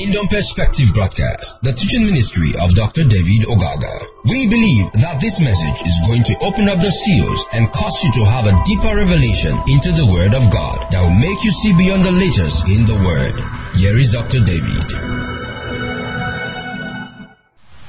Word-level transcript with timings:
Kingdom 0.00 0.32
Perspective 0.32 0.96
broadcast, 0.96 1.60
the 1.60 1.76
teaching 1.76 2.08
ministry 2.08 2.56
of 2.56 2.72
Dr. 2.72 3.04
David 3.04 3.44
Ogaga. 3.44 4.24
We 4.24 4.48
believe 4.48 4.88
that 4.96 5.20
this 5.20 5.44
message 5.44 5.76
is 5.84 6.00
going 6.08 6.24
to 6.24 6.40
open 6.40 6.72
up 6.72 6.80
the 6.80 6.88
seals 6.88 7.44
and 7.52 7.68
cause 7.68 8.00
you 8.00 8.08
to 8.16 8.24
have 8.24 8.48
a 8.48 8.56
deeper 8.64 8.96
revelation 8.96 9.52
into 9.68 9.92
the 9.92 10.08
Word 10.08 10.32
of 10.32 10.48
God 10.48 10.88
that 10.88 11.04
will 11.04 11.20
make 11.20 11.44
you 11.44 11.52
see 11.52 11.76
beyond 11.76 12.00
the 12.00 12.16
letters 12.16 12.64
in 12.64 12.88
the 12.88 12.96
Word. 12.96 13.36
Here 13.76 13.92
is 13.92 14.16
Dr. 14.16 14.40
David. 14.40 14.88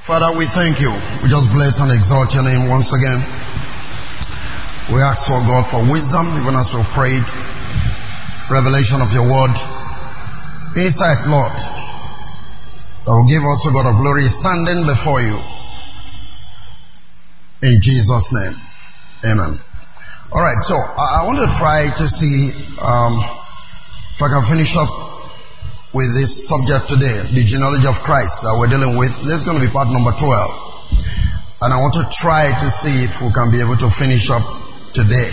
Father, 0.04 0.36
we 0.36 0.44
thank 0.44 0.84
you. 0.84 0.92
We 1.24 1.32
just 1.32 1.48
bless 1.48 1.80
and 1.80 1.96
exalt 1.96 2.36
your 2.36 2.44
name 2.44 2.68
once 2.68 2.92
again. 2.92 3.24
We 4.92 5.00
ask 5.00 5.32
for 5.32 5.40
God 5.48 5.64
for 5.64 5.80
wisdom, 5.88 6.28
even 6.44 6.60
as 6.60 6.76
we 6.76 6.84
prayed, 6.92 7.24
revelation 8.52 9.00
of 9.00 9.08
your 9.16 9.24
word, 9.24 9.56
insight, 10.76 11.24
Lord, 11.32 11.56
that 13.04 13.10
will 13.10 13.26
give 13.26 13.42
us, 13.42 13.66
O 13.66 13.72
God 13.72 13.86
of 13.86 13.96
glory, 14.00 14.22
standing 14.22 14.86
before 14.86 15.20
you. 15.20 15.38
In 17.62 17.80
Jesus' 17.80 18.32
name. 18.32 18.54
Amen. 19.24 19.58
Alright, 20.32 20.64
so 20.64 20.74
I, 20.74 21.22
I, 21.22 21.26
want 21.26 21.38
to 21.44 21.58
try 21.58 21.90
to 21.90 22.08
see 22.08 22.50
um, 22.80 23.14
if 23.18 24.22
I 24.22 24.28
can 24.30 24.44
finish 24.44 24.76
up 24.76 24.88
with 25.92 26.14
this 26.14 26.48
subject 26.48 26.88
today, 26.88 27.20
the 27.34 27.44
genealogy 27.44 27.86
of 27.86 28.00
Christ 28.00 28.42
that 28.42 28.56
we're 28.58 28.66
dealing 28.66 28.96
with. 28.96 29.12
This 29.22 29.42
is 29.42 29.44
going 29.44 29.60
to 29.60 29.64
be 29.64 29.70
part 29.70 29.92
number 29.92 30.10
12. 30.10 31.62
And 31.62 31.72
I 31.72 31.78
want 31.78 31.94
to 31.94 32.08
try 32.10 32.48
to 32.48 32.68
see 32.70 33.04
if 33.04 33.20
we 33.20 33.30
can 33.30 33.52
be 33.52 33.60
able 33.60 33.76
to 33.76 33.90
finish 33.90 34.30
up 34.30 34.42
today. 34.94 35.30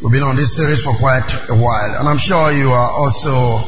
We've 0.00 0.12
been 0.12 0.24
on 0.24 0.36
this 0.36 0.56
series 0.56 0.84
for 0.84 0.94
quite 0.96 1.28
a 1.50 1.56
while, 1.58 2.00
and 2.00 2.08
I'm 2.08 2.16
sure 2.16 2.52
you 2.52 2.70
are 2.72 2.90
also 2.94 3.60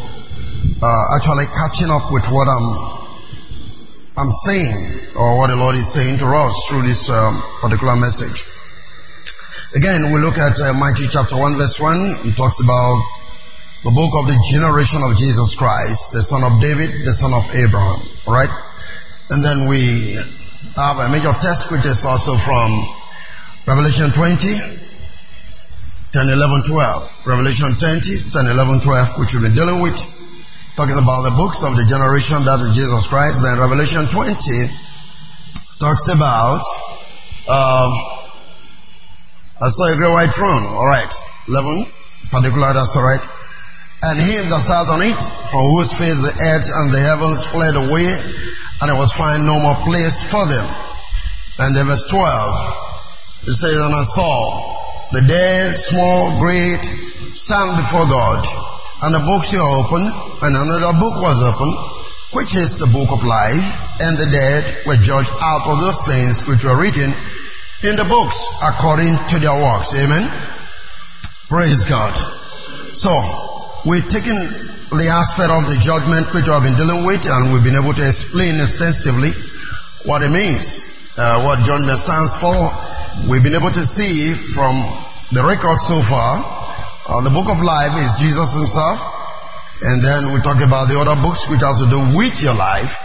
uh, 0.83 1.15
actually 1.15 1.47
catching 1.47 1.91
up 1.91 2.11
with 2.11 2.27
what 2.27 2.51
I'm 2.51 2.69
I'm 4.19 4.31
saying 4.31 5.15
or 5.17 5.39
what 5.39 5.49
the 5.49 5.57
Lord 5.57 5.77
is 5.77 5.89
saying 5.89 6.19
to 6.19 6.27
us 6.27 6.67
through 6.69 6.83
this 6.83 7.09
um, 7.09 7.41
particular 7.63 7.97
message. 7.97 8.45
Again, 9.75 10.13
we 10.13 10.21
look 10.21 10.37
at 10.37 10.61
uh, 10.61 10.75
Matthew 10.75 11.07
chapter 11.09 11.39
1 11.39 11.57
verse 11.57 11.81
1. 11.81 12.29
It 12.29 12.37
talks 12.37 12.61
about 12.61 13.01
the 13.85 13.91
book 13.91 14.13
of 14.21 14.27
the 14.27 14.37
generation 14.45 15.01
of 15.03 15.17
Jesus 15.17 15.55
Christ, 15.55 16.13
the 16.13 16.23
son 16.23 16.45
of 16.45 16.61
David, 16.61 16.91
the 17.07 17.13
son 17.13 17.33
of 17.33 17.49
Abraham. 17.55 18.03
Alright? 18.27 18.53
And 19.31 19.43
then 19.43 19.69
we 19.69 20.19
have 20.77 20.99
a 20.99 21.09
major 21.09 21.33
text 21.41 21.73
which 21.73 21.87
is 21.87 22.05
also 22.05 22.37
from 22.37 22.69
Revelation 23.67 24.11
20, 24.11 24.61
10, 26.13 26.29
11, 26.29 26.63
12. 26.69 27.27
Revelation 27.27 27.73
20, 27.79 28.29
10, 28.29 28.47
11, 28.51 28.81
12, 28.81 29.19
which 29.19 29.33
we've 29.33 29.43
been 29.43 29.55
dealing 29.55 29.81
with 29.81 29.97
talking 30.77 30.97
about 30.97 31.29
the 31.29 31.35
books 31.37 31.65
of 31.65 31.77
the 31.77 31.85
generation 31.85 32.41
that 32.49 32.61
is 32.65 32.73
Jesus 32.73 33.07
Christ. 33.07 33.45
Then 33.45 33.61
Revelation 33.61 34.09
20 34.09 34.73
talks 35.77 36.09
about, 36.09 36.65
um, 37.45 37.93
I 39.61 39.69
saw 39.69 39.93
a 39.93 39.97
great 39.97 40.11
white 40.11 40.33
throne. 40.33 40.65
All 40.65 40.87
right. 40.87 41.13
11, 41.49 41.85
particular, 42.31 42.73
that's 42.73 42.97
all 42.97 43.05
right. 43.05 43.21
And 44.03 44.19
him 44.19 44.49
that 44.49 44.65
sat 44.65 44.89
on 44.89 45.03
it, 45.05 45.21
from 45.53 45.63
whose 45.77 45.93
face 45.93 46.25
the 46.25 46.33
earth 46.33 46.67
and 46.73 46.89
the 46.91 47.01
heavens 47.05 47.45
fled 47.45 47.77
away, 47.77 48.09
and 48.81 48.89
there 48.89 48.97
was 48.97 49.13
found 49.13 49.45
no 49.45 49.61
more 49.61 49.77
place 49.85 50.25
for 50.25 50.43
them. 50.49 50.67
And 51.61 51.77
then 51.77 51.87
verse 51.87 52.09
12, 52.09 53.47
it 53.47 53.53
says, 53.53 53.77
And 53.77 53.95
I 53.95 54.03
saw 54.03 55.13
the 55.13 55.21
dead, 55.21 55.77
small, 55.77 56.41
great, 56.41 56.83
stand 57.37 57.77
before 57.77 58.09
God 58.09 58.72
and 59.03 59.11
the 59.13 59.19
books 59.19 59.51
were 59.53 59.67
opened, 59.67 60.07
and 60.47 60.55
another 60.55 60.95
book 60.95 61.19
was 61.19 61.43
opened, 61.43 61.75
which 62.39 62.55
is 62.55 62.79
the 62.79 62.87
book 62.87 63.11
of 63.11 63.27
life, 63.27 63.67
and 64.01 64.15
the 64.15 64.31
dead 64.31 64.63
were 64.87 64.95
judged 64.95 65.35
out 65.43 65.67
of 65.67 65.81
those 65.83 66.07
things 66.07 66.47
which 66.47 66.63
were 66.63 66.79
written 66.79 67.11
in 67.83 67.99
the 67.99 68.07
books 68.07 68.47
according 68.63 69.11
to 69.27 69.43
their 69.43 69.59
works. 69.59 69.99
Amen. 69.99 70.31
Praise 71.51 71.85
God. 71.91 72.15
So, 72.95 73.11
we've 73.85 74.07
taken 74.07 74.39
the 74.95 75.11
aspect 75.11 75.51
of 75.51 75.67
the 75.67 75.83
judgment 75.83 76.31
which 76.31 76.47
we 76.47 76.53
have 76.55 76.63
been 76.63 76.79
dealing 76.79 77.03
with, 77.03 77.27
and 77.27 77.53
we've 77.53 77.67
been 77.67 77.75
able 77.75 77.99
to 77.99 78.07
explain 78.07 78.63
extensively 78.63 79.35
what 80.07 80.23
it 80.23 80.31
means, 80.31 81.19
uh, 81.19 81.43
what 81.43 81.59
judgment 81.67 81.99
stands 81.99 82.39
for. 82.39 82.55
We've 83.27 83.43
been 83.43 83.59
able 83.59 83.75
to 83.75 83.83
see 83.83 84.31
from 84.31 84.79
the 85.35 85.43
record 85.43 85.79
so 85.83 85.99
far 86.07 86.62
uh, 87.09 87.21
the 87.23 87.31
book 87.31 87.51
of 87.51 87.59
life 87.63 87.99
is 87.99 88.15
Jesus 88.23 88.55
himself. 88.55 89.03
And 89.83 89.99
then 89.99 90.31
we 90.31 90.39
talk 90.41 90.63
about 90.63 90.87
the 90.87 90.95
other 91.03 91.19
books 91.19 91.51
which 91.51 91.67
has 91.67 91.83
to 91.83 91.91
do 91.91 91.99
with 92.15 92.39
your 92.39 92.55
life. 92.55 93.03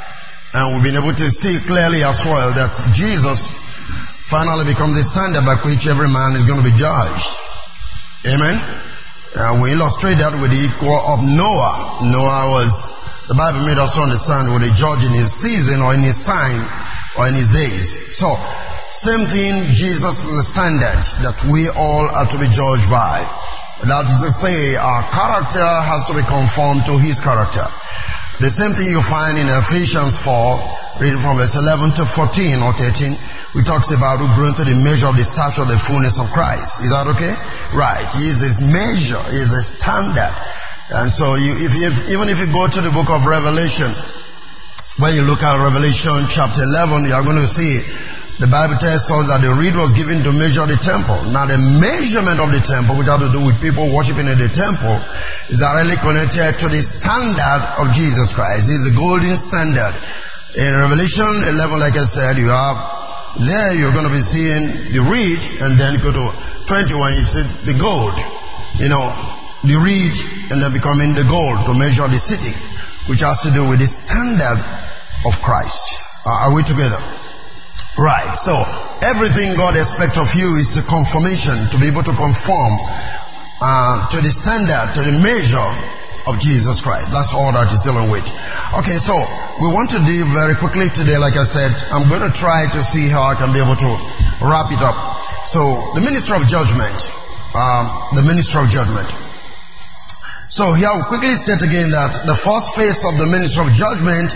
And 0.54 0.78
we've 0.78 0.94
been 0.94 1.02
able 1.02 1.18
to 1.18 1.28
see 1.34 1.58
clearly 1.66 2.06
as 2.06 2.22
well 2.22 2.54
that 2.54 2.78
Jesus 2.94 3.58
finally 4.30 4.70
becomes 4.70 4.94
the 4.94 5.02
standard 5.02 5.42
by 5.42 5.58
which 5.66 5.90
every 5.90 6.14
man 6.14 6.38
is 6.38 6.46
going 6.46 6.62
to 6.62 6.68
be 6.70 6.78
judged. 6.78 7.34
Amen. 8.30 8.62
And 9.34 9.62
we 9.66 9.74
illustrate 9.74 10.22
that 10.22 10.38
with 10.38 10.54
the 10.54 10.62
equal 10.62 10.94
of 10.94 11.26
Noah. 11.26 12.06
Noah 12.06 12.54
was, 12.54 12.94
the 13.26 13.34
Bible 13.34 13.66
made 13.66 13.82
us 13.82 13.98
understand, 13.98 14.54
with 14.54 14.62
a 14.62 14.74
judge 14.78 15.06
in 15.06 15.14
his 15.18 15.34
season 15.34 15.82
or 15.82 15.98
in 15.98 16.06
his 16.06 16.22
time 16.22 16.62
or 17.18 17.26
in 17.26 17.34
his 17.34 17.50
days. 17.50 18.18
So, 18.18 18.38
same 18.94 19.26
thing, 19.26 19.74
Jesus 19.74 20.30
is 20.30 20.38
the 20.38 20.46
standard 20.46 21.02
that 21.26 21.38
we 21.50 21.70
all 21.74 22.06
are 22.06 22.30
to 22.30 22.38
be 22.38 22.50
judged 22.50 22.90
by. 22.90 23.26
That 23.86 24.10
is 24.10 24.26
to 24.26 24.32
say, 24.32 24.74
our 24.76 25.04
character 25.14 25.62
has 25.62 26.10
to 26.10 26.18
be 26.18 26.26
conformed 26.26 26.90
to 26.90 26.98
his 26.98 27.22
character. 27.22 27.62
The 28.42 28.50
same 28.50 28.74
thing 28.74 28.90
you 28.90 29.02
find 29.02 29.38
in 29.38 29.46
Ephesians 29.50 30.18
4, 30.18 31.02
reading 31.02 31.22
from 31.22 31.38
verse 31.38 31.58
11 31.58 31.98
to 32.02 32.06
14 32.06 32.62
or 32.62 32.74
13, 32.74 33.14
we 33.54 33.62
talks 33.62 33.90
about 33.94 34.22
we 34.22 34.30
grow 34.34 34.50
into 34.50 34.66
the 34.66 34.78
measure 34.82 35.10
of 35.10 35.18
the 35.18 35.26
stature 35.26 35.62
of 35.62 35.70
the 35.70 35.78
fullness 35.78 36.22
of 36.22 36.30
Christ. 36.34 36.86
Is 36.86 36.94
that 36.94 37.06
okay? 37.18 37.34
Right. 37.74 38.06
He 38.14 38.30
is 38.30 38.46
a 38.46 38.62
measure, 38.62 39.22
he 39.30 39.42
is 39.42 39.54
a 39.54 39.62
standard. 39.62 40.34
And 40.90 41.10
so 41.10 41.34
you, 41.34 41.58
if, 41.58 41.74
if, 41.78 41.94
even 42.14 42.30
if 42.30 42.38
you 42.42 42.50
go 42.54 42.66
to 42.66 42.82
the 42.82 42.94
book 42.94 43.10
of 43.10 43.26
Revelation, 43.26 43.90
when 44.98 45.14
you 45.14 45.22
look 45.22 45.42
at 45.46 45.58
Revelation 45.62 46.26
chapter 46.30 46.66
11, 46.66 47.06
you 47.06 47.14
are 47.14 47.22
going 47.22 47.42
to 47.42 47.50
see 47.50 47.82
the 48.38 48.46
Bible 48.46 48.78
tells 48.78 49.10
us 49.10 49.28
that 49.34 49.42
the 49.42 49.50
reed 49.50 49.74
was 49.74 49.98
given 49.98 50.22
to 50.22 50.30
measure 50.30 50.70
the 50.70 50.78
temple. 50.78 51.18
Now 51.34 51.50
the 51.50 51.58
measurement 51.58 52.38
of 52.38 52.54
the 52.54 52.62
temple, 52.62 52.94
which 53.02 53.10
has 53.10 53.18
to 53.18 53.34
do 53.34 53.42
with 53.42 53.58
people 53.58 53.90
worshiping 53.90 54.30
in 54.30 54.38
the 54.38 54.46
temple, 54.46 54.94
is 55.50 55.58
directly 55.58 55.98
connected 55.98 56.62
to 56.62 56.70
the 56.70 56.78
standard 56.78 57.62
of 57.82 57.90
Jesus 57.98 58.38
Christ. 58.38 58.70
It's 58.70 58.86
the 58.86 58.94
golden 58.94 59.34
standard. 59.34 59.98
In 60.54 60.70
Revelation 60.70 61.26
11, 61.50 61.82
like 61.82 61.98
I 61.98 62.06
said, 62.06 62.38
you 62.38 62.54
have 62.54 62.78
there 63.42 63.74
you're 63.74 63.94
going 63.94 64.06
to 64.06 64.14
be 64.14 64.22
seeing 64.22 64.94
the 64.94 65.02
reed, 65.02 65.42
and 65.62 65.78
then 65.78 65.98
go 66.02 66.14
to 66.14 66.26
21, 66.70 67.18
you 67.18 67.26
see 67.26 67.42
the 67.66 67.78
gold. 67.78 68.14
You 68.78 68.90
know, 68.90 69.10
the 69.66 69.82
reed, 69.82 70.14
and 70.54 70.62
then 70.62 70.74
becoming 70.74 71.14
the 71.14 71.26
gold 71.26 71.66
to 71.66 71.74
measure 71.74 72.06
the 72.06 72.22
city, 72.22 72.54
which 73.10 73.22
has 73.22 73.42
to 73.46 73.52
do 73.52 73.66
with 73.66 73.82
the 73.82 73.90
standard 73.90 74.62
of 75.26 75.42
Christ. 75.42 76.02
Uh, 76.26 76.50
are 76.50 76.54
we 76.54 76.62
together? 76.62 77.02
Right. 77.98 78.38
So 78.38 78.54
everything 79.02 79.58
God 79.58 79.74
expects 79.74 80.22
of 80.22 80.30
you 80.38 80.56
is 80.62 80.78
the 80.78 80.86
conformation 80.86 81.58
to 81.74 81.78
be 81.82 81.90
able 81.90 82.06
to 82.06 82.14
conform 82.14 82.74
uh, 83.58 84.08
to 84.14 84.18
the 84.22 84.30
standard, 84.30 84.94
to 84.94 85.02
the 85.02 85.18
measure 85.18 85.72
of 86.30 86.38
Jesus 86.38 86.86
Christ. 86.86 87.10
That's 87.10 87.34
all 87.34 87.50
that 87.58 87.74
is 87.74 87.82
dealing 87.82 88.14
with. 88.14 88.28
Okay, 88.78 89.02
so 89.02 89.18
we 89.58 89.74
want 89.74 89.90
to 89.98 90.00
deal 90.06 90.30
very 90.30 90.54
quickly 90.54 90.94
today. 90.94 91.18
Like 91.18 91.40
I 91.40 91.48
said, 91.48 91.74
I'm 91.90 92.06
going 92.06 92.22
to 92.22 92.30
try 92.30 92.70
to 92.70 92.82
see 92.86 93.10
how 93.10 93.24
I 93.24 93.34
can 93.34 93.50
be 93.50 93.64
able 93.64 93.80
to 93.82 93.92
wrap 94.46 94.70
it 94.70 94.84
up. 94.86 94.94
So 95.50 95.58
the 95.98 96.04
minister 96.06 96.36
of 96.38 96.46
judgment, 96.46 96.94
um, 97.58 97.90
the 98.14 98.22
minister 98.22 98.62
of 98.62 98.70
judgment. 98.70 99.10
So 100.54 100.78
here 100.78 100.88
I'll 100.92 101.10
quickly 101.10 101.34
state 101.34 101.66
again 101.66 101.92
that 101.98 102.14
the 102.30 102.36
first 102.36 102.76
phase 102.76 103.04
of 103.10 103.18
the 103.18 103.26
minister 103.26 103.66
of 103.66 103.74
judgment 103.74 104.36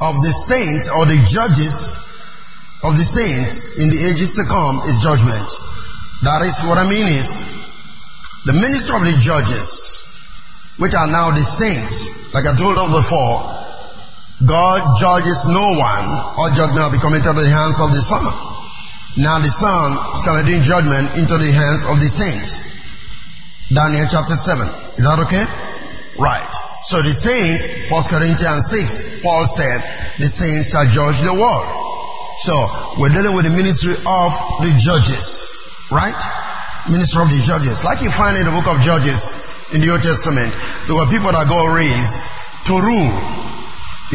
of 0.00 0.22
the 0.22 0.30
saints 0.30 0.90
or 0.90 1.06
the 1.06 1.18
judges 1.26 1.98
of 2.82 2.94
the 2.94 3.02
saints 3.02 3.78
in 3.78 3.90
the 3.90 4.06
ages 4.06 4.36
to 4.38 4.44
come 4.46 4.78
is 4.86 5.02
judgment. 5.02 5.50
That 6.22 6.42
is 6.42 6.62
what 6.62 6.78
I 6.78 6.86
mean 6.86 7.06
is 7.06 7.42
the 8.46 8.54
ministry 8.54 8.94
of 8.94 9.04
the 9.04 9.18
judges, 9.18 10.06
which 10.78 10.94
are 10.94 11.10
now 11.10 11.30
the 11.34 11.42
saints, 11.42 12.32
like 12.34 12.46
I 12.46 12.54
told 12.54 12.78
us 12.78 12.90
before, 12.90 13.42
God 14.46 14.94
judges 14.98 15.50
no 15.50 15.74
one. 15.74 16.06
All 16.38 16.50
judgment 16.54 16.78
will 16.86 16.94
be 16.94 17.02
committed 17.02 17.34
to 17.34 17.42
the 17.42 17.50
hands 17.50 17.82
of 17.82 17.90
the 17.90 17.98
Son. 17.98 18.22
Now 19.18 19.42
the 19.42 19.50
Son 19.50 19.98
is 20.14 20.22
committing 20.22 20.62
judgment 20.62 21.18
into 21.18 21.34
the 21.38 21.50
hands 21.50 21.82
of 21.90 21.98
the 21.98 22.06
saints. 22.06 22.78
Daniel 23.74 24.06
chapter 24.08 24.38
7. 24.38 24.62
Is 24.94 25.04
that 25.04 25.18
okay? 25.26 25.42
Right. 26.22 26.67
So 26.82 27.02
the 27.02 27.10
saints, 27.10 27.90
1 27.90 28.02
Corinthians 28.08 28.70
6, 28.70 29.22
Paul 29.22 29.46
said, 29.46 29.82
the 30.18 30.28
saints 30.28 30.70
shall 30.70 30.86
judge 30.86 31.20
the 31.20 31.34
world. 31.34 31.66
So 32.38 32.54
we're 33.02 33.10
dealing 33.10 33.34
with 33.34 33.50
the 33.50 33.54
ministry 33.54 33.98
of 33.98 34.30
the 34.62 34.70
judges, 34.78 35.50
right? 35.90 36.16
Ministry 36.86 37.22
of 37.22 37.30
the 37.30 37.42
judges. 37.42 37.82
Like 37.82 38.00
you 38.00 38.10
find 38.10 38.38
in 38.38 38.46
the 38.46 38.54
book 38.54 38.70
of 38.70 38.80
Judges 38.80 39.34
in 39.74 39.82
the 39.82 39.90
Old 39.90 40.02
Testament, 40.02 40.54
there 40.86 40.94
were 40.94 41.10
people 41.10 41.34
that 41.34 41.50
God 41.50 41.74
raised 41.74 42.22
to 42.70 42.74
rule. 42.78 43.10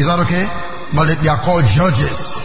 Is 0.00 0.08
that 0.08 0.24
okay? 0.24 0.48
But 0.96 1.12
they 1.20 1.28
are 1.28 1.42
called 1.44 1.68
judges. 1.68 2.40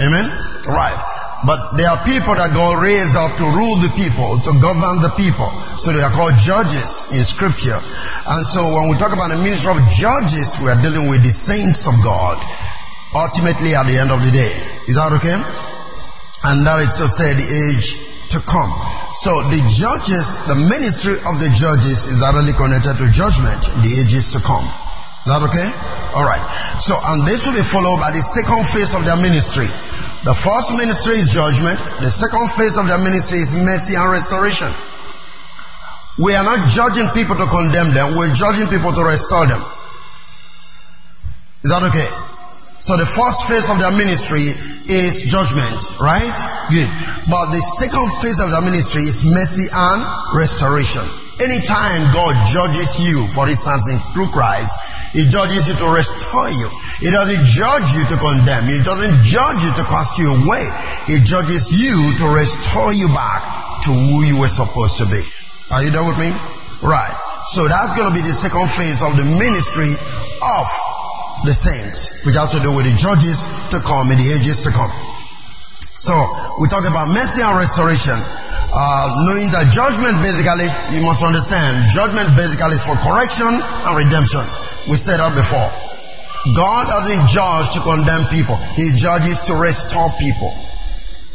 Amen? 0.00 0.28
Right. 0.68 1.17
But 1.46 1.78
there 1.78 1.86
are 1.86 2.02
people 2.02 2.34
that 2.34 2.50
God 2.50 2.82
raised 2.82 3.14
up 3.14 3.30
to 3.38 3.46
rule 3.46 3.78
the 3.78 3.94
people, 3.94 4.42
to 4.42 4.52
govern 4.58 4.98
the 4.98 5.14
people. 5.14 5.46
So 5.78 5.94
they 5.94 6.02
are 6.02 6.10
called 6.10 6.34
judges 6.42 7.14
in 7.14 7.22
scripture. 7.22 7.78
And 7.78 8.42
so 8.42 8.58
when 8.74 8.90
we 8.90 8.98
talk 8.98 9.14
about 9.14 9.30
the 9.30 9.38
ministry 9.38 9.70
of 9.70 9.78
judges, 9.94 10.58
we 10.58 10.66
are 10.66 10.80
dealing 10.82 11.06
with 11.06 11.22
the 11.22 11.30
saints 11.30 11.86
of 11.86 11.94
God. 12.02 12.42
Ultimately 13.14 13.78
at 13.78 13.86
the 13.86 13.96
end 13.96 14.10
of 14.10 14.20
the 14.20 14.34
day. 14.34 14.52
Is 14.90 14.98
that 14.98 15.14
okay? 15.22 15.38
And 16.44 16.66
that 16.66 16.82
is 16.82 16.98
to 16.98 17.06
say 17.06 17.30
the 17.38 17.48
age 17.70 18.08
to 18.34 18.38
come. 18.42 18.70
So 19.16 19.30
the 19.48 19.62
judges, 19.72 20.42
the 20.46 20.58
ministry 20.58 21.16
of 21.22 21.40
the 21.40 21.50
judges 21.54 22.10
is 22.10 22.18
directly 22.20 22.52
connected 22.52 22.98
to 22.98 23.06
judgment 23.10 23.62
in 23.78 23.80
the 23.86 23.92
ages 24.02 24.34
to 24.36 24.40
come. 24.42 24.66
Is 25.24 25.28
that 25.32 25.42
okay? 25.48 25.68
Alright. 26.14 26.40
So, 26.80 26.96
and 26.96 27.26
this 27.26 27.46
will 27.46 27.56
be 27.56 27.64
followed 27.64 28.00
by 28.00 28.12
the 28.12 28.22
second 28.22 28.64
phase 28.68 28.94
of 28.94 29.04
their 29.04 29.16
ministry. 29.16 29.68
The 30.24 30.34
first 30.34 30.74
ministry 30.74 31.14
is 31.14 31.30
judgment. 31.30 31.78
The 32.02 32.10
second 32.10 32.50
phase 32.50 32.76
of 32.76 32.90
the 32.90 32.98
ministry 32.98 33.38
is 33.38 33.54
mercy 33.54 33.94
and 33.94 34.10
restoration. 34.10 34.68
We 36.18 36.34
are 36.34 36.42
not 36.42 36.66
judging 36.68 37.06
people 37.14 37.36
to 37.38 37.46
condemn 37.46 37.94
them. 37.94 38.18
We're 38.18 38.34
judging 38.34 38.66
people 38.66 38.92
to 38.92 39.02
restore 39.06 39.46
them. 39.46 39.62
Is 41.62 41.70
that 41.70 41.86
okay? 41.86 42.10
So 42.80 42.96
the 42.96 43.06
first 43.06 43.46
phase 43.46 43.70
of 43.70 43.78
their 43.78 43.94
ministry 43.94 44.42
is 44.90 45.22
judgment, 45.26 45.98
right? 46.02 46.38
Good. 46.70 46.90
But 47.30 47.54
the 47.54 47.62
second 47.62 48.06
phase 48.22 48.38
of 48.38 48.50
their 48.50 48.62
ministry 48.62 49.02
is 49.02 49.22
mercy 49.22 49.70
and 49.70 50.02
restoration. 50.34 51.02
Anytime 51.38 52.10
God 52.10 52.34
judges 52.50 52.98
you, 52.98 53.26
for 53.30 53.46
instance, 53.46 53.86
in 53.90 53.98
through 54.14 54.34
Christ, 54.34 54.74
He 55.14 55.26
judges 55.26 55.66
you 55.70 55.74
to 55.78 55.86
restore 55.90 56.50
you. 56.50 56.70
He 56.98 57.14
doesn't 57.14 57.46
judge 57.46 57.94
you 57.94 58.02
to 58.10 58.16
condemn. 58.18 58.66
He 58.66 58.82
doesn't 58.82 59.22
judge 59.22 59.62
you 59.62 59.70
to 59.70 59.84
cast 59.86 60.18
you 60.18 60.34
away. 60.34 60.66
He 61.06 61.22
judges 61.22 61.70
you 61.70 61.94
to 62.18 62.26
restore 62.34 62.90
you 62.90 63.06
back 63.14 63.42
to 63.86 63.94
who 63.94 64.26
you 64.26 64.38
were 64.42 64.50
supposed 64.50 64.98
to 64.98 65.06
be. 65.06 65.22
Are 65.70 65.82
you 65.82 65.94
there 65.94 66.02
with 66.02 66.18
me? 66.18 66.34
Right. 66.82 67.14
So 67.54 67.70
that's 67.70 67.94
going 67.94 68.10
to 68.10 68.14
be 68.14 68.26
the 68.26 68.34
second 68.34 68.66
phase 68.66 69.06
of 69.06 69.14
the 69.14 69.22
ministry 69.22 69.94
of 69.94 70.66
the 71.46 71.54
saints, 71.54 72.26
which 72.26 72.34
has 72.34 72.50
to 72.58 72.60
do 72.60 72.74
with 72.74 72.82
the 72.82 72.94
judges 72.98 73.46
to 73.70 73.78
come 73.78 74.10
in 74.10 74.18
the 74.18 74.34
ages 74.34 74.66
to 74.66 74.74
come. 74.74 74.90
So 75.94 76.14
we 76.58 76.66
talk 76.66 76.82
about 76.82 77.14
mercy 77.14 77.46
and 77.46 77.54
restoration. 77.58 78.18
Uh, 78.68 79.24
knowing 79.24 79.48
that 79.54 79.70
judgment 79.70 80.18
basically, 80.18 80.66
you 80.92 81.00
must 81.06 81.22
understand, 81.22 81.88
judgment 81.94 82.26
basically 82.34 82.74
is 82.74 82.82
for 82.82 82.98
correction 83.00 83.48
and 83.48 83.92
redemption. 83.94 84.42
We 84.90 84.98
said 84.98 85.22
that 85.22 85.32
before. 85.32 85.87
God 86.46 86.86
doesn't 86.86 87.28
judge 87.28 87.74
to 87.74 87.80
condemn 87.82 88.24
people. 88.30 88.56
He 88.78 88.94
judges 88.94 89.42
to 89.50 89.58
restore 89.58 90.10
people. 90.18 90.54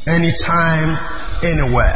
Anytime, 0.07 0.95
anywhere. 1.44 1.95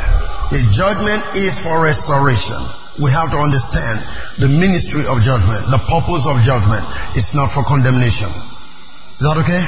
His 0.52 0.68
judgment 0.76 1.24
is 1.36 1.60
for 1.60 1.82
restoration. 1.84 2.60
We 3.00 3.12
have 3.12 3.32
to 3.32 3.38
understand 3.38 4.00
the 4.40 4.48
ministry 4.48 5.06
of 5.08 5.22
judgment, 5.22 5.72
the 5.72 5.80
purpose 5.80 6.28
of 6.28 6.42
judgment. 6.44 6.84
It's 7.16 7.34
not 7.34 7.52
for 7.52 7.64
condemnation. 7.64 8.28
Is 8.28 9.24
that 9.24 9.38
okay? 9.44 9.64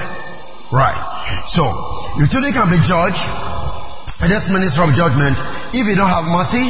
Right. 0.72 0.98
So, 1.48 1.64
you 2.20 2.28
truly 2.28 2.52
can 2.52 2.70
be 2.70 2.80
judged 2.84 3.24
in 4.24 4.28
this 4.28 4.52
ministry 4.52 4.84
of 4.84 4.92
judgment 4.96 5.36
if 5.72 5.84
you 5.88 5.96
don't 5.96 6.12
have 6.12 6.28
mercy 6.28 6.64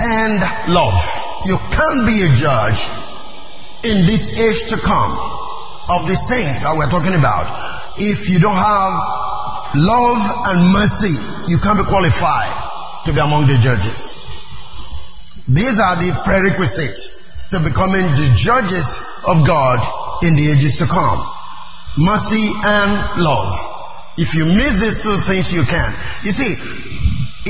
and 0.00 0.36
love. 0.72 1.00
You 1.46 1.56
can't 1.72 2.06
be 2.06 2.22
a 2.22 2.30
judge 2.36 2.88
in 3.84 4.06
this 4.06 4.36
age 4.38 4.70
to 4.70 4.76
come 4.78 5.41
of 5.88 6.06
the 6.06 6.14
saints 6.14 6.62
that 6.62 6.74
we're 6.76 6.90
talking 6.90 7.14
about, 7.14 7.48
if 7.98 8.30
you 8.30 8.38
don't 8.38 8.56
have 8.56 8.94
love 9.74 10.22
and 10.52 10.72
mercy, 10.72 11.14
you 11.50 11.58
can't 11.58 11.78
be 11.78 11.84
qualified 11.84 12.52
to 13.04 13.12
be 13.12 13.20
among 13.20 13.46
the 13.46 13.58
judges. 13.58 14.18
These 15.48 15.80
are 15.80 15.96
the 15.96 16.14
prerequisites 16.24 17.50
to 17.50 17.60
becoming 17.60 18.06
the 18.16 18.32
judges 18.36 18.96
of 19.26 19.46
God 19.46 19.78
in 20.22 20.34
the 20.34 20.50
ages 20.54 20.78
to 20.78 20.86
come. 20.86 21.18
Mercy 21.98 22.48
and 22.64 23.20
love. 23.20 23.52
If 24.16 24.34
you 24.34 24.44
miss 24.44 24.80
these 24.80 25.02
two 25.02 25.16
things, 25.20 25.52
you 25.52 25.64
can. 25.64 25.92
You 26.22 26.32
see, 26.32 26.54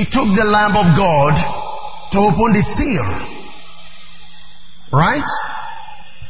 it 0.00 0.10
took 0.10 0.26
the 0.34 0.44
Lamb 0.44 0.74
of 0.74 0.96
God 0.96 1.34
to 2.12 2.18
open 2.18 2.52
the 2.54 2.62
seal. 2.62 3.04
Right? 4.90 5.28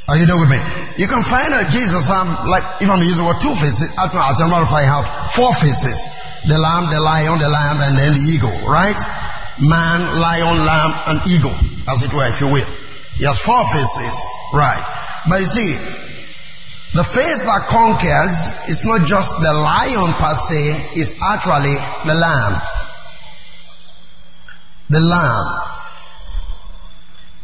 Are 0.08 0.16
you 0.16 0.26
there 0.26 0.36
with 0.36 0.50
me? 0.50 0.81
You 0.98 1.08
can 1.08 1.24
find 1.24 1.48
that 1.56 1.72
Jesus, 1.72 2.10
um, 2.12 2.28
like, 2.48 2.64
if 2.84 2.88
I'm 2.90 3.00
using 3.00 3.24
what 3.24 3.40
two 3.40 3.54
faces, 3.56 3.96
a 3.96 4.12
matter 4.12 4.60
of 4.60 4.68
fact, 4.68 4.84
I 4.84 4.88
have 4.88 5.06
four 5.32 5.54
faces. 5.56 6.04
The 6.44 6.58
lamb, 6.58 6.92
the 6.92 7.00
lion, 7.00 7.40
the 7.40 7.48
lamb, 7.48 7.80
and 7.80 7.96
then 7.96 8.12
the 8.12 8.24
eagle, 8.28 8.52
right? 8.68 8.98
Man, 9.56 10.00
lion, 10.20 10.58
lamb, 10.68 10.92
and 11.08 11.16
eagle, 11.32 11.54
as 11.88 12.04
it 12.04 12.12
were, 12.12 12.28
if 12.28 12.40
you 12.44 12.52
will. 12.52 12.68
He 13.16 13.24
has 13.24 13.40
four 13.40 13.62
faces, 13.72 14.26
right? 14.52 14.84
But 15.28 15.40
you 15.40 15.48
see, 15.48 15.72
the 16.92 17.04
face 17.04 17.44
that 17.48 17.72
conquers 17.72 18.68
is 18.68 18.84
not 18.84 19.06
just 19.08 19.40
the 19.40 19.52
lion 19.54 20.12
per 20.12 20.34
se, 20.34 21.00
it's 21.00 21.16
actually 21.22 21.72
the 22.04 22.16
lamb. 22.20 22.60
The 24.90 25.00
lamb 25.00 25.48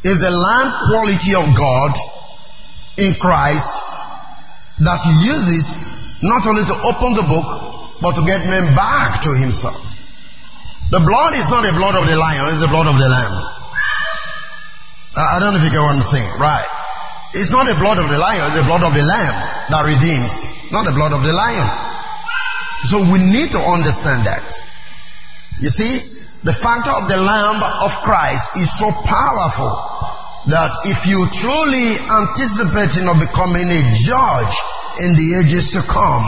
is 0.05 0.21
the 0.21 0.31
lamb 0.31 0.69
quality 0.93 1.35
of 1.35 1.57
God 1.57 1.97
in 2.99 3.15
Christ 3.15 3.79
that 4.83 5.01
he 5.07 5.15
uses 5.31 6.19
not 6.23 6.43
only 6.47 6.67
to 6.67 6.75
open 6.83 7.15
the 7.15 7.27
book, 7.31 7.49
but 8.03 8.19
to 8.19 8.23
get 8.27 8.43
men 8.47 8.75
back 8.75 9.23
to 9.23 9.31
himself. 9.35 9.79
The 10.91 10.99
blood 10.99 11.35
is 11.35 11.47
not 11.51 11.63
the 11.63 11.75
blood 11.75 11.95
of 11.95 12.11
the 12.11 12.17
lion, 12.19 12.43
it's 12.51 12.61
the 12.61 12.71
blood 12.71 12.87
of 12.87 12.99
the 12.99 13.09
lamb. 13.09 13.35
I 15.19 15.39
don't 15.43 15.55
know 15.55 15.59
if 15.59 15.65
you 15.67 15.71
get 15.71 15.83
what 15.83 15.95
I'm 15.95 16.03
saying. 16.03 16.31
Right. 16.39 16.67
It's 17.35 17.51
not 17.51 17.67
the 17.67 17.75
blood 17.75 17.99
of 17.99 18.09
the 18.09 18.19
lion, 18.19 18.47
it's 18.47 18.59
the 18.59 18.67
blood 18.67 18.83
of 18.83 18.95
the 18.95 19.03
lamb 19.03 19.37
that 19.71 19.83
redeems, 19.85 20.73
not 20.73 20.87
the 20.87 20.95
blood 20.95 21.13
of 21.13 21.23
the 21.23 21.35
lion. 21.35 21.69
So 22.87 23.03
we 23.11 23.19
need 23.19 23.53
to 23.53 23.61
understand 23.61 24.27
that. 24.27 24.47
You 25.61 25.69
see, 25.69 25.99
the 26.43 26.55
factor 26.55 26.95
of 26.95 27.11
the 27.11 27.19
lamb 27.19 27.59
of 27.83 27.91
Christ 28.07 28.57
is 28.57 28.71
so 28.71 28.91
powerful 28.91 29.98
that 30.49 30.73
if 30.89 31.05
you 31.05 31.29
truly 31.29 32.01
anticipating 32.01 33.05
of 33.05 33.21
becoming 33.21 33.69
a 33.69 33.83
judge 33.93 34.55
in 35.05 35.13
the 35.13 35.45
ages 35.45 35.77
to 35.77 35.85
come, 35.85 36.25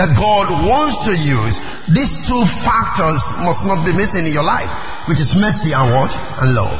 that 0.00 0.16
God 0.16 0.48
wants 0.64 1.04
to 1.04 1.12
use, 1.12 1.60
these 1.88 2.24
two 2.24 2.44
factors 2.44 3.32
must 3.44 3.68
not 3.68 3.84
be 3.84 3.92
missing 3.92 4.24
in 4.24 4.32
your 4.32 4.44
life, 4.44 4.68
which 5.08 5.20
is 5.20 5.36
mercy 5.36 5.76
and 5.76 5.84
what? 5.92 6.12
And 6.40 6.48
love. 6.56 6.76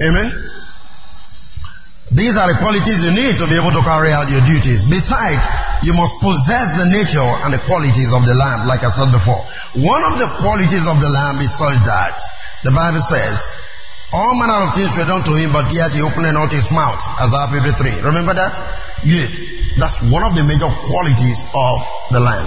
Amen? 0.00 0.32
These 2.12 2.36
are 2.36 2.48
the 2.48 2.58
qualities 2.60 3.04
you 3.04 3.12
need 3.12 3.36
to 3.42 3.46
be 3.48 3.56
able 3.56 3.72
to 3.72 3.82
carry 3.84 4.12
out 4.12 4.30
your 4.30 4.44
duties. 4.48 4.84
Besides, 4.88 5.44
you 5.84 5.92
must 5.92 6.20
possess 6.24 6.78
the 6.78 6.88
nature 6.88 7.24
and 7.44 7.52
the 7.52 7.60
qualities 7.68 8.12
of 8.16 8.24
the 8.24 8.32
Lamb, 8.32 8.68
like 8.68 8.80
I 8.80 8.88
said 8.88 9.12
before. 9.12 9.40
One 9.76 10.04
of 10.08 10.16
the 10.16 10.30
qualities 10.40 10.86
of 10.86 11.00
the 11.00 11.10
Lamb 11.10 11.42
is 11.44 11.52
such 11.52 11.76
that 11.84 12.16
the 12.62 12.72
Bible 12.72 13.02
says, 13.02 13.50
all 14.14 14.38
manner 14.38 14.62
of 14.62 14.78
things 14.78 14.94
were 14.94 15.10
done 15.10 15.26
to 15.26 15.34
him, 15.34 15.50
but 15.50 15.74
yet 15.74 15.90
he 15.90 15.98
opened 15.98 16.30
not 16.38 16.54
his 16.54 16.70
mouth, 16.70 17.02
as 17.18 17.34
Isaiah 17.34 17.66
53. 17.74 18.06
Remember 18.06 18.30
that? 18.34 18.54
Good. 19.02 19.26
That's 19.74 19.98
one 20.06 20.22
of 20.22 20.38
the 20.38 20.46
major 20.46 20.70
qualities 20.70 21.42
of 21.50 21.82
the 22.14 22.22
Lamb. 22.22 22.46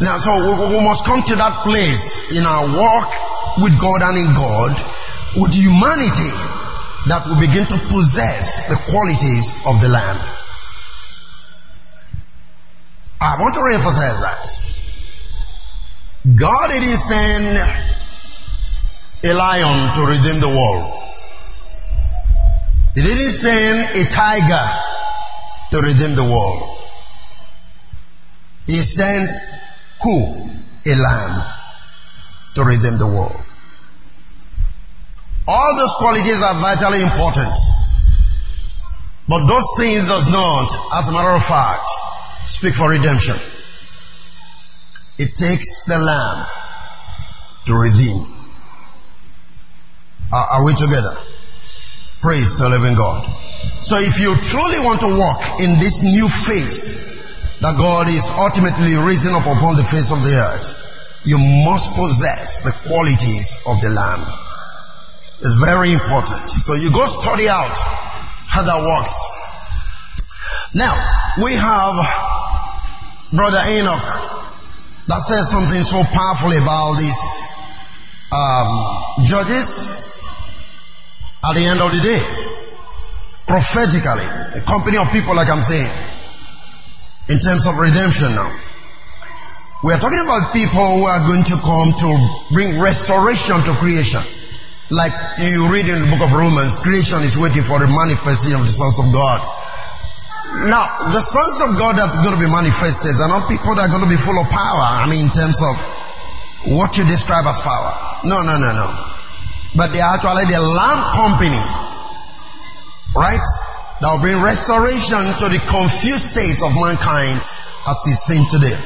Now, 0.00 0.16
so 0.16 0.32
we, 0.32 0.76
we 0.76 0.80
must 0.80 1.04
come 1.04 1.20
to 1.28 1.36
that 1.36 1.60
place 1.60 2.32
in 2.32 2.44
our 2.48 2.64
walk 2.72 3.12
with 3.60 3.76
God 3.76 4.00
and 4.00 4.16
in 4.16 4.32
God, 4.32 4.72
with 5.36 5.52
humanity, 5.52 6.32
that 7.12 7.28
we 7.28 7.36
begin 7.44 7.68
to 7.68 7.78
possess 7.92 8.72
the 8.72 8.80
qualities 8.88 9.52
of 9.68 9.76
the 9.84 9.92
Lamb. 9.92 10.16
I 13.20 13.36
want 13.36 13.52
to 13.56 13.60
reemphasize 13.60 14.20
that. 14.24 14.44
God 16.32 16.68
didn't 16.72 16.96
send 16.96 17.95
a 19.24 19.32
lion 19.32 19.94
to 19.94 20.02
redeem 20.02 20.40
the 20.40 20.48
world. 20.48 20.92
He 22.94 23.02
didn't 23.02 23.30
send 23.30 23.96
a 23.96 24.08
tiger 24.10 24.66
to 25.70 25.80
redeem 25.80 26.16
the 26.16 26.24
world. 26.24 26.62
He 28.66 28.76
sent 28.78 29.30
who? 30.02 30.48
A 30.86 30.94
lamb 30.94 31.44
to 32.54 32.64
redeem 32.64 32.98
the 32.98 33.06
world. 33.06 33.40
All 35.48 35.76
those 35.76 35.94
qualities 35.94 36.42
are 36.42 36.54
vitally 36.54 37.02
important. 37.02 37.58
But 39.28 39.46
those 39.46 39.66
things 39.76 40.06
does 40.06 40.30
not, 40.30 40.68
as 40.94 41.08
a 41.08 41.12
matter 41.12 41.30
of 41.30 41.44
fact, 41.44 41.88
speak 42.46 42.74
for 42.74 42.90
redemption. 42.90 43.36
It 45.18 45.34
takes 45.34 45.84
the 45.84 45.98
lamb 45.98 46.46
to 47.66 47.74
redeem. 47.74 48.35
Are, 50.32 50.58
are 50.58 50.64
we 50.64 50.74
together? 50.74 51.14
Praise 52.20 52.58
the 52.58 52.68
living 52.68 52.96
God. 52.96 53.22
So 53.82 53.98
if 53.98 54.18
you 54.18 54.34
truly 54.42 54.80
want 54.82 55.00
to 55.02 55.14
walk 55.14 55.60
in 55.60 55.78
this 55.78 56.02
new 56.02 56.26
phase 56.26 57.14
that 57.60 57.78
God 57.78 58.08
is 58.08 58.32
ultimately 58.34 58.96
raising 58.98 59.32
up 59.32 59.46
upon 59.46 59.76
the 59.76 59.84
face 59.84 60.10
of 60.10 60.22
the 60.26 60.34
earth, 60.34 61.22
you 61.24 61.38
must 61.38 61.94
possess 61.94 62.62
the 62.66 62.74
qualities 62.88 63.62
of 63.66 63.80
the 63.80 63.90
Lamb. 63.90 64.22
It's 65.42 65.54
very 65.54 65.92
important. 65.92 66.50
So 66.50 66.74
you 66.74 66.90
go 66.90 67.06
study 67.06 67.48
out 67.48 67.76
how 68.50 68.62
that 68.62 68.82
works. 68.82 69.14
Now, 70.74 70.94
we 71.44 71.54
have 71.54 71.94
Brother 73.30 73.62
Enoch 73.70 74.06
that 75.06 75.22
says 75.22 75.50
something 75.50 75.82
so 75.82 76.02
powerfully 76.02 76.58
about 76.58 76.98
these 76.98 77.22
um, 78.32 79.24
judges 79.24 80.05
at 81.44 81.54
the 81.54 81.64
end 81.64 81.80
of 81.80 81.92
the 81.92 82.00
day. 82.00 82.22
Prophetically, 83.46 84.26
a 84.58 84.62
company 84.66 84.98
of 84.98 85.10
people, 85.12 85.36
like 85.36 85.48
I'm 85.48 85.62
saying, 85.62 85.90
in 87.28 87.38
terms 87.38 87.66
of 87.66 87.78
redemption 87.78 88.34
now. 88.34 88.50
We 89.84 89.92
are 89.92 90.00
talking 90.00 90.18
about 90.18 90.52
people 90.52 90.82
who 90.82 91.04
are 91.06 91.22
going 91.30 91.44
to 91.52 91.56
come 91.62 91.94
to 92.02 92.10
bring 92.50 92.80
restoration 92.80 93.54
to 93.70 93.72
creation. 93.78 94.22
Like 94.90 95.12
you 95.38 95.70
read 95.70 95.86
in 95.86 96.02
the 96.02 96.10
book 96.10 96.26
of 96.26 96.32
Romans, 96.32 96.78
creation 96.78 97.22
is 97.22 97.38
waiting 97.38 97.62
for 97.62 97.78
the 97.78 97.86
manifestation 97.86 98.58
of 98.58 98.66
the 98.66 98.74
sons 98.74 98.98
of 98.98 99.12
God. 99.12 99.38
Now, 100.66 101.10
the 101.12 101.20
sons 101.20 101.70
of 101.70 101.78
God 101.78 101.98
that 101.98 102.08
are 102.08 102.22
going 102.22 102.34
to 102.34 102.42
be 102.42 102.50
manifested 102.50 103.14
are 103.20 103.30
not 103.30 103.50
people 103.50 103.74
that 103.78 103.90
are 103.90 103.92
going 103.92 104.06
to 104.06 104.10
be 104.10 104.18
full 104.18 104.38
of 104.38 104.48
power. 104.50 105.02
I 105.02 105.06
mean, 105.06 105.26
in 105.26 105.30
terms 105.30 105.62
of 105.62 105.74
what 106.74 106.98
you 106.98 107.04
describe 107.04 107.46
as 107.46 107.60
power. 107.60 107.94
No, 108.24 108.42
no, 108.42 108.58
no, 108.58 108.70
no 108.74 109.15
but 109.76 109.92
they 109.92 110.00
are 110.00 110.16
actually 110.16 110.48
the 110.48 110.60
lamb 110.60 111.00
company. 111.12 111.62
Right? 113.14 113.46
That 114.00 114.12
will 114.12 114.20
bring 114.20 114.42
restoration 114.42 115.24
to 115.40 115.46
the 115.48 115.60
confused 115.68 116.32
state 116.32 116.60
of 116.60 116.72
mankind 116.76 117.40
as 117.88 117.96
is 118.08 118.20
seen 118.20 118.44
today. 118.50 118.76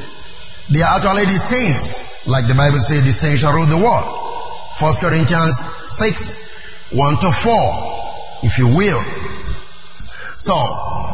They 0.71 0.83
are 0.83 0.99
actually 0.99 1.25
the 1.25 1.39
saints. 1.39 2.27
Like 2.27 2.47
the 2.47 2.55
Bible 2.55 2.79
says, 2.79 3.03
the 3.03 3.11
saints 3.11 3.41
shall 3.41 3.51
rule 3.51 3.65
the 3.65 3.81
world. 3.81 4.07
First 4.77 5.01
Corinthians 5.01 5.59
6, 5.91 6.91
1 6.95 7.19
to 7.19 7.31
4, 7.31 8.43
if 8.43 8.57
you 8.57 8.67
will. 8.71 9.03
So, 10.39 10.55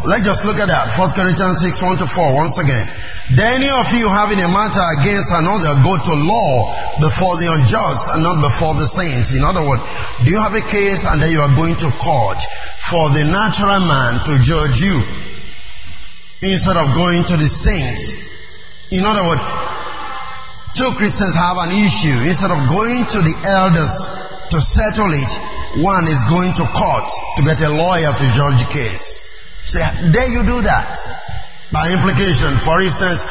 let's 0.06 0.26
just 0.26 0.46
look 0.46 0.58
at 0.58 0.68
that. 0.68 0.94
First 0.94 1.16
Corinthians 1.16 1.62
6, 1.62 1.82
1 1.82 1.98
to 1.98 2.08
4, 2.08 2.36
once 2.36 2.60
again. 2.60 2.88
Any 3.28 3.68
of 3.68 3.92
you 3.92 4.08
having 4.08 4.40
a 4.40 4.48
matter 4.48 4.80
against 4.96 5.36
another 5.36 5.76
go 5.84 6.00
to 6.00 6.14
law 6.16 6.72
before 7.04 7.36
the 7.36 7.52
unjust 7.52 8.16
and 8.16 8.24
not 8.24 8.40
before 8.40 8.80
the 8.80 8.88
saints. 8.88 9.36
In 9.36 9.44
other 9.44 9.68
words, 9.68 9.84
do 10.24 10.32
you 10.32 10.40
have 10.40 10.56
a 10.56 10.64
case 10.64 11.04
and 11.04 11.20
then 11.22 11.36
you 11.36 11.44
are 11.44 11.52
going 11.52 11.76
to 11.76 11.92
court 12.00 12.40
for 12.80 13.12
the 13.12 13.28
natural 13.28 13.84
man 13.84 14.24
to 14.32 14.40
judge 14.40 14.80
you 14.80 15.04
instead 16.40 16.80
of 16.80 16.96
going 16.96 17.28
to 17.28 17.36
the 17.36 17.52
saints? 17.52 18.16
In 18.96 19.04
other 19.04 19.28
words, 19.28 19.44
two 20.72 20.96
Christians 20.96 21.36
have 21.36 21.60
an 21.68 21.76
issue. 21.76 22.16
Instead 22.24 22.56
of 22.56 22.64
going 22.72 23.04
to 23.12 23.20
the 23.28 23.36
elders 23.44 24.08
to 24.56 24.62
settle 24.64 25.12
it, 25.12 25.32
one 25.84 26.08
is 26.08 26.24
going 26.32 26.56
to 26.56 26.64
court 26.64 27.12
to 27.36 27.44
get 27.44 27.60
a 27.60 27.76
lawyer 27.76 28.08
to 28.08 28.26
judge 28.32 28.64
the 28.64 28.70
case. 28.72 29.20
Say, 29.68 29.84
there 30.16 30.32
you 30.32 30.48
do 30.48 30.64
that. 30.64 30.96
By 31.72 31.92
implication, 31.92 32.56
for 32.64 32.80
instance, 32.80 33.28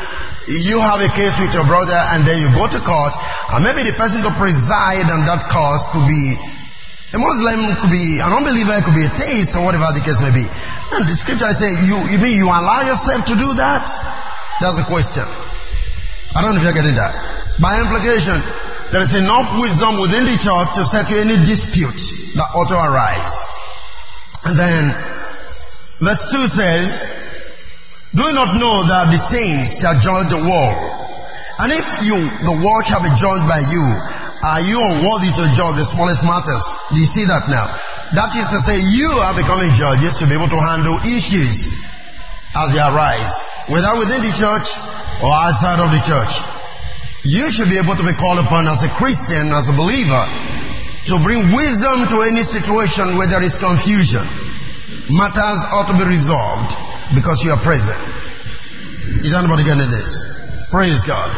you 0.47 0.79
have 0.79 1.03
a 1.03 1.11
case 1.11 1.41
with 1.43 1.55
your 1.57 1.67
brother 1.67 1.99
and 2.15 2.23
then 2.23 2.39
you 2.39 2.49
go 2.55 2.69
to 2.69 2.81
court 2.85 3.15
and 3.51 3.65
maybe 3.65 3.83
the 3.83 3.97
person 3.99 4.23
to 4.23 4.31
preside 4.39 5.09
on 5.11 5.27
that 5.27 5.51
cause 5.51 5.83
could 5.91 6.07
be 6.07 6.39
a 7.15 7.19
Muslim, 7.19 7.59
could 7.83 7.91
be 7.91 8.21
an 8.23 8.31
unbeliever, 8.31 8.77
could 8.85 8.95
be 8.95 9.07
a 9.07 9.11
theist 9.11 9.57
or 9.57 9.65
whatever 9.65 9.91
the 9.97 10.05
case 10.05 10.21
may 10.23 10.31
be. 10.31 10.45
And 10.45 11.03
the 11.09 11.17
scripture 11.17 11.51
say, 11.51 11.73
you, 11.89 11.97
you 12.13 12.19
mean 12.23 12.39
you 12.39 12.47
allow 12.47 12.87
yourself 12.87 13.27
to 13.27 13.35
do 13.35 13.59
that? 13.59 13.89
That's 14.61 14.79
the 14.79 14.87
question. 14.87 15.25
I 16.37 16.45
don't 16.45 16.55
know 16.55 16.63
if 16.63 16.69
you're 16.69 16.79
getting 16.79 17.01
that. 17.01 17.17
By 17.59 17.81
implication, 17.81 18.37
there 18.93 19.03
is 19.03 19.17
enough 19.17 19.59
wisdom 19.59 19.99
within 19.99 20.29
the 20.29 20.39
church 20.39 20.79
to 20.79 20.85
settle 20.85 21.19
any 21.19 21.41
dispute 21.43 21.99
that 22.39 22.55
ought 22.55 22.69
to 22.71 22.79
arise. 22.79 23.43
And 24.47 24.55
then, 24.55 24.83
verse 25.99 26.31
2 26.31 26.47
says, 26.47 27.26
do 28.17 28.25
you 28.25 28.33
not 28.33 28.57
know 28.57 28.77
that 28.89 29.13
the 29.13 29.21
saints 29.21 29.85
shall 29.85 29.93
judge 30.01 30.33
the 30.33 30.41
world? 30.41 30.81
And 31.61 31.69
if 31.69 31.85
you, 32.01 32.17
the 32.49 32.57
world 32.57 32.85
shall 32.89 33.05
be 33.05 33.13
judged 33.13 33.45
by 33.45 33.61
you, 33.69 33.85
are 34.41 34.63
you 34.65 34.81
unworthy 34.81 35.29
to 35.37 35.45
judge 35.53 35.77
the 35.77 35.85
smallest 35.85 36.25
matters? 36.25 36.65
Do 36.89 36.97
you 36.97 37.05
see 37.05 37.29
that 37.29 37.45
now? 37.53 37.69
That 38.17 38.33
is 38.33 38.49
to 38.57 38.59
say, 38.65 38.81
you 38.81 39.13
are 39.21 39.37
becoming 39.37 39.69
judges 39.77 40.17
to 40.21 40.25
be 40.25 40.33
able 40.33 40.49
to 40.49 40.57
handle 40.57 40.97
issues 41.05 41.77
as 42.57 42.73
they 42.73 42.81
arise, 42.81 43.45
whether 43.69 43.93
within 44.01 44.25
the 44.25 44.33
church 44.33 44.81
or 45.21 45.29
outside 45.29 45.85
of 45.85 45.93
the 45.93 46.01
church. 46.01 46.41
You 47.21 47.53
should 47.53 47.69
be 47.69 47.77
able 47.77 48.01
to 48.01 48.07
be 48.09 48.17
called 48.17 48.41
upon 48.41 48.65
as 48.65 48.81
a 48.81 48.89
Christian, 48.97 49.53
as 49.53 49.69
a 49.69 49.77
believer, 49.77 50.25
to 51.13 51.21
bring 51.21 51.53
wisdom 51.53 52.09
to 52.17 52.25
any 52.25 52.41
situation 52.49 53.21
where 53.21 53.29
there 53.29 53.45
is 53.45 53.61
confusion. 53.61 54.25
Matters 55.13 55.69
ought 55.69 55.93
to 55.93 56.01
be 56.01 56.09
resolved 56.09 56.86
because 57.15 57.45
you 57.45 57.53
are 57.53 57.61
present. 57.61 57.99
Is 59.23 59.35
anybody 59.35 59.65
getting 59.65 59.91
this? 59.91 60.69
Praise 60.71 61.05
God. 61.05 61.31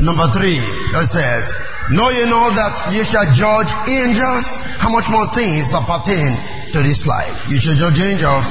Number 0.00 0.26
three, 0.34 0.58
it 0.58 1.06
says, 1.06 1.54
Know 1.90 2.08
ye 2.10 2.26
know 2.26 2.50
that 2.54 2.94
ye 2.94 3.02
shall 3.02 3.26
judge 3.34 3.70
angels? 3.86 4.58
How 4.78 4.90
much 4.90 5.10
more 5.10 5.26
things 5.34 5.70
that 5.70 5.82
pertain 5.86 6.34
to 6.74 6.82
this 6.82 7.06
life? 7.06 7.50
You 7.50 7.58
shall 7.58 7.74
judge 7.74 8.00
angels. 8.00 8.50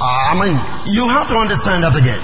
Uh, 0.00 0.04
I 0.04 0.34
mean, 0.36 0.56
you 0.92 1.08
have 1.08 1.28
to 1.28 1.36
understand 1.36 1.84
that 1.84 1.96
again. 1.96 2.20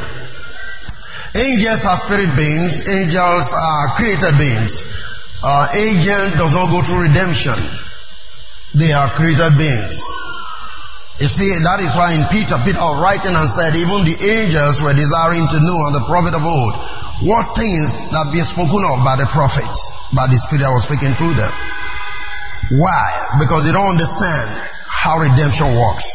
Angels 1.32 1.84
are 1.86 1.96
spirit 1.96 2.34
beings. 2.36 2.84
Angels 2.88 3.54
are 3.56 3.96
created 3.96 4.36
beings. 4.36 4.82
Uh, 5.44 5.68
angel 5.72 6.36
does 6.36 6.52
not 6.52 6.68
go 6.68 6.82
through 6.82 7.08
redemption. 7.08 7.56
They 8.74 8.92
are 8.92 9.08
created 9.10 9.56
beings. 9.56 10.04
You 11.20 11.28
see, 11.28 11.52
that 11.52 11.84
is 11.84 11.92
why 11.92 12.16
in 12.16 12.24
Peter, 12.32 12.56
Peter 12.64 12.80
writing 12.80 13.36
and 13.36 13.44
said, 13.44 13.76
even 13.76 14.08
the 14.08 14.16
angels 14.16 14.80
were 14.80 14.96
desiring 14.96 15.44
to 15.44 15.58
know 15.60 15.78
on 15.84 15.92
the 15.92 16.04
prophet 16.08 16.32
of 16.32 16.40
old 16.40 16.72
what 17.28 17.52
things 17.52 18.00
that 18.16 18.32
be 18.32 18.40
spoken 18.40 18.80
of 18.88 19.04
by 19.04 19.20
the 19.20 19.28
prophet, 19.28 19.68
by 20.16 20.24
the 20.32 20.40
Spirit 20.40 20.64
that 20.64 20.72
was 20.72 20.88
speaking 20.88 21.12
through 21.12 21.36
them. 21.36 21.52
Why? 22.80 23.36
Because 23.36 23.68
they 23.68 23.72
don't 23.76 24.00
understand 24.00 24.48
how 24.88 25.20
redemption 25.20 25.68
works. 25.76 26.08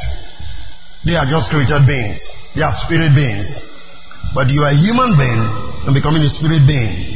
They 1.05 1.13
are 1.13 1.29
just 1.29 1.53
created 1.53 1.85
beings. 1.85 2.33
They 2.57 2.65
are 2.65 2.73
spirit 2.73 3.13
beings. 3.13 3.61
But 4.33 4.49
you 4.49 4.65
are 4.65 4.73
a 4.73 4.73
human 4.73 5.13
being 5.21 5.43
and 5.85 5.93
becoming 5.93 6.25
a 6.25 6.29
spirit 6.33 6.65
being. 6.65 7.14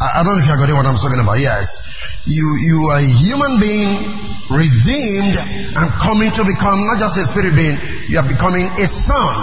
I, 0.00 0.20
I 0.20 0.24
don't 0.24 0.32
know 0.32 0.40
if 0.40 0.48
you're 0.48 0.56
getting 0.56 0.76
what 0.80 0.88
I'm 0.88 0.96
talking 0.96 1.20
about. 1.20 1.36
Yes. 1.36 2.24
You, 2.24 2.56
you 2.56 2.88
are 2.88 3.04
a 3.04 3.10
human 3.20 3.60
being 3.60 4.00
redeemed 4.48 5.36
and 5.76 5.86
coming 6.00 6.32
to 6.32 6.42
become 6.48 6.88
not 6.88 6.96
just 6.96 7.20
a 7.20 7.24
spirit 7.28 7.52
being, 7.52 7.76
you 8.08 8.16
are 8.16 8.26
becoming 8.26 8.64
a 8.80 8.86
son. 8.88 9.36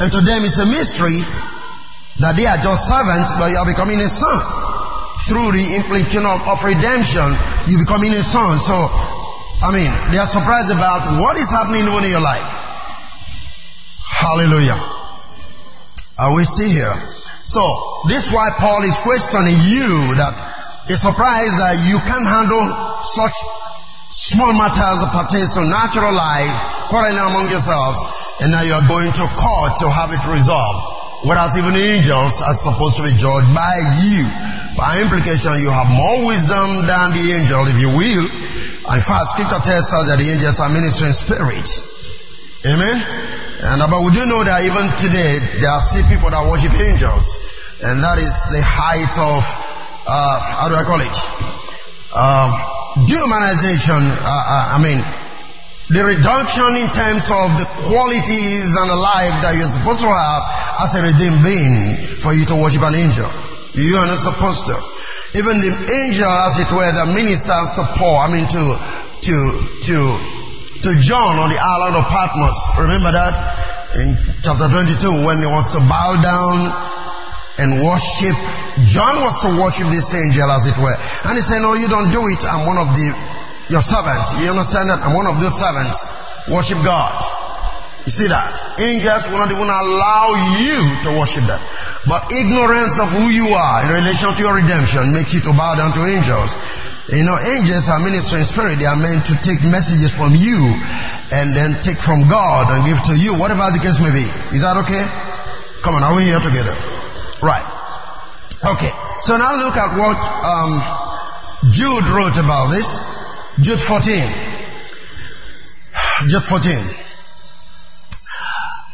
And 0.00 0.08
to 0.10 0.20
them 0.24 0.40
it's 0.42 0.58
a 0.58 0.66
mystery 0.66 1.20
that 2.24 2.34
they 2.34 2.48
are 2.48 2.56
just 2.58 2.88
servants, 2.88 3.30
but 3.36 3.52
you 3.52 3.60
are 3.60 3.68
becoming 3.68 4.00
a 4.00 4.08
son. 4.08 4.40
Through 5.22 5.54
the 5.54 5.78
implication 5.78 6.26
of, 6.26 6.42
of 6.48 6.64
redemption, 6.64 7.28
you 7.68 7.78
becoming 7.78 8.10
a 8.16 8.24
son. 8.24 8.58
So, 8.58 8.74
I 8.74 9.70
mean, 9.70 9.92
they 10.10 10.18
are 10.18 10.26
surprised 10.26 10.72
about 10.72 11.06
what 11.20 11.36
is 11.38 11.52
happening 11.52 11.86
in 11.86 12.10
your 12.10 12.24
life. 12.24 12.42
Hallelujah. 14.08 14.80
Are 16.18 16.34
we 16.34 16.42
still 16.44 16.68
here? 16.68 17.21
So, 17.44 17.62
this 18.06 18.26
is 18.26 18.32
why 18.32 18.54
Paul 18.54 18.82
is 18.86 18.94
questioning 19.02 19.58
you 19.66 20.14
that 20.18 20.34
is 20.86 21.02
surprised 21.02 21.58
that 21.58 21.74
you 21.90 21.98
can't 22.06 22.26
handle 22.26 22.62
such 23.02 23.34
small 24.14 24.54
matters 24.54 25.02
that 25.02 25.10
pertain 25.10 25.42
to 25.42 25.60
natural 25.66 26.14
life, 26.14 26.54
quarreling 26.86 27.18
among 27.18 27.50
yourselves, 27.50 27.98
and 28.44 28.54
now 28.54 28.62
you 28.62 28.74
are 28.74 28.86
going 28.86 29.10
to 29.10 29.24
court 29.34 29.74
to 29.82 29.90
have 29.90 30.14
it 30.14 30.22
resolved. 30.30 31.26
Whereas 31.26 31.58
even 31.58 31.74
angels 31.74 32.42
are 32.42 32.54
supposed 32.54 32.98
to 32.98 33.06
be 33.06 33.14
judged 33.14 33.50
by 33.54 33.74
you. 34.02 34.26
By 34.74 35.02
implication, 35.02 35.54
you 35.62 35.70
have 35.70 35.86
more 35.90 36.26
wisdom 36.26 36.86
than 36.86 37.06
the 37.14 37.24
angel, 37.42 37.62
if 37.70 37.78
you 37.78 37.90
will. 37.94 38.26
In 38.26 39.02
fact, 39.02 39.34
scripture 39.34 39.62
tells 39.62 39.90
us 39.94 40.10
that 40.10 40.18
the 40.18 40.26
angels 40.30 40.58
are 40.58 40.70
ministering 40.70 41.14
spirits. 41.14 42.66
Amen? 42.66 42.98
And 43.62 43.78
but 43.78 44.02
we 44.02 44.10
do 44.10 44.26
know 44.26 44.42
that 44.42 44.66
even 44.66 44.90
today 44.98 45.38
there 45.62 45.70
are 45.70 45.78
still 45.78 46.02
people 46.10 46.34
that 46.34 46.42
worship 46.50 46.74
angels, 46.74 47.38
and 47.78 48.02
that 48.02 48.18
is 48.18 48.34
the 48.50 48.58
height 48.58 49.14
of 49.22 49.46
uh, 50.02 50.34
how 50.58 50.66
do 50.66 50.74
I 50.74 50.82
call 50.82 50.98
it? 50.98 51.14
Uh, 52.10 52.50
dehumanization. 53.06 54.02
Uh, 54.02 54.26
uh, 54.26 54.74
I 54.74 54.78
mean, 54.82 54.98
the 55.94 56.02
reduction 56.02 56.74
in 56.74 56.90
terms 56.90 57.30
of 57.30 57.46
the 57.54 57.66
qualities 57.86 58.74
and 58.74 58.86
the 58.90 58.98
life 58.98 59.36
that 59.46 59.54
you're 59.54 59.70
supposed 59.70 60.02
to 60.02 60.10
have 60.10 60.42
as 60.82 60.98
a 60.98 61.06
redeemed 61.06 61.46
being 61.46 61.94
for 62.18 62.34
you 62.34 62.42
to 62.50 62.58
worship 62.58 62.82
an 62.82 62.98
angel. 62.98 63.30
You 63.78 63.94
are 64.02 64.10
not 64.10 64.18
supposed 64.18 64.66
to. 64.66 64.76
Even 65.38 65.62
the 65.62 65.70
angel, 66.02 66.26
as 66.26 66.58
it 66.58 66.66
were, 66.74 66.82
that 66.82 67.14
ministers 67.14 67.78
to 67.78 67.86
Paul, 67.94 68.18
I 68.18 68.26
mean 68.26 68.44
to, 68.50 68.62
to, 69.22 69.34
to 69.86 69.96
to 70.82 70.90
John 70.98 71.38
on 71.38 71.48
the 71.50 71.60
island 71.62 71.94
of 71.94 72.04
Patmos. 72.10 72.58
Remember 72.82 73.14
that 73.14 73.38
in 73.94 74.18
chapter 74.42 74.66
22 74.66 75.22
when 75.22 75.38
he 75.38 75.46
was 75.46 75.70
to 75.76 75.80
bow 75.86 76.18
down 76.18 76.56
and 77.62 77.86
worship. 77.86 78.34
John 78.90 79.14
was 79.22 79.46
to 79.46 79.48
worship 79.62 79.86
this 79.94 80.10
angel 80.10 80.50
as 80.50 80.66
it 80.66 80.74
were. 80.82 80.96
And 81.28 81.38
he 81.38 81.42
said, 81.44 81.62
no, 81.62 81.78
you 81.78 81.86
don't 81.86 82.10
do 82.10 82.26
it. 82.32 82.42
I'm 82.42 82.66
one 82.66 82.80
of 82.82 82.90
the, 82.98 83.06
your 83.70 83.84
servants. 83.84 84.34
You 84.42 84.50
understand 84.50 84.90
that? 84.90 85.04
I'm 85.06 85.14
one 85.14 85.30
of 85.30 85.38
those 85.38 85.54
servants. 85.54 86.02
Worship 86.50 86.82
God. 86.82 87.14
You 88.02 88.10
see 88.10 88.26
that? 88.26 88.50
Angels 88.82 89.30
will 89.30 89.38
not 89.38 89.54
even 89.54 89.68
allow 89.70 90.26
you 90.58 90.80
to 91.06 91.08
worship 91.14 91.46
them. 91.46 91.62
But 92.10 92.34
ignorance 92.34 92.98
of 92.98 93.06
who 93.14 93.30
you 93.30 93.54
are 93.54 93.86
in 93.86 94.02
relation 94.02 94.34
to 94.34 94.40
your 94.42 94.58
redemption 94.58 95.14
makes 95.14 95.30
you 95.30 95.46
to 95.46 95.54
bow 95.54 95.78
down 95.78 95.94
to 95.94 96.02
angels. 96.02 96.58
You 97.10 97.24
know, 97.26 97.34
angels 97.34 97.88
are 97.88 97.98
ministering 97.98 98.44
spirit. 98.44 98.78
They 98.78 98.86
are 98.86 98.96
meant 98.96 99.26
to 99.26 99.34
take 99.42 99.58
messages 99.66 100.14
from 100.14 100.38
you 100.38 100.70
and 101.34 101.50
then 101.50 101.82
take 101.82 101.98
from 101.98 102.28
God 102.30 102.70
and 102.70 102.86
give 102.86 103.02
to 103.10 103.18
you, 103.18 103.34
whatever 103.34 103.66
the 103.74 103.82
case 103.82 103.98
may 103.98 104.14
be. 104.14 104.22
Is 104.54 104.62
that 104.62 104.78
okay? 104.86 105.02
Come 105.82 105.98
on, 105.98 106.06
are 106.06 106.14
we 106.14 106.30
here 106.30 106.38
together? 106.38 106.70
Right. 107.42 107.66
Okay. 108.62 108.92
So 109.20 109.34
now 109.34 109.58
look 109.58 109.74
at 109.74 109.98
what 109.98 110.14
um, 110.46 110.78
Jude 111.74 112.06
wrote 112.14 112.38
about 112.38 112.70
this. 112.70 112.94
Jude 113.58 113.82
14. 113.82 114.22
Jude 116.30 116.46
14. 116.46 117.02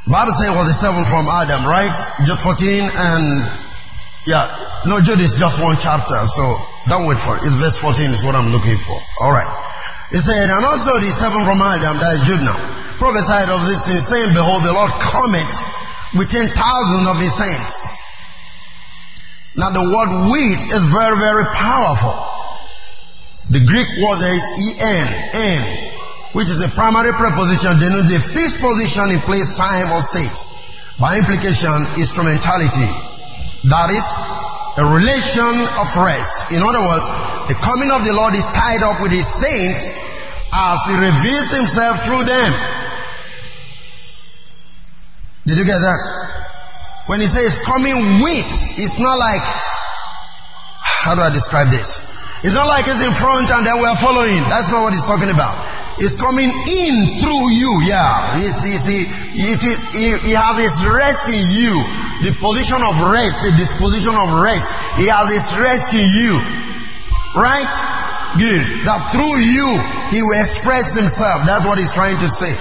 Bible 0.08 0.32
saying 0.32 0.56
was 0.56 0.66
the 0.66 0.72
seven 0.72 1.04
from 1.04 1.28
Adam, 1.28 1.68
right? 1.68 1.92
Jude 2.24 2.40
14 2.40 2.88
and 2.88 3.44
yeah, 4.26 4.48
no, 4.86 5.00
Jude 5.00 5.20
is 5.20 5.38
just 5.38 5.60
one 5.62 5.76
chapter, 5.80 6.16
so 6.26 6.56
don't 6.88 7.07
wait 7.07 7.21
for 7.21 7.37
it. 7.37 7.45
It's 7.45 7.54
verse 7.54 7.76
14 7.76 8.11
is 8.11 8.25
what 8.25 8.35
I'm 8.35 8.50
looking 8.50 8.76
for. 8.76 8.99
Alright. 9.21 9.49
He 10.11 10.18
said, 10.18 10.49
and 10.49 10.64
also 10.64 10.97
the 10.99 11.12
seven 11.12 11.45
from 11.45 11.61
Adam, 11.61 12.00
that 12.00 12.16
is 12.16 12.25
Jude 12.25 12.40
now, 12.40 12.57
prophesied 12.97 13.52
of 13.52 13.61
this 13.68 13.92
thing, 13.92 14.00
saying, 14.00 14.33
Behold, 14.33 14.64
the 14.64 14.73
Lord 14.73 14.88
cometh 14.97 15.52
with 16.16 16.33
ten 16.33 16.49
thousand 16.49 17.04
of 17.12 17.21
his 17.21 17.37
saints. 17.37 17.92
Now 19.52 19.68
the 19.68 19.85
word 19.85 20.33
with 20.33 20.61
is 20.64 20.85
very, 20.88 21.16
very 21.21 21.45
powerful. 21.52 22.16
The 23.52 23.61
Greek 23.61 23.88
word 24.00 24.21
is 24.25 24.45
en, 24.80 25.07
en 25.37 25.62
which 26.33 26.49
is 26.49 26.64
a 26.64 26.68
primary 26.68 27.12
preposition 27.12 27.80
denotes 27.80 28.12
a 28.12 28.21
fixed 28.21 28.61
position 28.61 29.11
in 29.11 29.21
place, 29.21 29.57
time, 29.57 29.92
or 29.92 30.00
state. 30.00 30.38
By 31.00 31.18
implication, 31.18 31.73
instrumentality. 31.97 32.88
That 33.68 33.90
is 33.90 34.07
a 34.78 34.87
relation 34.87 35.54
of 35.82 35.90
rest. 35.99 36.54
In 36.54 36.62
other 36.62 36.78
words, 36.78 37.06
the 37.50 37.58
coming 37.58 37.90
of 37.90 38.06
the 38.06 38.14
Lord 38.14 38.35
is 38.38 38.47
tied 38.47 38.78
up 38.87 39.02
with 39.02 39.11
his 39.11 39.26
saints 39.26 39.90
as 40.54 40.78
he 40.87 40.94
reveals 40.94 41.50
himself 41.50 42.06
through 42.06 42.23
them. 42.23 42.50
Did 45.50 45.58
you 45.58 45.66
get 45.66 45.82
that? 45.82 46.02
When 47.11 47.18
he 47.18 47.26
says 47.26 47.58
coming 47.66 48.23
with, 48.23 48.47
it's 48.78 49.00
not 49.00 49.18
like, 49.18 49.42
how 49.42 51.14
do 51.16 51.23
I 51.23 51.30
describe 51.30 51.70
this? 51.75 51.99
It's 52.44 52.54
not 52.54 52.68
like 52.68 52.85
he's 52.85 53.02
in 53.02 53.12
front 53.12 53.50
and 53.50 53.66
then 53.66 53.80
we're 53.82 53.97
following. 53.97 54.38
That's 54.47 54.70
not 54.70 54.82
what 54.87 54.92
he's 54.92 55.06
talking 55.06 55.30
about 55.30 55.77
is 56.00 56.17
coming 56.17 56.47
in 56.47 56.95
through 57.19 57.47
you. 57.50 57.83
Yeah. 57.87 58.38
See, 58.50 58.75
it 58.75 59.62
is, 59.62 59.83
he, 59.90 60.14
he 60.31 60.35
has 60.35 60.59
his 60.59 60.87
rest 60.87 61.26
in 61.31 61.45
you. 61.50 61.75
The 62.23 62.33
position 62.38 62.78
of 62.83 62.95
rest, 63.11 63.47
the 63.47 63.55
disposition 63.59 64.14
of 64.14 64.38
rest. 64.38 64.75
He 64.99 65.07
has 65.11 65.31
his 65.31 65.47
rest 65.59 65.95
in 65.95 66.07
you. 66.07 66.38
Right? 67.35 67.73
Good. 68.38 68.87
That 68.87 69.11
through 69.11 69.39
you, 69.43 69.69
he 70.15 70.23
will 70.23 70.39
express 70.39 70.95
himself. 70.95 71.47
That's 71.47 71.67
what 71.67 71.78
he's 71.78 71.93
trying 71.93 72.19
to 72.19 72.28
say. 72.28 72.54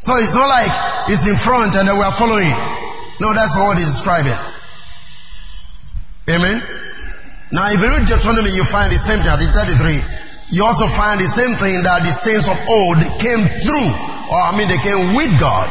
So 0.00 0.16
it's 0.16 0.34
not 0.34 0.48
like 0.48 0.72
it's 1.10 1.26
in 1.26 1.36
front 1.36 1.74
and 1.76 1.88
then 1.88 1.96
we 1.96 2.04
are 2.04 2.12
following. 2.12 2.52
No, 3.20 3.32
that's 3.32 3.56
not 3.56 3.66
what 3.72 3.78
he's 3.78 3.90
describing. 3.90 4.36
Amen? 6.28 6.62
Now 7.52 7.70
if 7.72 7.80
you 7.80 7.88
read 7.88 8.06
Deuteronomy, 8.06 8.50
you 8.50 8.64
find 8.64 8.92
the 8.92 8.98
same 8.98 9.20
thing 9.20 9.30
at 9.30 9.40
33 9.54 10.15
you 10.50 10.62
also 10.64 10.86
find 10.86 11.20
the 11.20 11.26
same 11.26 11.58
thing 11.58 11.82
that 11.82 12.06
the 12.06 12.14
saints 12.14 12.46
of 12.46 12.58
old 12.70 12.98
came 13.18 13.42
through, 13.58 13.90
or 14.30 14.38
I 14.38 14.54
mean 14.54 14.68
they 14.70 14.78
came 14.78 15.14
with 15.18 15.32
God, 15.40 15.66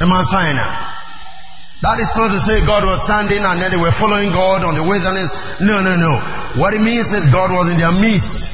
the 0.00 0.06
Mount 0.06 0.26
Sinai. 0.26 0.64
That 1.84 2.00
is 2.00 2.16
not 2.16 2.32
to 2.32 2.40
say 2.40 2.64
God 2.64 2.88
was 2.88 3.04
standing 3.04 3.38
and 3.38 3.60
then 3.60 3.70
they 3.70 3.76
were 3.76 3.92
following 3.92 4.32
God 4.32 4.64
on 4.64 4.74
the 4.74 4.82
wilderness. 4.82 5.36
No, 5.60 5.84
no, 5.84 5.92
no. 5.94 6.12
What 6.56 6.72
it 6.72 6.80
means 6.80 7.12
is 7.12 7.28
God 7.30 7.52
was 7.52 7.68
in 7.68 7.76
their 7.76 7.92
midst. 7.92 8.48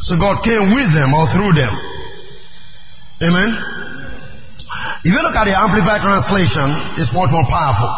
So 0.00 0.16
God 0.16 0.42
came 0.42 0.72
with 0.72 0.88
them 0.96 1.12
or 1.12 1.28
through 1.28 1.52
them. 1.52 1.74
Amen. 3.22 3.50
If 5.04 5.12
you 5.12 5.20
look 5.20 5.36
at 5.36 5.44
the 5.44 5.54
Amplified 5.54 6.00
Translation, 6.00 6.66
it's 6.96 7.12
much 7.12 7.30
more 7.30 7.44
powerful. 7.44 7.92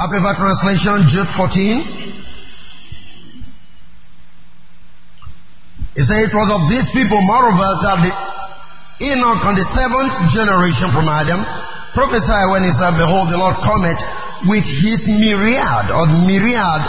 Amplified 0.00 0.36
Translation, 0.36 1.08
Jude 1.08 1.28
14. 1.28 2.25
He 5.96 6.04
said 6.04 6.28
it 6.28 6.34
was 6.36 6.52
of 6.52 6.68
these 6.68 6.92
people, 6.92 7.16
moreover, 7.24 7.68
that 7.88 7.98
the 8.04 8.12
Enoch 9.00 9.44
on 9.48 9.56
the 9.56 9.64
seventh 9.64 10.12
generation 10.28 10.92
from 10.92 11.08
Adam 11.08 11.40
prophesied 11.96 12.52
when 12.52 12.64
he 12.64 12.72
said, 12.72 13.00
Behold, 13.00 13.32
the 13.32 13.40
Lord 13.40 13.56
cometh 13.64 14.00
with 14.44 14.68
his 14.68 15.08
myriad 15.08 15.88
or 15.88 16.04
myriad 16.28 16.82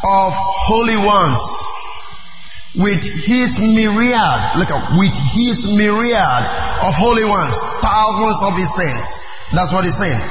of 0.00 0.32
holy 0.32 0.96
ones. 0.96 1.40
With 2.72 3.04
his 3.04 3.60
myriad, 3.60 4.40
look 4.56 4.72
at, 4.72 4.96
with 4.96 5.12
his 5.36 5.76
myriad 5.76 6.42
of 6.88 6.96
holy 6.96 7.28
ones, 7.28 7.60
thousands 7.84 8.40
of 8.48 8.56
his 8.56 8.72
saints. 8.72 9.20
That's 9.52 9.76
what 9.76 9.84
he's 9.84 10.00
saying. 10.00 10.24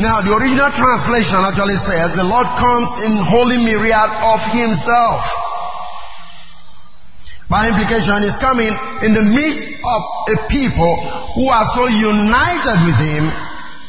Now, 0.00 0.24
the 0.24 0.32
original 0.40 0.72
translation 0.72 1.36
actually 1.44 1.76
says, 1.76 2.16
the 2.16 2.24
Lord 2.24 2.48
comes 2.56 2.88
in 3.04 3.12
holy 3.28 3.60
myriad 3.60 4.10
of 4.24 4.40
himself. 4.56 5.53
By 7.48 7.68
implication, 7.68 8.24
is 8.24 8.40
coming 8.40 8.72
in 9.04 9.12
the 9.12 9.26
midst 9.36 9.62
of 9.84 10.00
a 10.32 10.36
people 10.48 10.94
who 11.36 11.44
are 11.52 11.68
so 11.68 11.84
united 11.84 12.78
with 12.88 12.98
him 13.04 13.24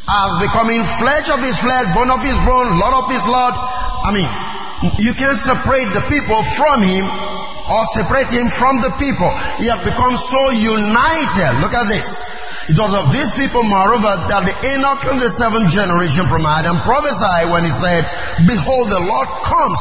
as 0.06 0.30
becoming 0.44 0.84
flesh 0.84 1.32
of 1.32 1.39
his 1.39 1.56
flesh, 1.63 1.88
bone 1.96 2.12
of 2.12 2.20
his 2.20 2.36
bone, 2.44 2.70
Lord 2.76 2.96
of 3.00 3.08
his 3.08 3.24
Lord. 3.24 3.56
I 3.56 4.12
mean, 4.12 4.28
you 5.00 5.15
can't 5.15 5.39
separate 5.39 5.88
the 5.96 6.04
people 6.12 6.36
from 6.44 6.84
him 6.84 7.08
or 7.72 7.82
separate 7.96 8.30
him 8.30 8.52
from 8.52 8.84
the 8.84 8.91
people. 9.00 9.32
He 9.58 9.72
had 9.72 9.82
become 9.88 10.20
so 10.20 10.52
united. 10.52 11.52
Look 11.63 11.74
at 11.74 11.88
this. 11.88 12.28
It 12.68 12.76
was 12.76 12.91
of 12.91 13.13
these 13.15 13.32
people, 13.39 13.63
moreover, 13.63 14.13
that 14.36 14.44
the 14.46 14.56
Enoch 14.76 15.02
in 15.15 15.18
the 15.24 15.32
seventh 15.32 15.72
generation 15.72 16.28
from 16.28 16.44
Adam 16.44 16.76
prophesied 16.84 17.50
when 17.56 17.63
he 17.63 17.72
said, 17.72 18.04
Behold, 18.44 18.91
the 18.91 19.00
Lord 19.00 19.30
comes 19.48 19.80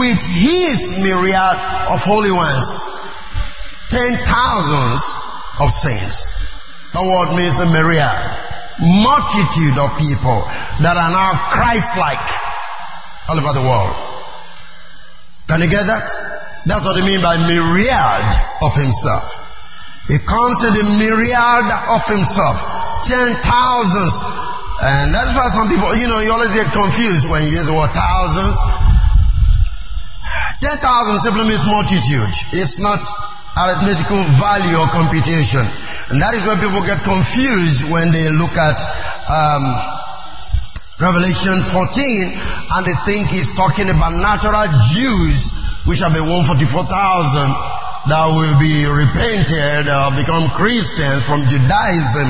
with 0.00 0.20
his 0.26 1.06
myriad 1.06 1.56
of 1.86 2.02
holy 2.02 2.32
ones 2.32 3.02
ten 3.92 4.16
thousands 4.24 5.04
of 5.60 5.68
saints. 5.68 6.32
The 6.96 7.04
word 7.04 7.36
means 7.36 7.60
the 7.60 7.68
myriad. 7.68 8.24
Multitude 8.80 9.76
of 9.76 9.92
people 10.00 10.40
that 10.80 10.96
are 10.96 11.12
now 11.12 11.36
Christ-like 11.52 12.28
all 13.28 13.36
over 13.36 13.52
the 13.52 13.64
world. 13.68 13.92
Can 15.46 15.60
you 15.60 15.68
get 15.68 15.84
that? 15.84 16.08
That's 16.64 16.84
what 16.88 16.96
I 16.96 17.04
mean 17.04 17.20
by 17.20 17.36
myriad 17.44 18.24
of 18.64 18.72
himself. 18.72 19.28
He 20.08 20.16
comes 20.18 20.64
in 20.64 20.72
the 20.72 20.86
myriad 20.96 21.68
of 21.92 22.02
himself. 22.08 22.56
Ten 23.04 23.36
thousands. 23.44 24.24
And 24.82 25.14
that's 25.14 25.36
why 25.36 25.46
some 25.52 25.68
people, 25.68 25.94
you 25.94 26.08
know, 26.08 26.18
you 26.24 26.32
always 26.32 26.56
get 26.56 26.66
confused 26.72 27.28
when 27.28 27.44
you 27.44 27.60
use 27.60 27.68
the 27.68 27.76
word 27.76 27.92
thousands. 27.92 28.56
Ten 30.64 30.76
thousand 30.80 31.20
simply 31.20 31.44
means 31.44 31.62
multitude. 31.68 32.32
It's 32.56 32.80
not 32.80 33.04
arithmetical 33.56 34.22
value 34.40 34.76
or 34.80 34.88
computation. 34.88 35.64
And 36.12 36.20
that 36.20 36.32
is 36.32 36.44
where 36.48 36.56
people 36.56 36.80
get 36.84 37.00
confused 37.04 37.88
when 37.88 38.12
they 38.12 38.28
look 38.32 38.52
at 38.56 38.76
um, 39.28 39.64
Revelation 41.00 41.56
14 41.60 42.32
and 42.32 42.82
they 42.84 42.96
think 43.08 43.32
it's 43.32 43.52
talking 43.56 43.88
about 43.88 44.12
natural 44.16 44.68
Jews, 44.92 45.52
which 45.84 46.00
have 46.00 46.12
been 46.12 46.28
144,000 46.28 47.82
that 48.06 48.26
will 48.34 48.58
be 48.58 48.82
repented 48.82 49.86
or 49.86 50.10
become 50.18 50.50
Christians 50.58 51.22
from 51.22 51.46
Judaism. 51.46 52.28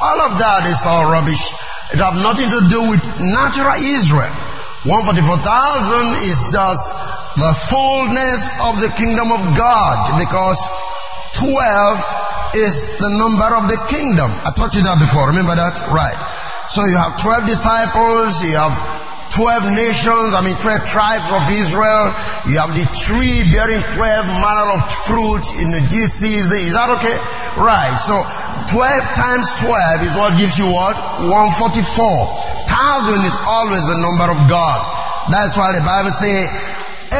All 0.00 0.20
of 0.26 0.40
that 0.40 0.64
is 0.64 0.80
all 0.88 1.12
rubbish. 1.12 1.52
It 1.92 2.00
have 2.00 2.16
nothing 2.16 2.48
to 2.48 2.60
do 2.72 2.80
with 2.88 3.04
natural 3.20 3.76
Israel. 3.84 4.32
144,000 4.88 6.28
is 6.28 6.52
just 6.52 7.13
the 7.34 7.50
fullness 7.50 8.46
of 8.62 8.78
the 8.78 8.90
kingdom 8.94 9.26
of 9.34 9.42
God 9.58 10.22
because 10.22 10.58
12 11.34 12.54
is 12.62 13.02
the 13.02 13.10
number 13.10 13.50
of 13.58 13.66
the 13.66 13.78
kingdom. 13.90 14.30
I 14.46 14.54
taught 14.54 14.78
you 14.78 14.86
that 14.86 15.02
before. 15.02 15.34
Remember 15.34 15.58
that? 15.58 15.74
Right. 15.90 16.14
So 16.70 16.86
you 16.86 16.94
have 16.94 17.18
12 17.18 17.50
disciples, 17.50 18.38
you 18.46 18.54
have 18.54 18.74
12 19.34 19.66
nations, 19.74 20.30
I 20.30 20.46
mean 20.46 20.54
12 20.62 20.86
tribes 20.86 21.26
of 21.34 21.42
Israel. 21.50 22.14
You 22.46 22.62
have 22.62 22.70
the 22.70 22.86
tree 22.94 23.42
bearing 23.50 23.82
12 23.82 23.98
manner 24.38 24.66
of 24.78 24.86
fruit 24.86 25.44
in 25.58 25.74
the 25.74 25.82
season. 26.06 26.62
Is 26.62 26.78
that 26.78 26.86
okay? 27.02 27.18
Right. 27.58 27.98
So 27.98 28.14
12 28.14 28.78
times 29.18 29.46
12 29.58 30.06
is 30.06 30.14
what 30.14 30.38
gives 30.38 30.54
you 30.54 30.70
what? 30.70 30.94
144. 31.26 31.34
Thousand 32.70 33.26
is 33.26 33.34
always 33.42 33.90
the 33.90 33.98
number 33.98 34.30
of 34.30 34.38
God. 34.46 34.78
That's 35.34 35.58
why 35.58 35.74
the 35.74 35.82
Bible 35.82 36.14
says 36.14 36.46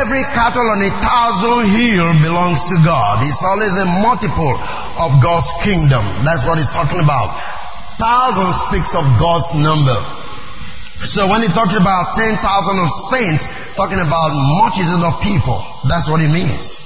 every 0.02 0.22
cattle 0.34 0.66
on 0.66 0.82
a 0.82 0.92
thousand 0.98 1.70
hill 1.70 2.08
belongs 2.22 2.66
to 2.70 2.76
God. 2.82 3.22
It's 3.22 3.44
always 3.44 3.74
a 3.78 3.86
multiple 4.02 4.54
of 4.98 5.22
God's 5.22 5.50
kingdom. 5.62 6.02
That's 6.26 6.46
what 6.46 6.58
he's 6.58 6.70
talking 6.70 6.98
about. 6.98 7.34
Thousand 7.98 8.50
speaks 8.54 8.94
of 8.98 9.06
God's 9.22 9.54
number. 9.54 9.98
So 11.04 11.28
when 11.28 11.42
he 11.42 11.50
talks 11.52 11.76
about 11.76 12.14
10,000 12.16 12.40
of 12.40 12.90
saints, 12.90 13.46
talking 13.76 14.00
about 14.00 14.32
multitude 14.32 15.04
of 15.04 15.20
people, 15.20 15.60
that's 15.86 16.08
what 16.08 16.20
he 16.20 16.28
means. 16.32 16.80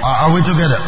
Are, 0.00 0.32
we 0.32 0.40
together? 0.40 0.78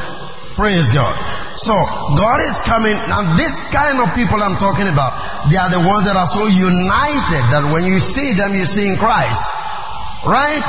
Praise 0.54 0.92
God. 0.92 1.10
So 1.58 1.74
God 2.16 2.38
is 2.44 2.60
coming. 2.62 2.94
Now 3.10 3.34
this 3.36 3.58
kind 3.74 3.98
of 3.98 4.14
people 4.14 4.38
I'm 4.38 4.56
talking 4.56 4.86
about, 4.86 5.10
they 5.50 5.58
are 5.58 5.72
the 5.72 5.82
ones 5.82 6.06
that 6.06 6.14
are 6.14 6.28
so 6.28 6.46
united 6.46 7.42
that 7.50 7.66
when 7.72 7.84
you 7.84 7.98
see 7.98 8.32
them, 8.36 8.54
you 8.54 8.64
see 8.64 8.88
in 8.88 8.96
Christ. 8.96 9.50
Right? 10.22 10.62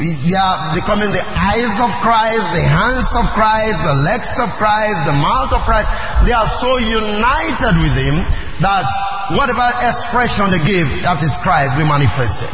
They 0.00 0.32
are 0.32 0.56
becoming 0.72 1.12
the 1.12 1.20
eyes 1.20 1.76
of 1.84 1.92
Christ, 2.00 2.56
the 2.56 2.64
hands 2.64 3.12
of 3.20 3.28
Christ, 3.36 3.84
the 3.84 4.00
legs 4.00 4.40
of 4.40 4.48
Christ, 4.56 5.04
the 5.04 5.12
mouth 5.12 5.52
of 5.52 5.60
Christ. 5.68 5.92
They 6.24 6.32
are 6.32 6.48
so 6.48 6.72
united 6.80 7.74
with 7.84 7.92
Him 8.00 8.16
that 8.64 8.88
whatever 9.36 9.60
expression 9.84 10.48
they 10.48 10.64
give, 10.64 10.88
that 11.04 11.20
is 11.20 11.36
Christ 11.44 11.76
be 11.76 11.84
manifested. 11.84 12.48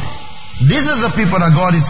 This 0.67 0.91
is 0.91 0.99
the 0.99 1.13
people 1.15 1.39
that 1.39 1.55
God 1.55 1.71
is 1.71 1.87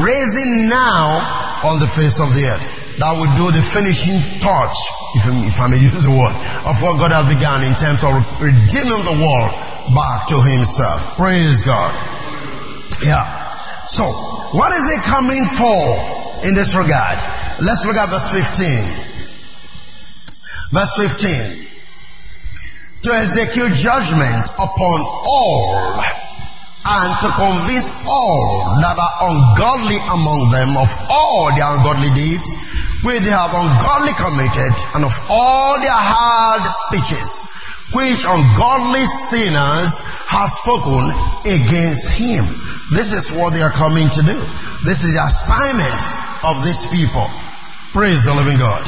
raising 0.00 0.72
now 0.72 1.20
on 1.68 1.84
the 1.84 1.90
face 1.90 2.16
of 2.16 2.32
the 2.32 2.48
earth. 2.48 2.64
That 2.96 3.12
will 3.20 3.28
do 3.36 3.52
the 3.52 3.60
finishing 3.60 4.16
touch, 4.40 4.78
if, 5.20 5.28
if 5.52 5.60
I 5.60 5.68
may 5.68 5.84
use 5.84 6.08
the 6.08 6.16
word, 6.16 6.32
of 6.64 6.80
what 6.80 6.96
God 6.96 7.12
has 7.12 7.28
begun 7.28 7.60
in 7.60 7.76
terms 7.76 8.08
of 8.08 8.16
redeeming 8.40 9.04
the 9.04 9.20
world 9.20 9.52
back 9.92 10.32
to 10.32 10.40
Himself. 10.40 11.20
Praise 11.20 11.60
God. 11.60 11.92
Yeah. 13.04 13.44
So, 13.84 14.08
what 14.54 14.70
is 14.72 14.86
he 14.86 14.96
coming 15.02 15.44
for 15.44 16.46
in 16.46 16.54
this 16.54 16.78
regard? 16.78 17.18
Let's 17.58 17.84
look 17.86 17.96
at 17.96 18.08
verse 18.08 18.30
15. 18.30 18.70
Verse 20.70 20.94
15. 20.94 21.66
To 23.02 23.10
execute 23.18 23.74
judgment 23.74 24.46
upon 24.54 24.98
all 25.26 25.98
and 26.86 27.10
to 27.18 27.28
convince 27.34 27.90
all 28.06 28.78
that 28.78 28.94
are 28.94 29.14
ungodly 29.26 29.98
among 29.98 30.50
them 30.54 30.76
of 30.78 30.92
all 31.10 31.50
their 31.56 31.66
ungodly 31.74 32.14
deeds 32.14 32.54
which 33.02 33.20
they 33.26 33.34
have 33.34 33.50
ungodly 33.50 34.14
committed 34.14 34.74
and 34.94 35.04
of 35.04 35.18
all 35.28 35.80
their 35.80 35.98
hard 35.98 36.62
speeches 36.62 37.50
which 37.92 38.24
ungodly 38.26 39.04
sinners 39.04 40.00
have 40.30 40.48
spoken 40.48 41.10
against 41.44 42.12
him. 42.16 42.44
This 42.92 43.12
is 43.16 43.32
what 43.32 43.52
they 43.52 43.62
are 43.62 43.72
coming 43.72 44.08
to 44.10 44.22
do. 44.22 44.38
This 44.84 45.04
is 45.04 45.16
the 45.16 45.24
assignment 45.24 46.00
of 46.44 46.60
these 46.64 46.84
people. 46.92 47.24
Praise 47.96 48.28
the 48.28 48.34
living 48.34 48.58
God. 48.58 48.84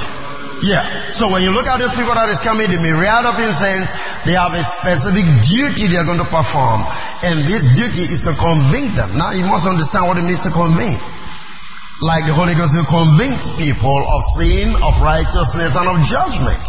Yeah. 0.65 0.85
So 1.13 1.29
when 1.29 1.45
you 1.45 1.53
look 1.53 1.69
at 1.69 1.81
these 1.81 1.93
people 1.93 2.13
that 2.17 2.29
is 2.29 2.41
coming, 2.41 2.69
the 2.69 2.81
myriad 2.81 3.25
of 3.29 3.37
incense, 3.41 3.93
they 4.25 4.37
have 4.37 4.57
a 4.57 4.65
specific 4.65 5.25
duty 5.45 5.93
they 5.93 6.01
are 6.01 6.09
going 6.09 6.21
to 6.21 6.29
perform. 6.29 6.81
And 7.25 7.45
this 7.45 7.77
duty 7.77 8.09
is 8.09 8.25
to 8.29 8.33
convict 8.37 8.97
them. 8.97 9.17
Now 9.17 9.33
you 9.33 9.45
must 9.45 9.69
understand 9.69 10.09
what 10.09 10.17
it 10.17 10.25
means 10.25 10.45
to 10.49 10.53
convict. 10.53 11.01
Like 12.01 12.29
the 12.29 12.37
Holy 12.37 12.53
Ghost 12.53 12.77
will 12.77 12.89
convict 12.89 13.57
people 13.57 14.05
of 14.05 14.21
sin, 14.21 14.77
of 14.85 15.01
righteousness, 15.01 15.77
and 15.77 15.89
of 15.89 15.97
judgment. 16.05 16.65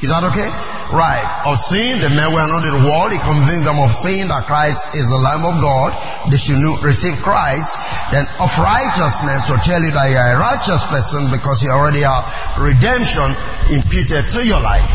Is 0.00 0.08
that 0.08 0.24
okay? 0.32 0.48
Right. 0.96 1.44
Of 1.44 1.60
sin, 1.60 2.00
the 2.00 2.08
men 2.08 2.32
were 2.32 2.48
not 2.48 2.64
in 2.64 2.72
the 2.72 2.84
world. 2.88 3.12
He 3.12 3.20
convinced 3.20 3.68
them 3.68 3.76
of 3.84 3.92
sin, 3.92 4.32
that 4.32 4.48
Christ 4.48 4.96
is 4.96 5.12
the 5.12 5.20
Lamb 5.20 5.44
of 5.44 5.60
God. 5.60 5.92
They 6.32 6.40
should 6.40 6.56
receive 6.80 7.20
Christ. 7.20 7.76
Then 8.08 8.24
of 8.40 8.48
righteousness, 8.56 9.52
to 9.52 9.60
tell 9.60 9.84
you 9.84 9.92
that 9.92 10.08
you 10.08 10.16
are 10.16 10.32
a 10.34 10.40
righteous 10.40 10.80
person 10.88 11.28
because 11.28 11.60
you 11.60 11.68
already 11.68 12.00
have 12.00 12.24
redemption 12.56 13.28
imputed 13.68 14.24
to 14.32 14.40
your 14.40 14.64
life. 14.64 14.88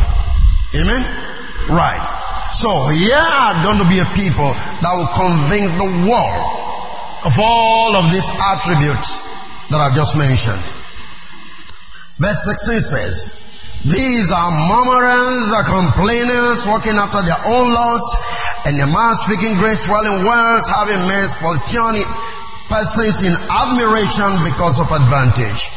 Amen? 0.74 1.06
Right. 1.70 2.02
So 2.58 2.90
here 2.90 3.22
are 3.22 3.62
going 3.62 3.78
to 3.78 3.88
be 3.88 4.02
a 4.02 4.10
people 4.18 4.58
that 4.82 4.94
will 4.98 5.12
convince 5.14 5.70
the 5.78 5.92
world 6.10 6.46
of 7.30 7.34
all 7.38 7.94
of 7.94 8.10
these 8.10 8.26
attributes 8.42 9.22
that 9.70 9.78
I've 9.78 9.94
just 9.94 10.18
mentioned. 10.18 10.66
Verse 12.18 12.42
16 12.42 12.82
says, 12.82 13.45
these 13.86 14.34
are 14.34 14.50
murmurers, 14.50 15.54
are 15.54 15.68
complainers, 15.70 16.66
walking 16.66 16.98
after 16.98 17.22
their 17.22 17.38
own 17.38 17.70
lust, 17.70 18.18
and 18.66 18.74
their 18.82 18.90
man 18.90 19.14
speaking 19.14 19.54
great 19.62 19.78
swelling 19.78 20.26
words, 20.26 20.66
having 20.66 20.98
men's 21.06 21.38
position 21.38 22.02
persons 22.66 23.22
in 23.22 23.34
admiration 23.34 24.32
because 24.42 24.82
of 24.82 24.90
advantage. 24.90 25.70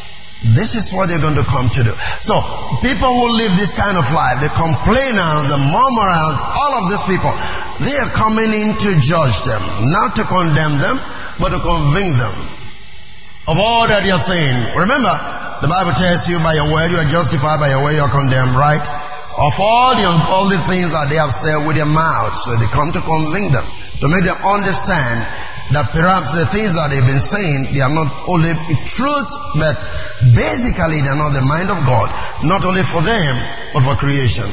This 0.57 0.73
is 0.79 0.89
what 0.95 1.11
they're 1.11 1.21
going 1.21 1.37
to 1.37 1.45
come 1.45 1.69
to 1.69 1.83
do. 1.85 1.93
So, 2.25 2.41
people 2.81 3.11
who 3.11 3.37
live 3.37 3.53
this 3.59 3.77
kind 3.77 3.99
of 3.99 4.07
life, 4.15 4.41
the 4.41 4.49
complainers, 4.57 5.45
the 5.51 5.61
murmurers, 5.61 6.39
all 6.41 6.73
of 6.81 6.89
these 6.89 7.05
people, 7.05 7.35
they 7.83 7.97
are 7.99 8.09
coming 8.15 8.49
in 8.57 8.73
to 8.73 8.91
judge 9.03 9.37
them, 9.45 9.61
not 9.93 10.17
to 10.17 10.25
condemn 10.25 10.79
them, 10.79 10.97
but 11.43 11.51
to 11.51 11.61
convince 11.61 12.17
them 12.17 12.37
of 13.49 13.57
all 13.59 13.89
that 13.89 14.05
they 14.05 14.13
are 14.13 14.23
saying. 14.23 14.77
Remember, 14.77 15.11
the 15.61 15.69
Bible 15.69 15.95
tells 15.95 16.29
you 16.31 16.39
by 16.39 16.55
your 16.55 16.71
word 16.71 16.91
you 16.91 16.99
are 16.99 17.11
justified, 17.11 17.59
by 17.59 17.71
your 17.71 17.83
word 17.83 17.99
you 17.99 18.05
are 18.05 18.13
condemned, 18.13 18.55
right? 18.55 18.83
Of 19.39 19.55
all 19.59 19.95
the 19.95 20.07
ungodly 20.07 20.59
things 20.71 20.95
that 20.95 21.11
they 21.11 21.19
have 21.19 21.35
said 21.35 21.63
with 21.67 21.79
their 21.79 21.87
mouths, 21.87 22.43
so 22.47 22.55
they 22.59 22.67
come 22.75 22.91
to 22.95 23.03
convince 23.03 23.55
them, 23.55 23.67
to 24.03 24.07
make 24.11 24.27
them 24.27 24.39
understand 24.43 25.23
that 25.75 25.91
perhaps 25.93 26.33
the 26.33 26.47
things 26.49 26.75
that 26.75 26.89
they've 26.89 27.05
been 27.05 27.21
saying, 27.21 27.75
they 27.77 27.85
are 27.85 27.93
not 27.93 28.09
only 28.27 28.51
truth, 28.89 29.31
but 29.59 29.77
basically 30.33 31.05
they 31.05 31.11
are 31.13 31.21
not 31.21 31.37
the 31.37 31.45
mind 31.45 31.69
of 31.69 31.79
God, 31.85 32.09
not 32.43 32.65
only 32.65 32.83
for 32.83 33.03
them, 33.05 33.35
but 33.77 33.85
for 33.85 33.95
creation. 34.01 34.49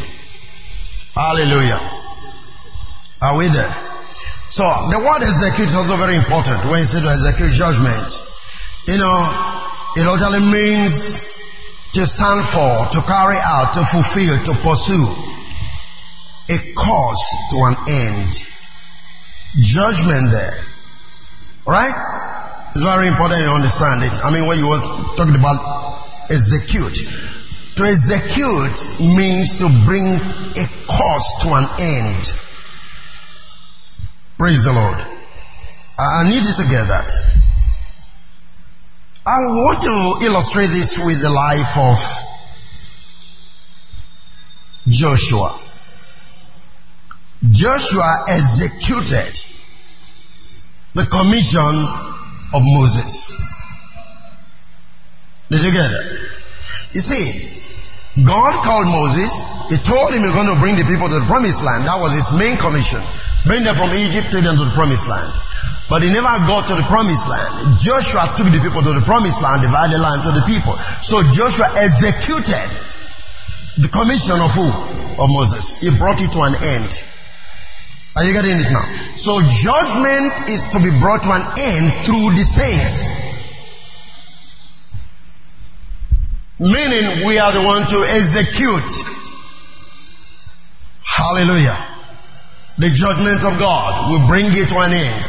Hallelujah. 1.16 1.80
Are 3.22 3.38
we 3.40 3.48
there? 3.48 3.74
So 4.52 4.68
the 4.92 5.00
word 5.00 5.24
execute 5.24 5.72
is 5.72 5.76
also 5.76 5.96
very 5.98 6.18
important 6.20 6.62
when 6.70 6.84
you 6.84 6.86
say 6.86 7.02
to 7.02 7.10
execute 7.10 7.56
judgment. 7.56 8.12
You 8.86 9.00
know, 9.00 9.18
it 9.96 10.04
literally 10.04 10.52
means 10.52 11.24
to 11.94 12.06
stand 12.06 12.44
for, 12.46 12.92
to 12.92 13.02
carry 13.08 13.38
out, 13.40 13.74
to 13.76 13.84
fulfill, 13.84 14.36
to 14.44 14.54
pursue. 14.60 15.08
A 16.48 16.58
cause 16.76 17.24
to 17.52 17.58
an 17.64 17.76
end. 17.88 18.34
Judgment 19.62 20.32
there. 20.32 20.60
Right? 21.66 21.96
It's 22.76 22.84
very 22.84 23.08
important 23.08 23.42
you 23.42 23.48
understand 23.48 24.04
it. 24.04 24.12
I 24.24 24.32
mean, 24.32 24.48
when 24.48 24.60
you 24.60 24.68
were 24.68 24.82
talking 25.16 25.36
about 25.36 25.86
execute. 26.30 27.08
To 27.78 27.84
execute 27.84 28.78
means 29.16 29.56
to 29.56 29.70
bring 29.86 30.04
a 30.06 30.66
cause 30.88 31.28
to 31.44 31.50
an 31.56 31.66
end. 31.80 32.34
Praise 34.38 34.66
the 34.66 34.74
Lord. 34.74 34.98
I 35.98 36.30
need 36.30 36.44
you 36.44 36.54
to 36.54 36.64
get 36.70 36.88
that. 36.90 37.12
I 39.28 39.48
want 39.48 39.82
to 39.82 40.26
illustrate 40.26 40.68
this 40.68 41.04
with 41.04 41.20
the 41.20 41.32
life 41.32 41.76
of 41.78 41.98
Joshua. 44.88 45.60
Joshua 47.50 48.26
executed 48.30 49.34
the 50.94 51.06
commission 51.06 51.74
of 52.54 52.62
Moses. 52.62 53.34
Did 55.50 55.64
you 55.64 55.72
get 55.72 55.90
it? 55.90 56.30
You 56.94 57.02
see, 57.02 58.24
God 58.24 58.54
called 58.64 58.86
Moses. 58.86 59.42
He 59.70 59.78
told 59.78 60.14
him 60.14 60.22
he's 60.22 60.34
going 60.34 60.54
to 60.54 60.62
bring 60.62 60.78
the 60.78 60.86
people 60.86 61.10
to 61.10 61.20
the 61.20 61.26
promised 61.26 61.64
land. 61.64 61.86
That 61.86 62.00
was 62.00 62.14
his 62.14 62.30
main 62.38 62.58
commission. 62.58 63.02
Bring 63.46 63.64
them 63.64 63.76
from 63.76 63.90
Egypt, 63.90 64.30
take 64.32 64.44
them 64.44 64.56
to 64.58 64.66
the 64.66 64.72
promised 64.72 65.08
land. 65.08 65.34
But 65.88 66.02
he 66.02 66.10
never 66.10 66.34
got 66.50 66.68
to 66.70 66.76
the 66.76 66.88
promised 66.90 67.30
land. 67.30 67.78
Joshua 67.78 68.26
took 68.34 68.50
the 68.50 68.58
people 68.58 68.82
to 68.82 68.94
the 68.98 69.06
promised 69.06 69.42
land, 69.42 69.62
divided 69.62 69.98
the 69.98 70.02
land 70.02 70.24
to 70.26 70.34
the 70.34 70.42
people. 70.50 70.74
So 71.06 71.22
Joshua 71.30 71.70
executed 71.78 72.70
the 73.78 73.90
commission 73.94 74.42
of 74.42 74.50
who? 74.50 74.66
Of 75.22 75.30
Moses. 75.30 75.78
He 75.78 75.94
brought 75.94 76.22
it 76.22 76.34
to 76.34 76.42
an 76.42 76.56
end. 76.58 76.90
Are 78.16 78.24
you 78.24 78.34
getting 78.34 78.58
it 78.58 78.72
now? 78.72 78.86
So 79.14 79.38
judgment 79.44 80.50
is 80.50 80.64
to 80.74 80.80
be 80.82 80.90
brought 81.00 81.22
to 81.24 81.32
an 81.32 81.46
end 81.60 81.86
through 82.08 82.34
the 82.34 82.44
saints. 82.44 83.12
Meaning 86.58 87.28
we 87.28 87.38
are 87.38 87.52
the 87.52 87.62
one 87.62 87.86
to 87.86 87.98
execute. 88.10 88.90
Hallelujah. 91.04 91.78
The 92.78 92.90
judgment 92.90 93.44
of 93.46 93.60
God 93.60 94.10
will 94.10 94.26
bring 94.28 94.46
it 94.48 94.70
to 94.70 94.80
an 94.80 94.94
end. 94.94 95.26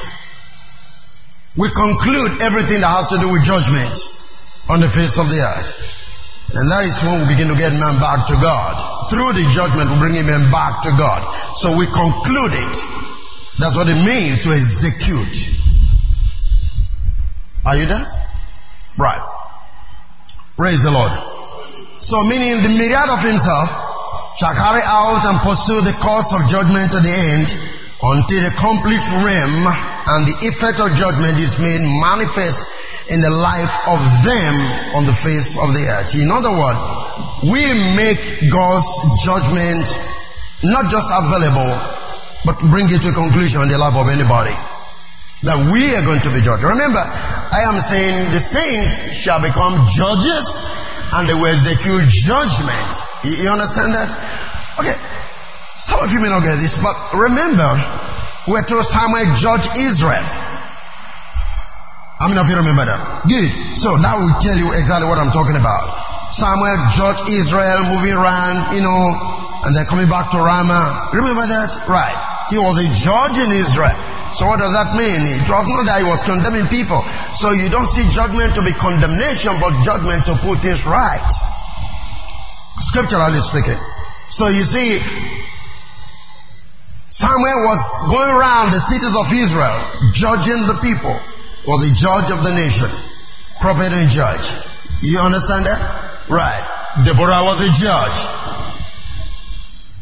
We 1.57 1.73
conclude 1.73 2.45
everything 2.45 2.85
that 2.85 2.93
has 2.93 3.09
to 3.09 3.19
do 3.19 3.33
with 3.33 3.41
judgment 3.41 3.97
on 4.69 4.81
the 4.81 4.89
face 4.93 5.17
of 5.17 5.29
the 5.33 5.41
earth. 5.41 5.97
And 6.53 6.71
that 6.71 6.85
is 6.85 7.01
when 7.03 7.25
we 7.25 7.33
begin 7.33 7.49
to 7.49 7.59
get 7.59 7.73
man 7.75 7.97
back 7.99 8.29
to 8.29 8.37
God. 8.39 9.09
Through 9.09 9.35
the 9.41 9.47
judgment, 9.51 9.89
we 9.91 9.97
bring 9.99 10.15
him 10.21 10.29
back 10.53 10.85
to 10.85 10.93
God. 10.95 11.21
So 11.57 11.75
we 11.75 11.89
conclude 11.89 12.55
it. 12.55 12.77
That's 13.59 13.75
what 13.75 13.89
it 13.89 13.99
means 14.05 14.45
to 14.45 14.53
execute. 14.53 15.49
Are 17.65 17.77
you 17.77 17.87
there? 17.89 18.05
Right. 19.01 19.25
Praise 20.57 20.85
the 20.85 20.93
Lord. 20.93 21.13
So 21.99 22.21
meaning 22.29 22.63
the 22.63 22.73
myriad 22.77 23.09
of 23.09 23.21
himself 23.25 23.69
shall 24.37 24.55
carry 24.55 24.85
out 24.85 25.25
and 25.25 25.41
pursue 25.41 25.81
the 25.81 25.97
course 26.05 26.37
of 26.37 26.45
judgment 26.53 26.93
to 26.93 27.01
the 27.01 27.11
end 27.11 27.49
until 27.97 28.41
the 28.45 28.53
complete 28.61 29.05
realm 29.25 29.96
and 30.07 30.27
the 30.27 30.37
effect 30.47 30.79
of 30.79 30.95
judgment 30.95 31.39
is 31.39 31.59
made 31.59 31.83
manifest 31.83 32.67
in 33.11 33.23
the 33.23 33.31
life 33.31 33.75
of 33.91 34.01
them 34.27 34.55
on 34.99 35.07
the 35.07 35.15
face 35.15 35.59
of 35.59 35.75
the 35.75 35.83
earth. 35.87 36.15
In 36.19 36.31
other 36.31 36.51
words, 36.51 36.79
we 37.47 37.63
make 37.95 38.51
God's 38.51 38.87
judgment 39.23 39.87
not 40.63 40.91
just 40.91 41.11
available, 41.15 41.71
but 42.47 42.59
bring 42.71 42.91
it 42.91 43.03
to 43.03 43.11
a 43.11 43.17
conclusion 43.17 43.63
in 43.63 43.69
the 43.71 43.79
life 43.79 43.95
of 43.95 44.11
anybody. 44.11 44.55
That 45.45 45.71
we 45.71 45.95
are 45.95 46.03
going 46.03 46.23
to 46.23 46.33
be 46.33 46.41
judged. 46.43 46.65
Remember, 46.65 47.03
I 47.03 47.67
am 47.69 47.79
saying 47.79 48.33
the 48.33 48.41
saints 48.41 49.15
shall 49.15 49.39
become 49.39 49.87
judges 49.87 50.59
and 51.15 51.29
they 51.29 51.35
will 51.35 51.53
execute 51.53 52.09
judgment. 52.09 52.91
You, 53.23 53.47
you 53.47 53.49
understand 53.53 53.95
that? 53.95 54.11
Okay. 54.81 54.97
Some 55.79 56.01
of 56.01 56.11
you 56.11 56.19
may 56.25 56.33
not 56.33 56.43
get 56.43 56.59
this, 56.59 56.81
but 56.83 56.97
remember, 57.15 57.69
we're 58.47 58.63
told 58.63 58.87
Samuel 58.87 59.35
judge 59.35 59.67
Israel. 59.75 60.23
How 62.17 62.33
many 62.33 62.41
of 62.41 62.49
you 62.49 62.57
remember 62.57 62.87
that? 62.89 63.29
Good. 63.29 63.77
So 63.77 63.99
that 64.01 64.17
will 64.17 64.33
tell 64.41 64.57
you 64.57 64.73
exactly 64.73 65.05
what 65.05 65.21
I'm 65.21 65.35
talking 65.35 65.59
about. 65.59 66.33
Samuel 66.33 66.79
judge 66.97 67.29
Israel, 67.29 67.83
moving 67.93 68.17
around, 68.17 68.73
you 68.73 68.83
know, 68.83 69.03
and 69.67 69.75
then 69.75 69.85
coming 69.87 70.09
back 70.09 70.31
to 70.33 70.39
Ramah. 70.39 71.13
Remember 71.13 71.45
that? 71.45 71.75
Right. 71.91 72.17
He 72.49 72.59
was 72.59 72.79
a 72.79 72.89
judge 72.95 73.37
in 73.37 73.51
Israel. 73.51 73.95
So 74.35 74.47
what 74.47 74.59
does 74.59 74.73
that 74.75 74.95
mean? 74.95 75.21
It 75.39 75.47
was 75.49 75.67
not 75.67 75.87
that 75.87 76.03
he 76.03 76.07
was 76.07 76.23
condemning 76.23 76.67
people. 76.67 77.03
So 77.35 77.51
you 77.51 77.71
don't 77.71 77.87
see 77.87 78.07
judgment 78.11 78.55
to 78.59 78.63
be 78.63 78.71
condemnation, 78.75 79.55
but 79.59 79.75
judgment 79.83 80.27
to 80.31 80.35
put 80.43 80.63
things 80.63 80.87
right. 80.87 81.31
Scripturally 82.79 83.39
speaking. 83.39 83.79
So 84.29 84.49
you 84.49 84.63
see, 84.67 84.99
Samuel 87.09 87.63
was 87.63 87.81
going 88.11 88.35
around 88.35 88.73
the 88.75 88.83
cities 88.83 89.15
of 89.15 89.31
Israel, 89.31 89.79
judging 90.13 90.67
the 90.67 90.75
people, 90.83 91.15
was 91.67 91.87
a 91.87 91.95
judge 91.95 92.35
of 92.35 92.43
the 92.43 92.55
nation, 92.55 92.91
prophet 93.61 93.95
and 93.95 94.11
judge. 94.11 94.59
You 95.03 95.21
understand 95.23 95.67
that? 95.67 95.79
Right. 96.29 96.63
Deborah 97.07 97.47
was 97.47 97.63
a 97.63 97.71
judge. 97.71 98.19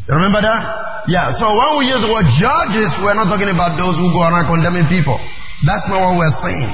Remember 0.09 0.41
that? 0.41 1.05
Yeah, 1.09 1.29
so 1.29 1.45
when 1.53 1.85
we 1.85 1.93
use 1.93 2.01
the 2.01 2.09
word 2.09 2.25
judges, 2.33 2.97
we're 3.01 3.13
not 3.13 3.29
talking 3.29 3.53
about 3.53 3.77
those 3.77 3.99
who 3.99 4.09
go 4.09 4.25
around 4.25 4.47
condemning 4.49 4.89
people. 4.89 5.21
That's 5.65 5.89
not 5.89 6.01
what 6.01 6.17
we're 6.17 6.33
saying. 6.33 6.73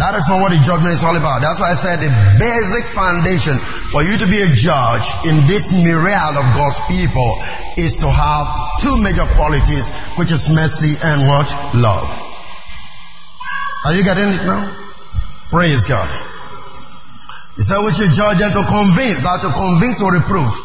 That 0.00 0.16
is 0.16 0.24
not 0.24 0.40
what 0.40 0.56
the 0.56 0.60
judgment 0.64 0.96
is 0.96 1.04
all 1.04 1.12
about. 1.12 1.44
That's 1.44 1.60
why 1.60 1.68
I 1.68 1.76
said 1.76 2.00
the 2.00 2.08
basic 2.40 2.88
foundation 2.88 3.52
for 3.92 4.00
you 4.00 4.16
to 4.16 4.24
be 4.24 4.40
a 4.40 4.48
judge 4.48 5.04
in 5.28 5.44
this 5.44 5.68
myriad 5.68 6.32
of 6.32 6.46
God's 6.56 6.80
people 6.88 7.36
is 7.76 8.00
to 8.00 8.08
have 8.08 8.80
two 8.80 8.96
major 9.04 9.28
qualities, 9.36 9.92
which 10.16 10.32
is 10.32 10.48
mercy 10.48 10.96
and 10.96 11.28
what? 11.28 11.44
Love. 11.76 12.08
Are 13.84 13.92
you 13.92 14.00
getting 14.00 14.32
it 14.32 14.40
now? 14.48 14.72
Praise 15.52 15.84
God. 15.84 16.08
He 17.60 17.62
said, 17.62 17.84
which 17.84 18.00
is 18.00 18.16
judge 18.16 18.40
and 18.40 18.54
to 18.56 18.64
convince, 18.64 19.28
not 19.28 19.44
to 19.44 19.52
convict 19.52 20.00
to 20.00 20.08
reprove. 20.08 20.56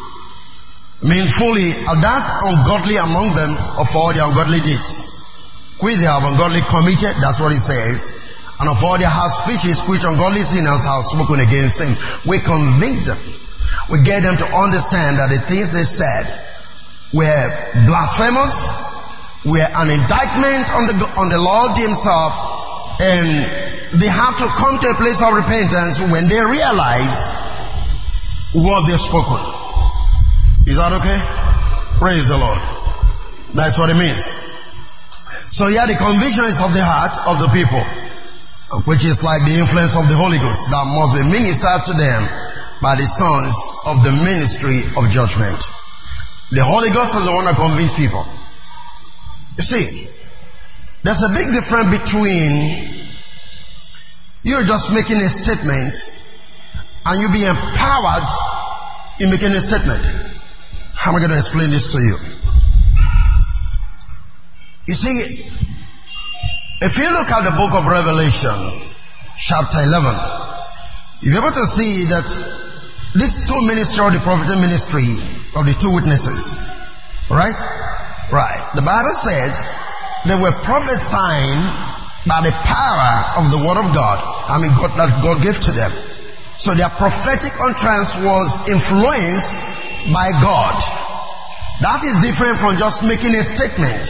Mean 1.04 1.28
fully 1.28 1.76
uh, 1.84 2.00
that 2.00 2.26
ungodly 2.48 2.96
among 2.96 3.36
them 3.36 3.52
of 3.76 3.92
all 3.92 4.16
the 4.16 4.24
ungodly 4.24 4.64
deeds. 4.64 5.04
Which 5.84 6.00
they 6.00 6.08
have 6.08 6.24
ungodly 6.24 6.64
committed, 6.64 7.20
that's 7.20 7.44
what 7.44 7.52
he 7.52 7.60
says 7.60 8.27
and 8.60 8.70
of 8.70 8.82
all 8.84 8.98
their 8.98 9.10
harsh 9.10 9.46
speeches 9.46 9.86
which 9.86 10.02
ungodly 10.02 10.42
sinners 10.42 10.82
have 10.82 11.06
spoken 11.06 11.38
against 11.40 11.78
him. 11.78 11.94
We 12.26 12.42
convict 12.42 13.06
them. 13.06 13.22
We 13.94 14.02
get 14.02 14.26
them 14.26 14.38
to 14.42 14.48
understand 14.50 15.22
that 15.22 15.30
the 15.30 15.38
things 15.38 15.72
they 15.72 15.86
said 15.86 16.26
were 17.14 17.46
blasphemous, 17.86 18.74
were 19.46 19.62
an 19.62 19.94
indictment 19.94 20.66
on 20.74 20.84
the, 20.90 20.96
on 21.22 21.28
the 21.30 21.38
Lord 21.38 21.78
himself, 21.78 22.34
and 23.00 23.30
they 24.02 24.10
have 24.10 24.36
to 24.42 24.48
come 24.50 24.76
to 24.82 24.88
a 24.90 24.98
place 24.98 25.22
of 25.22 25.38
repentance 25.38 26.02
when 26.02 26.26
they 26.26 26.42
realize 26.42 27.30
what 28.58 28.90
they've 28.90 29.00
spoken. 29.00 29.38
Is 30.66 30.82
that 30.82 30.98
okay? 30.98 31.20
Praise 32.02 32.28
the 32.28 32.42
Lord. 32.42 32.60
That's 33.54 33.78
what 33.78 33.94
it 33.94 33.96
means. 33.96 34.34
So 35.54 35.70
yeah, 35.70 35.86
the 35.86 35.96
conviction 35.96 36.44
is 36.50 36.60
of 36.60 36.74
the 36.74 36.84
heart 36.84 37.16
of 37.24 37.40
the 37.40 37.48
people 37.54 37.86
which 38.86 39.06
is 39.06 39.24
like 39.24 39.46
the 39.46 39.56
influence 39.56 39.96
of 39.96 40.10
the 40.10 40.16
Holy 40.16 40.38
Ghost 40.40 40.68
that 40.70 40.84
must 40.84 41.16
be 41.16 41.24
ministered 41.24 41.88
to 41.88 41.94
them 41.96 42.22
by 42.82 42.96
the 42.96 43.08
sons 43.08 43.56
of 43.88 44.04
the 44.04 44.12
ministry 44.12 44.84
of 45.00 45.10
judgment. 45.10 45.60
The 46.52 46.64
Holy 46.64 46.92
Ghost 46.92 47.16
is 47.16 47.24
the 47.24 47.32
one 47.32 47.46
that 47.46 47.56
convinces 47.56 47.96
people. 47.96 48.26
You 49.56 49.64
see, 49.64 50.08
there's 51.04 51.24
a 51.24 51.32
big 51.32 51.54
difference 51.56 51.90
between 51.96 52.52
you 54.44 54.64
just 54.68 54.94
making 54.94 55.18
a 55.18 55.30
statement 55.30 55.96
and 57.06 57.22
you 57.22 57.32
be 57.32 57.46
empowered 57.48 58.30
in 59.20 59.32
making 59.32 59.52
a 59.56 59.62
statement. 59.62 60.04
How 60.94 61.12
am 61.12 61.18
I 61.18 61.20
going 61.20 61.32
to 61.32 61.38
explain 61.38 61.70
this 61.70 61.94
to 61.94 62.00
you? 62.00 62.18
You 64.88 64.94
see, 64.94 65.52
if 66.80 66.98
you 67.02 67.10
look 67.10 67.26
at 67.34 67.42
the 67.42 67.58
book 67.58 67.74
of 67.74 67.90
Revelation, 67.90 68.54
chapter 69.34 69.82
11, 69.82 70.14
you'll 71.26 71.34
be 71.34 71.42
able 71.42 71.50
to 71.50 71.66
see 71.66 72.06
that 72.14 72.30
these 73.18 73.50
two 73.50 73.58
ministry 73.66 74.06
of 74.06 74.14
the 74.14 74.22
prophetic 74.22 74.62
ministry 74.62 75.10
of 75.58 75.66
the 75.66 75.74
two 75.74 75.90
witnesses, 75.90 76.54
right? 77.34 77.58
Right. 78.30 78.62
The 78.78 78.86
Bible 78.86 79.10
says 79.10 79.58
they 80.30 80.38
were 80.38 80.54
prophesying 80.62 81.66
by 82.30 82.46
the 82.46 82.54
power 82.54 83.42
of 83.42 83.50
the 83.50 83.58
word 83.58 83.82
of 83.82 83.90
God. 83.98 84.22
I 84.46 84.62
mean, 84.62 84.70
God, 84.78 84.94
that 85.02 85.10
God 85.26 85.42
gave 85.42 85.58
to 85.58 85.72
them. 85.74 85.90
So 86.62 86.78
their 86.78 86.94
prophetic 86.94 87.58
utterance 87.58 88.22
was 88.22 88.70
influenced 88.70 89.58
by 90.14 90.30
God. 90.46 90.78
That 91.82 92.06
is 92.06 92.22
different 92.22 92.62
from 92.62 92.78
just 92.78 93.02
making 93.02 93.34
a 93.34 93.42
statement. 93.42 94.06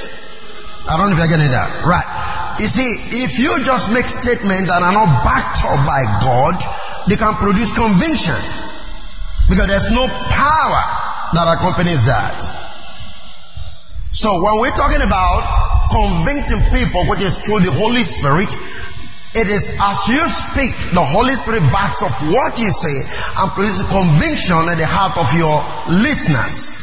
I 0.84 1.00
don't 1.00 1.12
know 1.12 1.16
if 1.16 1.20
you're 1.24 1.32
getting 1.32 1.52
that. 1.52 1.88
Right. 1.88 2.37
You 2.58 2.66
see, 2.66 2.90
if 3.22 3.38
you 3.38 3.54
just 3.62 3.94
make 3.94 4.10
statements 4.10 4.66
that 4.66 4.82
are 4.82 4.90
not 4.90 5.06
backed 5.22 5.62
up 5.62 5.78
by 5.86 6.02
God, 6.26 6.58
they 7.06 7.14
can 7.14 7.38
produce 7.38 7.70
conviction. 7.70 8.34
Because 9.46 9.70
there's 9.70 9.94
no 9.94 10.10
power 10.10 10.84
that 11.38 11.46
accompanies 11.54 12.10
that. 12.10 12.42
So 14.10 14.42
when 14.42 14.58
we're 14.66 14.74
talking 14.74 15.06
about 15.06 15.46
convicting 15.94 16.66
people, 16.74 17.06
which 17.06 17.22
is 17.22 17.38
through 17.46 17.62
the 17.62 17.70
Holy 17.70 18.02
Spirit, 18.02 18.50
it 19.38 19.48
is 19.54 19.78
as 19.78 20.10
you 20.10 20.26
speak, 20.26 20.74
the 20.98 21.06
Holy 21.06 21.38
Spirit 21.38 21.62
backs 21.70 22.02
up 22.02 22.18
what 22.34 22.58
you 22.58 22.74
say 22.74 22.98
and 23.38 23.54
produces 23.54 23.86
conviction 23.86 24.58
in 24.74 24.82
the 24.82 24.90
heart 24.90 25.14
of 25.14 25.30
your 25.38 25.62
listeners. 25.94 26.82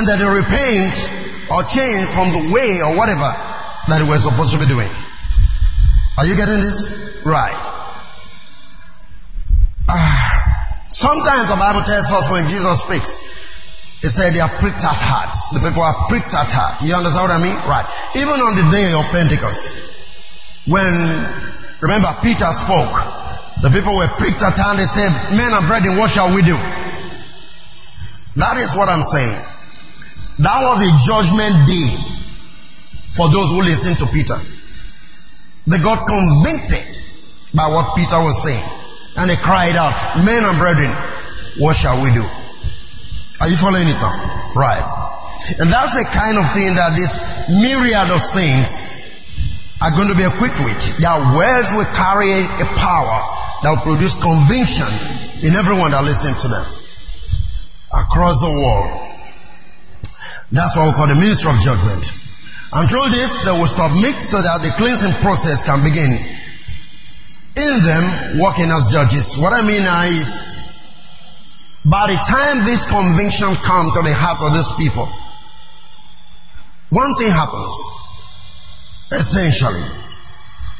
And 0.00 0.08
that 0.08 0.16
they 0.16 0.30
repent 0.32 0.96
or 1.52 1.60
change 1.68 2.08
from 2.16 2.32
the 2.32 2.42
way 2.56 2.80
or 2.80 2.96
whatever 2.96 3.51
that 3.88 4.06
we're 4.06 4.18
supposed 4.18 4.52
to 4.52 4.58
be 4.58 4.66
doing. 4.66 4.88
Are 6.18 6.26
you 6.26 6.36
getting 6.36 6.60
this? 6.60 7.22
Right. 7.24 7.64
Ah, 9.88 10.86
sometimes 10.88 11.48
the 11.48 11.58
Bible 11.58 11.82
tells 11.82 12.12
us 12.12 12.30
when 12.30 12.46
Jesus 12.46 12.80
speaks, 12.84 13.18
it 14.02 14.10
said 14.10 14.34
they 14.34 14.40
are 14.40 14.50
pricked 14.60 14.82
at 14.82 14.98
heart. 14.98 15.34
The 15.54 15.62
people 15.62 15.82
are 15.82 15.94
pricked 16.06 16.34
at 16.34 16.50
heart. 16.50 16.82
You 16.82 16.94
understand 16.94 17.26
what 17.26 17.34
I 17.34 17.42
mean? 17.42 17.58
Right. 17.66 17.86
Even 18.18 18.38
on 18.38 18.54
the 18.58 18.66
day 18.70 18.90
of 18.94 19.06
Pentecost, 19.10 19.74
when, 20.66 20.94
remember 21.82 22.10
Peter 22.22 22.50
spoke, 22.50 22.92
the 23.62 23.70
people 23.70 23.94
were 23.94 24.10
pricked 24.18 24.42
at 24.42 24.58
heart. 24.58 24.78
They 24.78 24.90
said, 24.90 25.10
men 25.34 25.50
and 25.54 25.66
brethren, 25.66 25.98
what 25.98 26.10
shall 26.10 26.34
we 26.34 26.42
do? 26.42 26.58
That 28.36 28.58
is 28.58 28.74
what 28.74 28.88
I'm 28.90 29.02
saying. 29.02 29.42
That 30.38 30.58
was 30.66 30.76
the 30.82 30.92
judgment 31.02 31.54
day 31.66 32.11
for 33.12 33.30
those 33.30 33.50
who 33.50 33.60
listened 33.62 33.98
to 33.98 34.06
Peter. 34.06 34.36
They 35.66 35.78
got 35.78 36.06
convicted 36.06 36.98
by 37.54 37.68
what 37.68 37.94
Peter 37.94 38.18
was 38.18 38.42
saying. 38.42 38.64
And 39.16 39.28
they 39.28 39.36
cried 39.36 39.76
out, 39.76 39.94
men 40.24 40.42
and 40.42 40.56
brethren, 40.58 40.90
what 41.60 41.76
shall 41.76 42.02
we 42.02 42.10
do? 42.10 42.24
Are 43.40 43.48
you 43.48 43.56
following 43.56 43.86
it 43.86 44.00
now? 44.00 44.52
Right. 44.56 44.84
And 45.58 45.68
that's 45.68 45.98
the 45.98 46.06
kind 46.08 46.38
of 46.38 46.46
thing 46.54 46.74
that 46.78 46.96
this 46.96 47.20
myriad 47.50 48.08
of 48.08 48.20
saints 48.22 48.80
are 49.82 49.90
going 49.90 50.08
to 50.08 50.16
be 50.16 50.24
equipped 50.24 50.62
with. 50.64 50.78
Their 50.96 51.18
words 51.34 51.74
will 51.74 51.90
carry 51.92 52.30
a 52.40 52.68
power 52.78 53.18
that 53.62 53.70
will 53.74 53.84
produce 53.94 54.14
conviction 54.14 54.88
in 55.42 55.58
everyone 55.58 55.90
that 55.90 56.04
listens 56.06 56.40
to 56.42 56.48
them 56.48 56.64
across 57.92 58.40
the 58.40 58.48
world. 58.48 58.94
That's 60.52 60.76
what 60.76 60.86
we 60.86 60.92
call 60.94 61.08
the 61.08 61.18
ministry 61.18 61.50
of 61.50 61.58
judgment. 61.60 62.21
And 62.72 62.88
through 62.88 63.08
this, 63.10 63.44
they 63.44 63.52
will 63.52 63.66
submit 63.66 64.22
so 64.22 64.40
that 64.40 64.62
the 64.62 64.70
cleansing 64.80 65.12
process 65.20 65.64
can 65.64 65.84
begin 65.84 66.08
in 67.54 67.82
them 67.84 68.40
working 68.40 68.72
as 68.72 68.88
judges. 68.90 69.36
What 69.36 69.52
I 69.52 69.60
mean 69.60 69.84
is, 70.16 70.40
by 71.84 72.08
the 72.08 72.16
time 72.16 72.64
this 72.64 72.84
conviction 72.88 73.52
comes 73.60 73.92
to 73.92 74.00
the 74.00 74.14
heart 74.14 74.40
of 74.40 74.56
these 74.56 74.72
people, 74.80 75.04
one 76.88 77.14
thing 77.16 77.28
happens. 77.28 77.76
Essentially, 79.12 79.84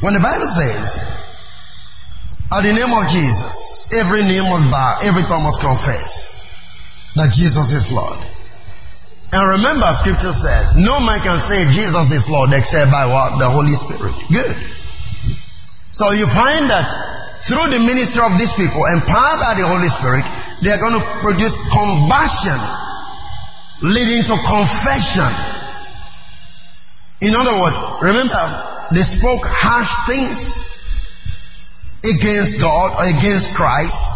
when 0.01 0.15
the 0.15 0.21
Bible 0.21 0.47
says, 0.47 0.97
at 2.53 2.63
the 2.63 2.73
name 2.73 2.89
of 2.89 3.09
Jesus, 3.09 3.93
every 3.93 4.23
name 4.25 4.45
must 4.49 4.71
bow, 4.71 5.01
every 5.03 5.23
tongue 5.25 5.43
must 5.45 5.61
confess 5.61 6.41
that 7.17 7.33
Jesus 7.33 7.73
is 7.73 7.93
Lord. 7.93 8.19
And 9.33 9.49
remember, 9.49 9.87
scripture 9.93 10.33
says, 10.33 10.77
no 10.77 11.01
man 11.01 11.21
can 11.21 11.39
say 11.39 11.65
Jesus 11.73 12.13
is 12.13 12.29
Lord 12.29 12.53
except 12.53 12.93
by 12.93 13.07
what? 13.07 13.39
The 13.39 13.49
Holy 13.49 13.73
Spirit. 13.73 14.13
Good. 14.29 14.53
So 15.91 16.13
you 16.13 16.27
find 16.29 16.69
that 16.69 16.93
through 17.41 17.73
the 17.73 17.81
ministry 17.81 18.23
of 18.23 18.37
these 18.39 18.53
people, 18.53 18.85
empowered 18.85 19.41
by 19.41 19.57
the 19.57 19.65
Holy 19.65 19.89
Spirit, 19.89 20.25
they 20.61 20.71
are 20.71 20.79
going 20.79 21.01
to 21.01 21.05
produce 21.25 21.57
conversion, 21.57 22.61
leading 23.83 24.23
to 24.29 24.37
confession, 24.37 25.33
in 27.23 27.35
other 27.37 27.55
words, 27.55 27.77
remember, 28.03 28.43
they 28.91 29.07
spoke 29.07 29.47
harsh 29.47 29.95
things 30.11 30.59
against 32.03 32.59
God 32.59 32.99
or 32.99 33.07
against 33.07 33.55
Christ, 33.55 34.11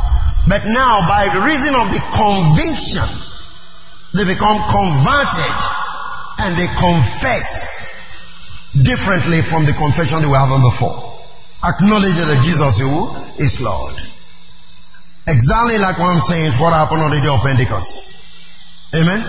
but 0.51 0.67
now 0.67 1.07
by 1.07 1.31
reason 1.47 1.71
of 1.79 1.87
the 1.95 2.03
conviction, 2.11 3.07
they 4.15 4.25
become 4.25 4.59
converted 4.71 5.59
and 6.47 6.57
they 6.57 6.67
confess 6.67 7.73
differently 8.77 9.43
from 9.43 9.65
the 9.65 9.73
confession 9.73 10.21
they 10.21 10.29
were 10.29 10.39
having 10.39 10.63
before. 10.63 10.95
Acknowledge 11.65 12.15
that 12.15 12.43
Jesus 12.45 12.81
is 13.41 13.61
Lord. 13.61 13.95
Exactly 15.27 15.79
like 15.79 15.99
what 15.99 16.15
I'm 16.15 16.21
saying 16.21 16.53
what 16.61 16.73
happened 16.73 17.03
on 17.03 17.11
the 17.11 17.21
day 17.21 17.33
of 17.33 17.43
Pentecost. 17.43 18.15
Amen. 18.95 19.21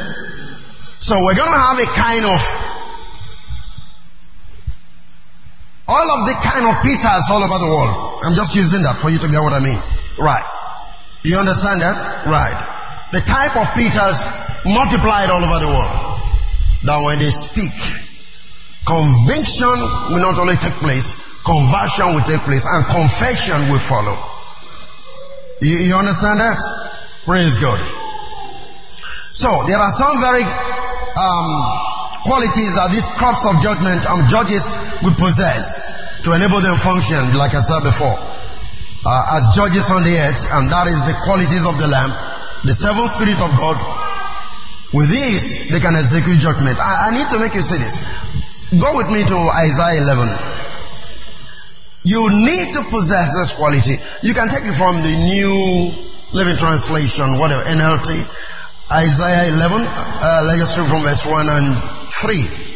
So 1.00 1.16
we're 1.24 1.36
going 1.36 1.52
to 1.52 1.58
have 1.58 1.80
a 1.80 1.90
kind 1.96 2.26
of 2.26 2.42
All 5.88 6.12
of 6.20 6.28
the 6.28 6.34
kind 6.34 6.68
of 6.68 6.84
Peters 6.84 7.32
all 7.32 7.42
over 7.42 7.60
the 7.63 7.72
world. 7.72 8.20
I'm 8.24 8.36
just 8.36 8.56
using 8.56 8.84
that 8.84 8.98
for 8.98 9.10
you 9.10 9.18
to 9.20 9.28
get 9.32 9.40
what 9.40 9.54
I 9.54 9.63
mean. 9.63 9.80
Right. 10.20 10.44
You 11.24 11.38
understand 11.40 11.80
that? 11.80 12.28
Right. 12.28 12.60
The 13.16 13.24
type 13.24 13.56
of 13.56 13.72
Peters 13.72 14.28
multiplied 14.65 15.30
all 15.30 15.43
over 15.43 15.60
the 15.62 15.72
world. 15.72 16.17
That 16.86 16.98
when 17.04 17.20
they 17.20 17.30
speak, 17.30 17.74
conviction 18.88 19.78
will 20.13 20.24
not 20.24 20.39
only 20.39 20.56
take 20.56 20.78
place, 20.80 21.13
conversion 21.43 22.15
will 22.15 22.24
take 22.24 22.41
place, 22.48 22.65
and 22.65 22.86
confession 22.86 23.70
will 23.70 23.82
follow. 23.84 24.15
You, 25.60 25.91
you 25.91 25.96
understand 25.96 26.39
that? 26.39 26.62
Praise 27.26 27.58
God. 27.58 27.82
So 29.34 29.50
there 29.67 29.78
are 29.78 29.91
some 29.91 30.15
very 30.22 30.46
um, 30.46 31.50
qualities 32.26 32.74
that 32.78 32.89
these 32.89 33.08
crops 33.17 33.46
of 33.46 33.62
judgment 33.62 34.06
and 34.06 34.26
um, 34.26 34.30
judges 34.30 34.74
will 35.04 35.13
possess 35.17 36.22
to 36.24 36.34
enable 36.34 36.62
them 36.62 36.78
function, 36.78 37.20
like 37.38 37.54
I 37.54 37.62
said 37.62 37.84
before, 37.84 38.17
uh, 39.06 39.38
as 39.38 39.56
judges 39.56 39.89
on 39.89 40.04
the 40.04 40.15
earth, 40.26 40.43
and 40.52 40.70
that 40.70 40.88
is 40.88 41.06
the 41.08 41.15
qualities 41.24 41.65
of 41.65 41.78
the 41.80 41.88
Lamb, 41.88 42.12
the 42.65 42.74
seven 42.74 43.06
Spirit 43.08 43.39
of 43.41 43.52
God. 43.56 44.07
With 44.93 45.10
this, 45.10 45.69
they 45.69 45.80
can 45.80 45.95
execute 45.95 46.39
judgment. 46.39 46.80
I, 46.80 47.12
I 47.12 47.17
need 47.17 47.28
to 47.30 47.39
make 47.39 47.54
you 47.54 47.62
see 47.62 47.78
this. 47.78 48.00
Go 48.71 48.95
with 48.95 49.08
me 49.12 49.23
to 49.23 49.38
Isaiah 49.67 50.02
11. 50.04 50.28
You 52.04 52.23
need 52.47 52.73
to 52.73 52.84
possess 52.88 53.36
this 53.36 53.52
quality. 53.54 54.00
You 54.23 54.34
can 54.34 54.47
take 54.47 54.63
it 54.63 54.76
from 54.76 55.04
the 55.04 55.12
New 55.12 55.91
Living 56.32 56.56
Translation, 56.56 57.39
whatever, 57.39 57.63
NLT. 57.63 58.12
Isaiah 58.89 59.52
11, 59.52 59.84
uh, 59.84 60.56
let's 60.56 60.78
read 60.78 60.88
from 60.88 61.04
verse 61.04 61.26
1 61.28 61.47
and 61.50 61.76
3. 62.08 62.67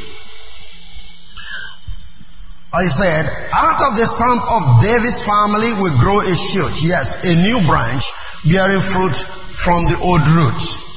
I 2.74 2.88
said, 2.88 3.28
out 3.52 3.80
of 3.88 3.98
the 4.00 4.06
stump 4.06 4.44
of 4.52 4.84
David's 4.84 5.24
family 5.24 5.72
will 5.80 5.96
grow 6.00 6.20
a 6.20 6.36
shoot. 6.36 6.84
Yes, 6.84 7.24
a 7.24 7.36
new 7.36 7.66
branch 7.68 8.12
bearing 8.44 8.84
fruit 8.84 9.16
from 9.56 9.84
the 9.88 10.00
old 10.04 10.28
root. 10.28 10.91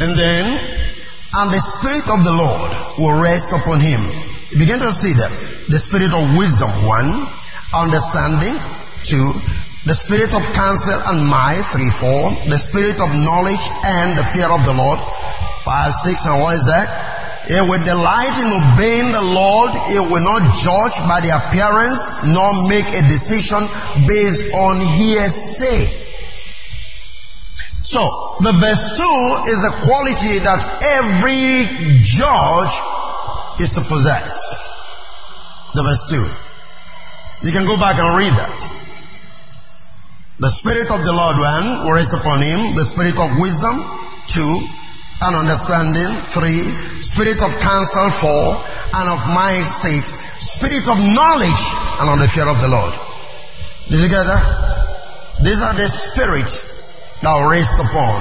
And 0.00 0.18
then, 0.18 0.44
and 1.34 1.48
the 1.52 1.60
Spirit 1.60 2.08
of 2.08 2.24
the 2.24 2.32
Lord 2.32 2.70
will 2.98 3.20
rest 3.20 3.52
upon 3.52 3.80
him. 3.80 4.00
He 4.50 4.58
began 4.58 4.80
to 4.80 4.92
see 4.92 5.12
that. 5.12 5.32
The 5.68 5.78
Spirit 5.78 6.12
of 6.12 6.36
wisdom, 6.36 6.70
one. 6.88 7.26
Understanding, 7.72 8.56
two 9.04 9.30
the 9.86 9.96
spirit 9.96 10.36
of 10.36 10.44
counsel 10.52 11.00
and 11.08 11.24
might, 11.24 11.64
3, 11.72 11.88
4. 11.88 12.52
The 12.52 12.60
spirit 12.60 13.00
of 13.00 13.08
knowledge 13.16 13.64
and 13.80 14.12
the 14.12 14.28
fear 14.28 14.52
of 14.52 14.60
the 14.68 14.76
Lord, 14.76 15.00
5, 15.00 15.64
6. 15.64 16.26
And 16.28 16.36
what 16.44 16.60
is 16.60 16.68
that? 16.68 16.84
It 17.48 17.64
will 17.64 17.80
delight 17.80 18.36
in 18.44 18.52
obeying 18.52 19.08
the 19.08 19.24
Lord. 19.32 19.72
It 19.88 20.04
will 20.04 20.20
not 20.20 20.52
judge 20.52 21.00
by 21.08 21.24
the 21.24 21.32
appearance, 21.32 22.12
nor 22.28 22.68
make 22.68 22.92
a 22.92 23.08
decision 23.08 23.64
based 24.04 24.52
on 24.52 24.84
hearsay. 25.00 25.99
So, 27.82 28.36
the 28.40 28.52
verse 28.52 28.92
2 28.96 29.52
is 29.52 29.64
a 29.64 29.72
quality 29.88 30.38
that 30.44 30.60
every 31.00 31.64
judge 32.04 32.76
is 33.60 33.72
to 33.74 33.80
possess. 33.80 34.60
The 35.74 35.82
verse 35.82 36.04
2. 36.10 37.46
You 37.46 37.52
can 37.52 37.64
go 37.64 37.78
back 37.80 37.96
and 37.96 38.18
read 38.18 38.32
that. 38.36 38.58
The 40.40 40.50
Spirit 40.50 40.90
of 40.90 41.04
the 41.04 41.12
Lord, 41.12 41.36
one, 41.40 41.84
will 41.84 41.92
rest 41.92 42.12
upon 42.12 42.40
him. 42.40 42.76
The 42.76 42.84
Spirit 42.84 43.18
of 43.18 43.40
wisdom, 43.40 43.80
two, 44.28 44.60
and 45.22 45.36
understanding, 45.36 46.08
three. 46.28 46.60
Spirit 47.00 47.40
of 47.42 47.52
counsel, 47.60 48.10
four, 48.10 48.60
and 48.92 49.08
of 49.08 49.24
mind, 49.32 49.66
six. 49.66 50.20
Spirit 50.40 50.84
of 50.84 51.00
knowledge, 51.00 51.64
and 52.00 52.08
on 52.12 52.18
the 52.20 52.28
fear 52.28 52.48
of 52.48 52.60
the 52.60 52.68
Lord. 52.68 52.92
Did 53.88 54.00
you 54.00 54.08
get 54.08 54.24
that? 54.28 55.40
These 55.40 55.62
are 55.62 55.74
the 55.74 55.88
spirits 55.88 56.69
will 57.22 57.50
rest 57.50 57.80
upon 57.80 58.20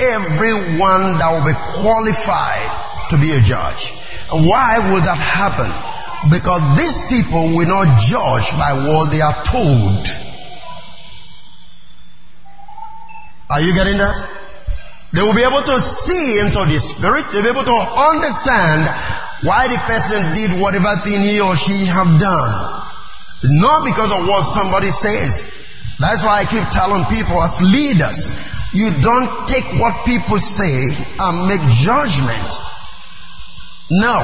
everyone 0.00 1.18
that 1.18 1.28
will 1.34 1.46
be 1.46 1.58
qualified 1.82 3.10
to 3.10 3.16
be 3.18 3.32
a 3.32 3.40
judge. 3.40 3.90
Why 4.30 4.78
would 4.92 5.02
that 5.02 5.18
happen? 5.18 5.70
Because 6.30 6.62
these 6.78 7.08
people 7.10 7.56
will 7.56 7.66
not 7.66 8.00
judge 8.00 8.52
by 8.54 8.72
what 8.86 9.10
they 9.10 9.20
are 9.20 9.38
told. 9.42 10.06
Are 13.50 13.60
you 13.60 13.72
getting 13.74 13.96
that? 13.98 14.28
They 15.12 15.22
will 15.22 15.34
be 15.34 15.42
able 15.42 15.62
to 15.62 15.80
see 15.80 16.38
into 16.38 16.68
the 16.68 16.78
spirit. 16.78 17.24
They'll 17.32 17.42
be 17.42 17.48
able 17.48 17.64
to 17.64 17.80
understand 18.12 18.84
why 19.42 19.68
the 19.68 19.80
person 19.88 20.20
did 20.34 20.60
whatever 20.60 21.00
thing 21.00 21.20
he 21.24 21.40
or 21.40 21.56
she 21.56 21.86
have 21.86 22.20
done. 22.20 22.52
Not 23.42 23.86
because 23.86 24.12
of 24.12 24.28
what 24.28 24.42
somebody 24.42 24.90
says. 24.90 25.57
That's 25.98 26.24
why 26.24 26.40
I 26.40 26.44
keep 26.46 26.62
telling 26.70 27.04
people 27.10 27.42
as 27.42 27.58
leaders, 27.60 28.30
you 28.72 28.90
don't 29.02 29.48
take 29.48 29.64
what 29.80 30.06
people 30.06 30.38
say 30.38 30.94
and 31.18 31.48
make 31.48 31.60
judgment. 31.74 32.50
No. 33.90 34.14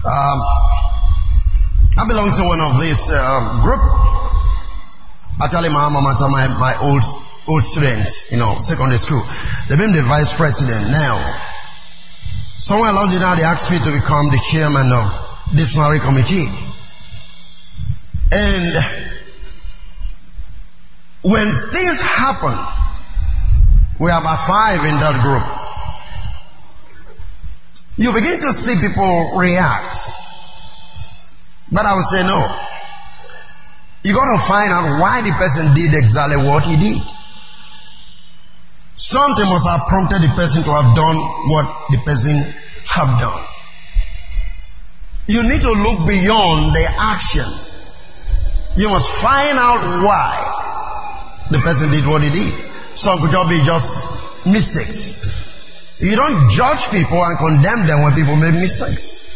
Um, 0.00 0.38
I 2.00 2.06
belong 2.08 2.32
to 2.32 2.44
one 2.48 2.60
of 2.64 2.80
these 2.80 3.10
uh, 3.12 3.60
group. 3.60 3.82
Actually, 5.42 5.68
my 5.68 5.84
alma 5.84 6.00
mater, 6.00 6.28
my, 6.32 6.48
my 6.56 6.74
old 6.80 7.04
old 7.48 7.62
students, 7.62 8.30
you 8.32 8.38
know, 8.38 8.54
secondary 8.58 8.98
school. 8.98 9.20
They 9.68 9.76
became 9.76 9.92
the 9.92 10.02
vice 10.06 10.34
president 10.34 10.90
now. 10.90 11.18
Somewhere 12.56 12.90
along 12.90 13.10
the 13.10 13.18
line, 13.18 13.38
they 13.38 13.44
asked 13.44 13.70
me 13.72 13.78
to 13.78 13.90
become 13.90 14.30
the 14.30 14.40
chairman 14.52 14.92
of 14.92 15.08
the 15.50 15.56
disciplinary 15.56 15.98
committee. 15.98 16.46
And 18.32 19.19
when 21.22 21.54
things 21.54 22.00
happen, 22.00 22.56
we 23.98 24.10
have 24.10 24.22
about 24.22 24.40
five 24.40 24.80
in 24.80 24.96
that 25.04 25.20
group. 25.20 25.44
You 27.98 28.12
begin 28.14 28.40
to 28.40 28.52
see 28.52 28.80
people 28.80 29.36
react. 29.36 29.98
But 31.70 31.84
I 31.84 31.94
would 31.94 32.04
say 32.04 32.22
no. 32.22 32.40
You 34.02 34.14
got 34.14 34.32
to 34.32 34.40
find 34.40 34.72
out 34.72 35.00
why 35.00 35.20
the 35.20 35.32
person 35.32 35.74
did 35.74 35.92
exactly 35.92 36.38
what 36.38 36.64
he 36.64 36.76
did. 36.76 37.02
Something 38.94 39.44
must 39.44 39.68
have 39.68 39.86
prompted 39.88 40.22
the 40.22 40.32
person 40.34 40.62
to 40.64 40.72
have 40.72 40.96
done 40.96 41.16
what 41.52 41.66
the 41.90 41.98
person 41.98 42.40
have 42.88 43.20
done. 43.20 43.44
You 45.28 45.42
need 45.42 45.60
to 45.60 45.72
look 45.72 46.08
beyond 46.08 46.74
the 46.74 46.86
action. 46.96 47.44
You 48.76 48.88
must 48.88 49.12
find 49.20 49.58
out 49.58 50.02
why 50.02 50.60
the 51.50 51.58
person 51.58 51.90
did 51.90 52.06
what 52.06 52.22
he 52.22 52.30
did. 52.30 52.52
Some 52.94 53.20
could 53.20 53.30
just 53.30 53.48
be 53.50 53.58
just 53.66 54.46
mistakes. 54.46 55.98
You 56.00 56.16
don't 56.16 56.50
judge 56.50 56.88
people 56.90 57.18
and 57.20 57.36
condemn 57.36 57.86
them 57.86 58.02
when 58.02 58.14
people 58.14 58.36
make 58.36 58.54
mistakes. 58.54 59.28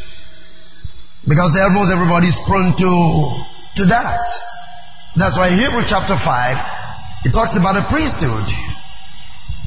Because 1.27 1.57
almost 1.57 1.93
everybody 1.93 2.29
is 2.29 2.39
prone 2.41 2.77
to, 2.77 2.91
to 3.77 3.85
that. 3.93 4.25
That's 5.17 5.37
why 5.37 5.51
Hebrew 5.51 5.83
chapter 5.87 6.17
5, 6.17 7.27
it 7.27 7.33
talks 7.33 7.57
about 7.57 7.77
a 7.77 7.85
priesthood. 7.89 8.49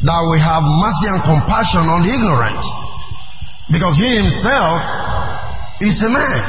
That 0.03 0.21
we 0.29 0.37
have 0.37 0.61
mercy 0.61 1.09
and 1.09 1.21
compassion 1.21 1.81
on 1.81 2.05
the 2.05 2.13
ignorant. 2.13 2.63
Because 3.71 3.97
he 3.97 4.09
himself 4.17 4.81
is 5.81 6.01
a 6.03 6.09
man. 6.09 6.41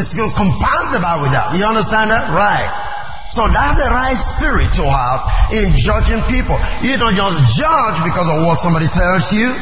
it's 0.00 0.16
compatible 0.16 1.24
with 1.24 1.32
that. 1.32 1.52
You 1.56 1.64
understand 1.64 2.10
that? 2.10 2.32
Right. 2.32 2.87
So 3.30 3.44
that's 3.48 3.76
the 3.76 3.90
right 3.92 4.16
spirit 4.16 4.72
to 4.80 4.84
have 4.88 5.52
in 5.52 5.76
judging 5.76 6.20
people. 6.32 6.56
You 6.80 6.96
don't 6.96 7.14
just 7.14 7.60
judge 7.60 8.00
because 8.00 8.28
of 8.28 8.40
what 8.44 8.56
somebody 8.56 8.88
tells 8.88 9.32
you. 9.32 9.52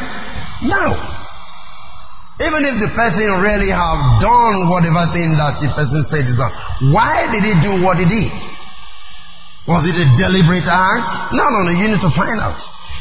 No. 0.70 0.94
Even 2.36 2.62
if 2.68 2.78
the 2.78 2.92
person 2.94 3.26
really 3.42 3.72
have 3.72 4.00
done 4.22 4.68
whatever 4.70 5.08
thing 5.10 5.34
that 5.40 5.58
the 5.58 5.72
person 5.74 6.02
said 6.04 6.28
is 6.28 6.38
done, 6.38 6.52
why 6.92 7.26
did 7.32 7.42
he 7.42 7.54
do 7.64 7.82
what 7.82 7.98
he 7.98 8.06
did? 8.06 8.32
Was 9.66 9.88
it 9.88 9.98
a 9.98 10.06
deliberate 10.14 10.68
act? 10.68 11.10
No, 11.34 11.42
no, 11.50 11.66
no. 11.66 11.72
You 11.74 11.90
need 11.90 12.00
to 12.00 12.10
find 12.10 12.38
out. 12.38 12.60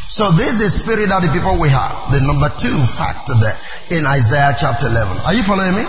So 0.09 0.32
this 0.32 0.57
is 0.57 0.59
the 0.61 0.70
spirit 0.70 1.09
that 1.09 1.22
the 1.22 1.30
people 1.30 1.59
we 1.61 1.70
have. 1.70 2.09
The 2.09 2.22
number 2.26 2.49
two 2.57 2.74
factor 2.74 3.38
there 3.38 3.57
in 3.93 4.05
Isaiah 4.05 4.55
chapter 4.57 4.88
11. 4.88 5.18
Are 5.30 5.34
you 5.34 5.43
following 5.43 5.78
me? 5.78 5.86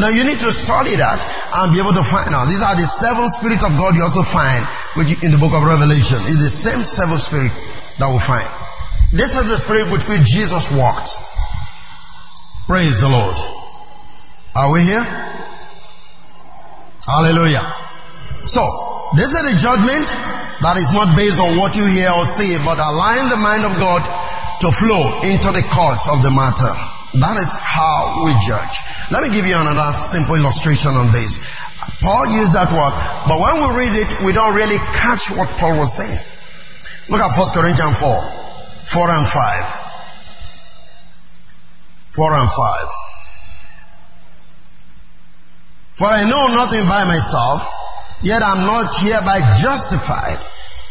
Now 0.00 0.08
you 0.08 0.24
need 0.24 0.40
to 0.40 0.50
study 0.50 0.96
that 0.96 1.20
and 1.52 1.76
be 1.76 1.78
able 1.78 1.92
to 1.92 2.02
find 2.02 2.32
out. 2.32 2.48
These 2.48 2.64
are 2.64 2.72
the 2.72 2.88
seven 2.88 3.28
spirits 3.28 3.60
of 3.60 3.76
God 3.76 3.92
you 3.94 4.02
also 4.02 4.24
find 4.24 4.64
in 4.96 5.30
the 5.30 5.36
book 5.36 5.52
of 5.52 5.60
Revelation. 5.60 6.16
It's 6.24 6.40
the 6.40 6.48
same 6.48 6.80
seven 6.88 7.20
spirit 7.20 7.52
that 8.00 8.08
we 8.08 8.16
find. 8.16 8.48
This 9.12 9.36
is 9.36 9.44
the 9.52 9.60
spirit 9.60 9.92
with 9.92 10.08
which 10.08 10.24
Jesus 10.24 10.72
walked. 10.72 11.12
Praise 12.64 13.04
the 13.04 13.12
Lord. 13.12 13.36
Are 14.56 14.72
we 14.72 14.88
here? 14.88 15.04
Hallelujah. 17.04 17.68
So, 18.48 18.64
this 19.20 19.36
is 19.36 19.42
a 19.44 19.56
judgment 19.60 20.08
that 20.64 20.80
is 20.80 20.96
not 20.96 21.12
based 21.12 21.44
on 21.44 21.60
what 21.60 21.76
you 21.76 21.84
hear 21.84 22.08
or 22.08 22.24
see, 22.24 22.56
but 22.64 22.80
align 22.80 23.28
the 23.28 23.36
mind 23.36 23.68
of 23.68 23.76
God 23.76 24.00
to 24.64 24.72
flow 24.72 25.20
into 25.28 25.52
the 25.52 25.66
cause 25.68 26.08
of 26.08 26.22
the 26.22 26.30
matter. 26.30 26.99
That 27.14 27.42
is 27.42 27.58
how 27.58 28.22
we 28.24 28.30
judge. 28.46 28.86
Let 29.10 29.26
me 29.26 29.34
give 29.34 29.46
you 29.46 29.58
another 29.58 29.92
simple 29.92 30.36
illustration 30.36 30.94
on 30.94 31.10
this. 31.10 31.42
Paul 32.02 32.30
used 32.38 32.54
that 32.54 32.70
word, 32.70 32.94
but 33.26 33.40
when 33.42 33.58
we 33.58 33.66
read 33.82 33.94
it, 33.98 34.10
we 34.22 34.32
don't 34.32 34.54
really 34.54 34.78
catch 34.94 35.30
what 35.34 35.48
Paul 35.58 35.78
was 35.78 35.96
saying. 35.96 36.22
Look 37.10 37.20
at 37.20 37.34
1 37.34 37.50
Corinthians 37.50 37.98
4, 37.98 38.06
4 38.06 39.10
and 39.10 39.26
5. 39.26 39.90
4 42.14 42.34
and 42.34 42.50
5. 42.50 42.88
For 45.98 46.06
I 46.06 46.24
know 46.30 46.46
nothing 46.54 46.86
by 46.86 47.04
myself, 47.04 47.66
yet 48.22 48.42
I'm 48.42 48.64
not 48.64 48.94
hereby 48.96 49.40
justified. 49.58 50.38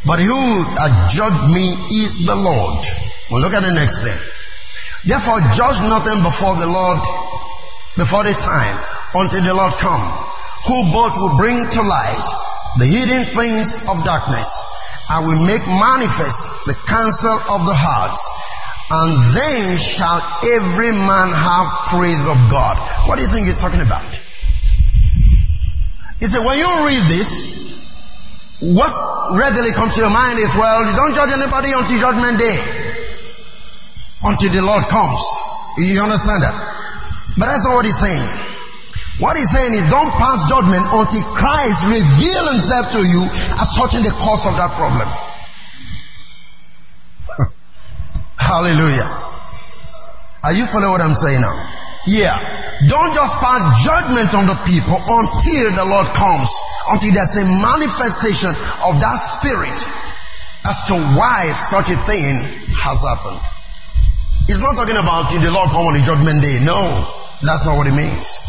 But 0.05 0.19
who 0.19 0.63
hath 0.75 1.11
judged 1.11 1.53
me 1.53 1.73
is 2.03 2.25
the 2.25 2.35
Lord. 2.35 2.85
Well, 3.31 3.41
look 3.41 3.53
at 3.53 3.63
the 3.63 3.73
next 3.73 4.03
thing. 4.03 4.17
Therefore, 5.09 5.41
judge 5.57 5.81
nothing 5.89 6.21
before 6.21 6.53
the 6.61 6.69
Lord, 6.69 7.01
before 7.97 8.21
the 8.29 8.37
time, 8.37 8.77
until 9.17 9.41
the 9.41 9.57
Lord 9.57 9.73
come, 9.81 10.05
who 10.69 10.77
both 10.93 11.17
will 11.17 11.33
bring 11.33 11.57
to 11.57 11.81
light 11.81 12.25
the 12.77 12.85
hidden 12.85 13.25
things 13.33 13.81
of 13.89 14.05
darkness, 14.05 14.61
and 15.09 15.25
will 15.25 15.41
make 15.49 15.65
manifest 15.65 16.69
the 16.69 16.77
counsel 16.85 17.33
of 17.57 17.65
the 17.65 17.73
hearts. 17.73 18.21
And 18.93 19.09
then 19.33 19.77
shall 19.81 20.21
every 20.45 20.93
man 20.93 21.33
have 21.33 21.89
praise 21.89 22.29
of 22.29 22.37
God. 22.53 22.77
What 23.09 23.17
do 23.17 23.25
you 23.25 23.29
think 23.33 23.47
he's 23.47 23.61
talking 23.61 23.81
about? 23.81 24.05
He 26.21 26.29
said, 26.29 26.45
when 26.45 26.57
you 26.61 26.69
read 26.85 27.01
this, 27.09 27.57
what 28.61 28.93
readily 29.33 29.73
comes 29.73 29.95
to 29.95 30.01
your 30.01 30.13
mind 30.13 30.37
is, 30.37 30.53
well, 30.53 30.85
you 30.85 30.93
don't 30.93 31.15
judge 31.17 31.33
anybody 31.33 31.73
until 31.73 31.97
judgment 31.97 32.37
day. 32.37 32.88
Until 34.23 34.51
the 34.51 34.61
Lord 34.61 34.83
comes. 34.91 35.21
You 35.77 36.01
understand 36.01 36.43
that? 36.43 36.55
But 37.37 37.47
that's 37.47 37.63
not 37.63 37.75
what 37.75 37.85
he's 37.85 37.99
saying. 37.99 38.27
What 39.19 39.35
he's 39.37 39.51
saying 39.51 39.73
is 39.75 39.89
don't 39.91 40.11
pass 40.15 40.47
judgment 40.47 40.83
until 40.95 41.23
Christ 41.35 41.83
reveal 41.91 42.43
himself 42.51 42.91
to 42.95 43.01
you 43.03 43.23
as 43.59 43.75
sorting 43.75 44.03
the 44.03 44.11
cause 44.15 44.47
of 44.47 44.55
that 44.55 44.71
problem. 44.79 45.07
Hallelujah. 48.39 49.07
Are 50.43 50.53
you 50.55 50.65
following 50.65 50.91
what 50.91 51.01
I'm 51.01 51.13
saying 51.15 51.41
now? 51.41 51.51
Yeah. 52.07 52.39
Don't 52.87 53.13
just 53.13 53.35
pass 53.43 53.83
judgment 53.83 54.31
on 54.35 54.47
the 54.47 54.55
people 54.63 54.95
until 54.95 55.67
the 55.75 55.83
Lord 55.83 56.07
comes, 56.15 56.47
until 56.87 57.11
there's 57.11 57.35
a 57.35 57.45
manifestation 57.59 58.55
of 58.87 58.99
that 59.03 59.19
spirit 59.19 59.79
as 60.63 60.83
to 60.87 60.95
why 60.95 61.51
such 61.59 61.91
a 61.91 61.99
thing 62.07 62.39
has 62.71 63.03
happened. 63.03 63.58
It's 64.49 64.65
not 64.65 64.73
talking 64.73 64.97
about 64.97 65.29
the 65.29 65.51
Lord 65.53 65.69
come 65.69 65.85
on 65.85 65.93
the 65.93 66.01
judgment 66.01 66.41
day. 66.41 66.57
No, 66.65 67.05
that's 67.45 67.69
not 67.69 67.77
what 67.77 67.85
it 67.85 67.93
means. 67.93 68.41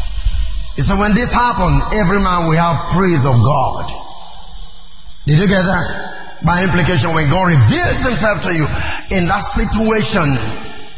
It's 0.73 0.89
said, 0.89 0.97
when 0.97 1.13
this 1.13 1.29
happened, 1.29 1.77
every 1.93 2.17
man 2.17 2.49
will 2.49 2.57
have 2.57 2.89
praise 2.89 3.21
of 3.21 3.37
God. 3.37 3.85
Did 5.29 5.37
you 5.37 5.45
get 5.45 5.61
that? 5.61 6.41
By 6.41 6.65
implication, 6.65 7.13
when 7.13 7.29
God 7.29 7.53
reveals 7.53 8.01
himself 8.01 8.41
to 8.49 8.51
you 8.55 8.65
in 9.13 9.29
that 9.29 9.45
situation, 9.45 10.25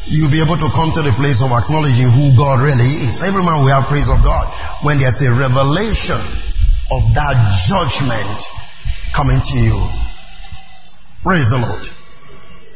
you'll 0.08 0.32
be 0.32 0.39
able 0.39 0.56
to 0.56 0.72
come 0.72 0.95
to 0.95 1.04
the 1.04 1.12
place 1.20 1.43
of 1.43 1.51
acknowledging 1.51 2.08
who 2.08 2.32
God 2.39 2.64
really 2.64 3.04
is. 3.04 3.20
Every 3.20 3.43
man 3.43 3.60
will 3.60 3.76
have 3.76 3.91
praise 3.91 4.08
of 4.08 4.24
God 4.24 4.47
when 4.88 5.04
there's 5.04 5.20
a 5.20 5.36
revelation 5.36 6.24
of 6.95 7.04
that 7.20 7.36
judgment 7.68 8.39
coming 9.12 9.43
to 9.51 9.56
you. 9.60 9.76
Praise 11.28 11.51
the 11.51 11.60
Lord. 11.60 11.91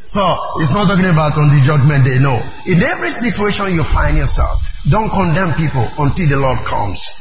So, 0.07 0.23
it's 0.63 0.71
not 0.73 0.87
talking 0.87 1.11
about 1.11 1.35
on 1.37 1.51
the 1.51 1.59
judgment 1.59 2.07
day, 2.07 2.15
no. 2.23 2.39
In 2.65 2.79
every 2.79 3.11
situation 3.11 3.75
you 3.75 3.83
find 3.83 4.15
yourself, 4.15 4.63
don't 4.87 5.11
condemn 5.11 5.51
people 5.59 5.83
until 5.99 6.27
the 6.31 6.39
Lord 6.39 6.59
comes. 6.63 7.11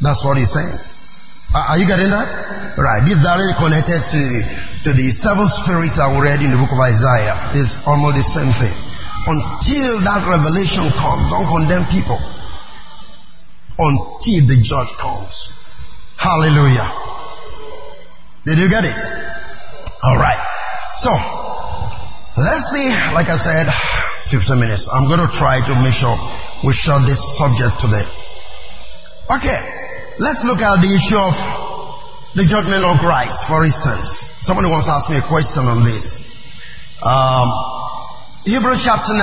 That's 0.00 0.22
what 0.22 0.36
he's 0.36 0.52
saying. 0.52 0.76
Are 1.56 1.78
you 1.78 1.86
getting 1.86 2.12
that? 2.12 2.76
Right. 2.76 3.00
This 3.00 3.16
is 3.16 3.24
directly 3.24 3.56
connected 3.56 3.96
to, 4.12 4.22
to 4.84 4.90
the 4.92 5.08
seventh 5.08 5.48
spirit 5.48 5.96
that 5.96 6.12
we 6.12 6.20
read 6.20 6.44
in 6.44 6.52
the 6.52 6.60
book 6.60 6.72
of 6.72 6.80
Isaiah. 6.84 7.56
It's 7.56 7.80
almost 7.88 8.20
the 8.20 8.26
same 8.28 8.52
thing. 8.52 8.76
Until 9.24 10.04
that 10.04 10.20
revelation 10.28 10.84
comes, 11.00 11.32
don't 11.32 11.48
condemn 11.48 11.88
people. 11.88 12.20
Until 13.80 14.44
the 14.52 14.60
judge 14.60 14.92
comes. 15.00 15.48
Hallelujah. 16.20 16.92
Did 18.44 18.58
you 18.60 18.68
get 18.68 18.84
it? 18.84 19.00
Alright. 20.04 20.44
So, 20.96 21.35
let's 22.36 22.70
see, 22.72 22.88
like 23.14 23.28
I 23.28 23.36
said, 23.36 23.66
15 24.28 24.58
minutes. 24.58 24.88
I'm 24.88 25.08
going 25.08 25.20
to 25.20 25.32
try 25.32 25.60
to 25.60 25.74
make 25.82 25.94
sure 25.94 26.16
we 26.64 26.72
shut 26.72 27.06
this 27.06 27.38
subject 27.38 27.80
today. 27.80 28.04
Okay. 29.30 29.76
Let's 30.18 30.44
look 30.44 30.60
at 30.60 30.80
the 30.80 30.94
issue 30.94 31.18
of 31.18 31.36
the 32.34 32.44
judgment 32.44 32.84
of 32.84 32.98
Christ, 32.98 33.48
for 33.48 33.64
instance. 33.64 34.26
Somebody 34.40 34.68
wants 34.68 34.86
to 34.86 34.92
ask 34.92 35.10
me 35.10 35.18
a 35.18 35.22
question 35.22 35.64
on 35.64 35.84
this. 35.84 36.32
Um, 37.02 37.48
Hebrews 38.44 38.84
chapter 38.84 39.12
9. 39.12 39.22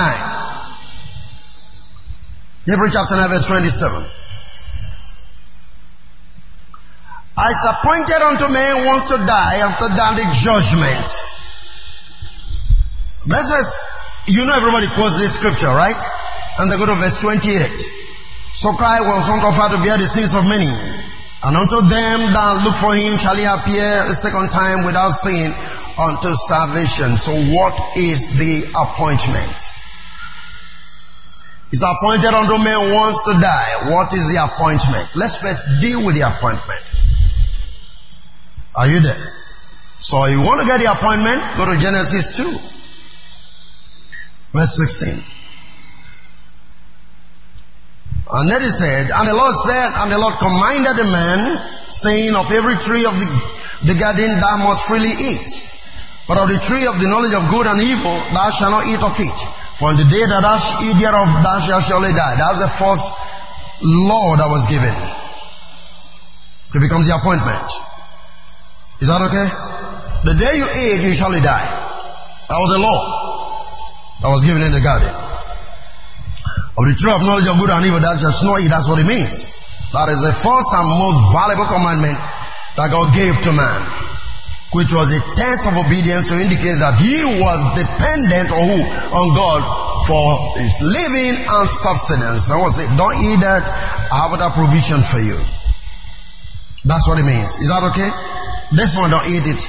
Hebrews 2.66 2.93
chapter 2.93 3.16
9 3.16 3.30
verse 3.30 3.45
27. 3.45 4.05
As 7.36 7.66
appointed 7.66 8.22
unto 8.22 8.47
man 8.53 8.86
wants 8.86 9.09
to 9.09 9.18
die, 9.18 9.57
after 9.66 9.89
that 9.89 10.16
the 10.16 10.26
judgment. 10.38 11.09
This 13.26 13.47
is, 13.55 13.67
you 14.36 14.45
know 14.45 14.55
everybody 14.55 14.88
quotes 14.88 15.19
this 15.19 15.36
scripture, 15.36 15.71
right? 15.71 16.01
And 16.59 16.71
they 16.71 16.78
go 16.78 16.86
to 16.86 16.95
verse 16.95 17.19
28. 17.19 17.71
So 18.53 18.74
Christ 18.76 19.03
was 19.07 19.30
unto 19.32 19.47
to 19.47 19.80
bear 19.82 19.97
the 19.97 20.05
sins 20.05 20.36
of 20.36 20.43
many. 20.45 20.67
And 21.43 21.57
unto 21.57 21.80
them 21.88 22.17
that 22.36 22.61
look 22.63 22.76
for 22.76 22.95
him 22.95 23.17
shall 23.17 23.36
he 23.36 23.43
appear 23.43 24.07
a 24.07 24.15
second 24.15 24.51
time 24.51 24.86
without 24.86 25.11
sin 25.11 25.51
unto 25.99 26.36
salvation. 26.36 27.17
So 27.17 27.32
what 27.55 27.76
is 27.97 28.38
the 28.38 28.67
appointment? 28.76 29.59
Is 31.71 31.82
appointed 31.82 32.32
unto 32.32 32.63
man 32.63 32.93
wants 32.93 33.26
to 33.26 33.34
die. 33.39 33.89
What 33.89 34.13
is 34.13 34.30
the 34.30 34.43
appointment? 34.43 35.09
Let's 35.15 35.38
first 35.38 35.82
deal 35.82 36.05
with 36.05 36.15
the 36.15 36.28
appointment. 36.28 36.84
Are 38.76 38.88
you 38.88 38.99
there? 38.99 39.34
So 39.99 40.26
you 40.28 40.39
want 40.41 40.61
to 40.61 40.67
get 40.67 40.80
the 40.84 40.91
appointment, 40.91 41.41
go 41.57 41.65
to 41.65 41.80
Genesis 41.80 42.38
2. 42.38 42.72
Verse 44.53 44.77
16. 44.77 45.17
And 48.33 48.49
then 48.49 48.61
he 48.61 48.69
said, 48.69 49.09
and 49.09 49.25
the 49.27 49.33
Lord 49.33 49.53
said, 49.53 49.89
and 49.97 50.09
the 50.13 50.17
Lord 50.21 50.37
commanded 50.37 50.93
the 50.93 51.09
man, 51.09 51.57
saying, 51.89 52.33
of 52.37 52.49
every 52.53 52.77
tree 52.77 53.05
of 53.05 53.13
the, 53.17 53.27
the 53.93 53.97
garden 53.97 54.29
thou 54.39 54.57
must 54.61 54.85
freely 54.85 55.09
eat. 55.09 55.49
But 56.29 56.37
of 56.37 56.49
the 56.49 56.61
tree 56.61 56.85
of 56.85 57.01
the 57.01 57.09
knowledge 57.09 57.33
of 57.33 57.49
good 57.49 57.65
and 57.65 57.81
evil, 57.81 58.13
thou 58.33 58.49
shalt 58.53 58.73
not 58.73 58.85
eat 58.85 59.01
of 59.01 59.13
it. 59.17 59.39
For 59.81 59.89
in 59.89 59.97
the 59.97 60.05
day 60.05 60.25
that 60.25 60.41
thou 60.45 60.57
shalt 60.57 60.85
eat 60.85 60.97
thereof, 61.01 61.29
thou 61.41 61.57
shalt 61.59 61.83
surely 61.83 62.13
die. 62.13 62.37
That's 62.37 62.61
the 62.61 62.69
first 62.69 63.09
law 63.81 64.37
that 64.37 64.49
was 64.49 64.69
given. 64.69 64.93
It 66.73 66.81
becomes 66.81 67.09
the 67.09 67.17
appointment. 67.17 67.69
Is 69.01 69.09
that 69.09 69.21
okay? 69.29 69.49
The 70.29 70.37
day 70.37 70.53
you 70.57 70.65
eat, 70.65 71.05
you 71.05 71.13
surely 71.13 71.41
die. 71.41 71.69
That 72.49 72.57
was 72.61 72.71
the 72.71 72.81
law 72.81 73.22
that 74.24 74.32
was 74.32 74.47
given 74.47 74.63
in 74.63 74.71
the 74.71 74.80
garden. 74.80 75.11
Of 76.80 76.88
the 76.88 76.95
tree 76.95 77.11
of 77.11 77.21
knowledge 77.21 77.45
of 77.45 77.59
good 77.59 77.69
and 77.69 77.84
evil, 77.84 77.99
that 77.99 78.17
shall 78.24 78.55
not 78.55 78.63
eat. 78.63 78.71
That's 78.71 78.88
what 78.88 78.97
it 78.97 79.05
means. 79.05 79.51
That 79.91 80.07
is 80.07 80.24
the 80.24 80.32
first 80.32 80.71
and 80.74 80.88
most 80.88 81.19
valuable 81.36 81.67
commandment 81.67 82.17
that 82.80 82.89
God 82.89 83.11
gave 83.13 83.36
to 83.45 83.51
man 83.51 84.03
which 84.74 84.89
was 84.91 85.13
a 85.13 85.21
test 85.38 85.69
of 85.69 85.78
obedience 85.78 86.34
to 86.34 86.36
indicate 86.36 86.82
that 86.82 86.97
he 86.97 87.21
was 87.38 87.59
dependent 87.78 88.49
on 88.49 88.63
who? 88.74 88.82
On 89.13 89.28
God 89.38 89.61
for 90.09 90.57
his 90.57 90.82
living 90.82 91.38
and 91.38 91.69
subsistence. 91.69 92.49
I 92.49 92.57
was 92.57 92.76
say, 92.76 92.89
don't 92.97 93.21
eat 93.21 93.39
that. 93.45 93.63
I 94.11 94.28
have 94.28 94.34
that 94.41 94.57
provision 94.57 94.99
for 95.05 95.21
you. 95.21 95.38
That's 96.84 97.07
what 97.07 97.21
it 97.21 97.26
means. 97.30 97.61
Is 97.61 97.69
that 97.69 97.86
okay? 97.93 98.09
This 98.76 98.97
one, 98.97 99.13
don't 99.13 99.30
eat 99.30 99.45
it. 99.45 99.61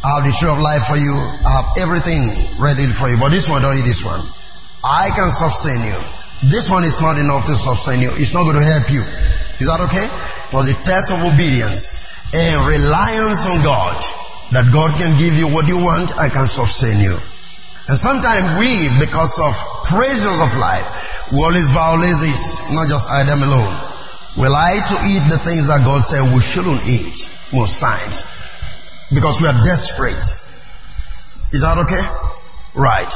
I 0.00 0.16
have 0.16 0.24
the 0.24 0.32
tree 0.32 0.48
of 0.48 0.56
life 0.56 0.88
for 0.88 0.96
you. 0.96 1.12
I 1.12 1.60
have 1.60 1.68
everything 1.76 2.24
ready 2.56 2.88
for 2.88 3.04
you. 3.12 3.20
But 3.20 3.36
this 3.36 3.52
one, 3.52 3.60
don't 3.60 3.76
eat 3.76 3.84
this 3.84 4.00
one. 4.00 4.20
I 4.80 5.12
can 5.12 5.28
sustain 5.28 5.76
you. 5.84 5.98
This 6.48 6.72
one 6.72 6.88
is 6.88 7.04
not 7.04 7.20
enough 7.20 7.44
to 7.44 7.54
sustain 7.54 8.00
you. 8.00 8.08
It's 8.16 8.32
not 8.32 8.48
going 8.48 8.56
to 8.56 8.64
help 8.64 8.88
you. 8.88 9.04
Is 9.60 9.68
that 9.68 9.76
okay? 9.92 10.08
For 10.48 10.64
the 10.64 10.72
test 10.72 11.12
of 11.12 11.20
obedience 11.20 11.92
and 12.32 12.64
reliance 12.64 13.44
on 13.44 13.60
God 13.60 14.00
that 14.56 14.72
God 14.72 14.96
can 14.96 15.20
give 15.20 15.36
you 15.36 15.52
what 15.52 15.68
you 15.68 15.76
want 15.76 16.16
and 16.16 16.32
can 16.32 16.48
sustain 16.48 17.04
you. 17.04 17.20
And 17.84 17.98
sometimes 18.00 18.56
we, 18.56 18.88
because 19.04 19.36
of 19.36 19.52
pressures 19.84 20.40
of 20.40 20.50
life, 20.56 21.28
we 21.28 21.44
always 21.44 21.68
violate 21.76 22.24
this, 22.24 22.72
not 22.72 22.88
just 22.88 23.04
I 23.12 23.28
them 23.28 23.44
alone. 23.44 23.76
We 24.40 24.48
like 24.48 24.80
to 24.80 24.96
eat 25.12 25.28
the 25.28 25.36
things 25.44 25.68
that 25.68 25.84
God 25.84 26.00
said 26.00 26.24
we 26.32 26.40
shouldn't 26.40 26.88
eat 26.88 27.28
most 27.52 27.84
times 27.84 28.24
because 29.12 29.40
we 29.40 29.48
are 29.48 29.58
desperate. 29.64 30.26
Is 31.52 31.62
that 31.62 31.78
okay? 31.82 32.02
Right. 32.74 33.10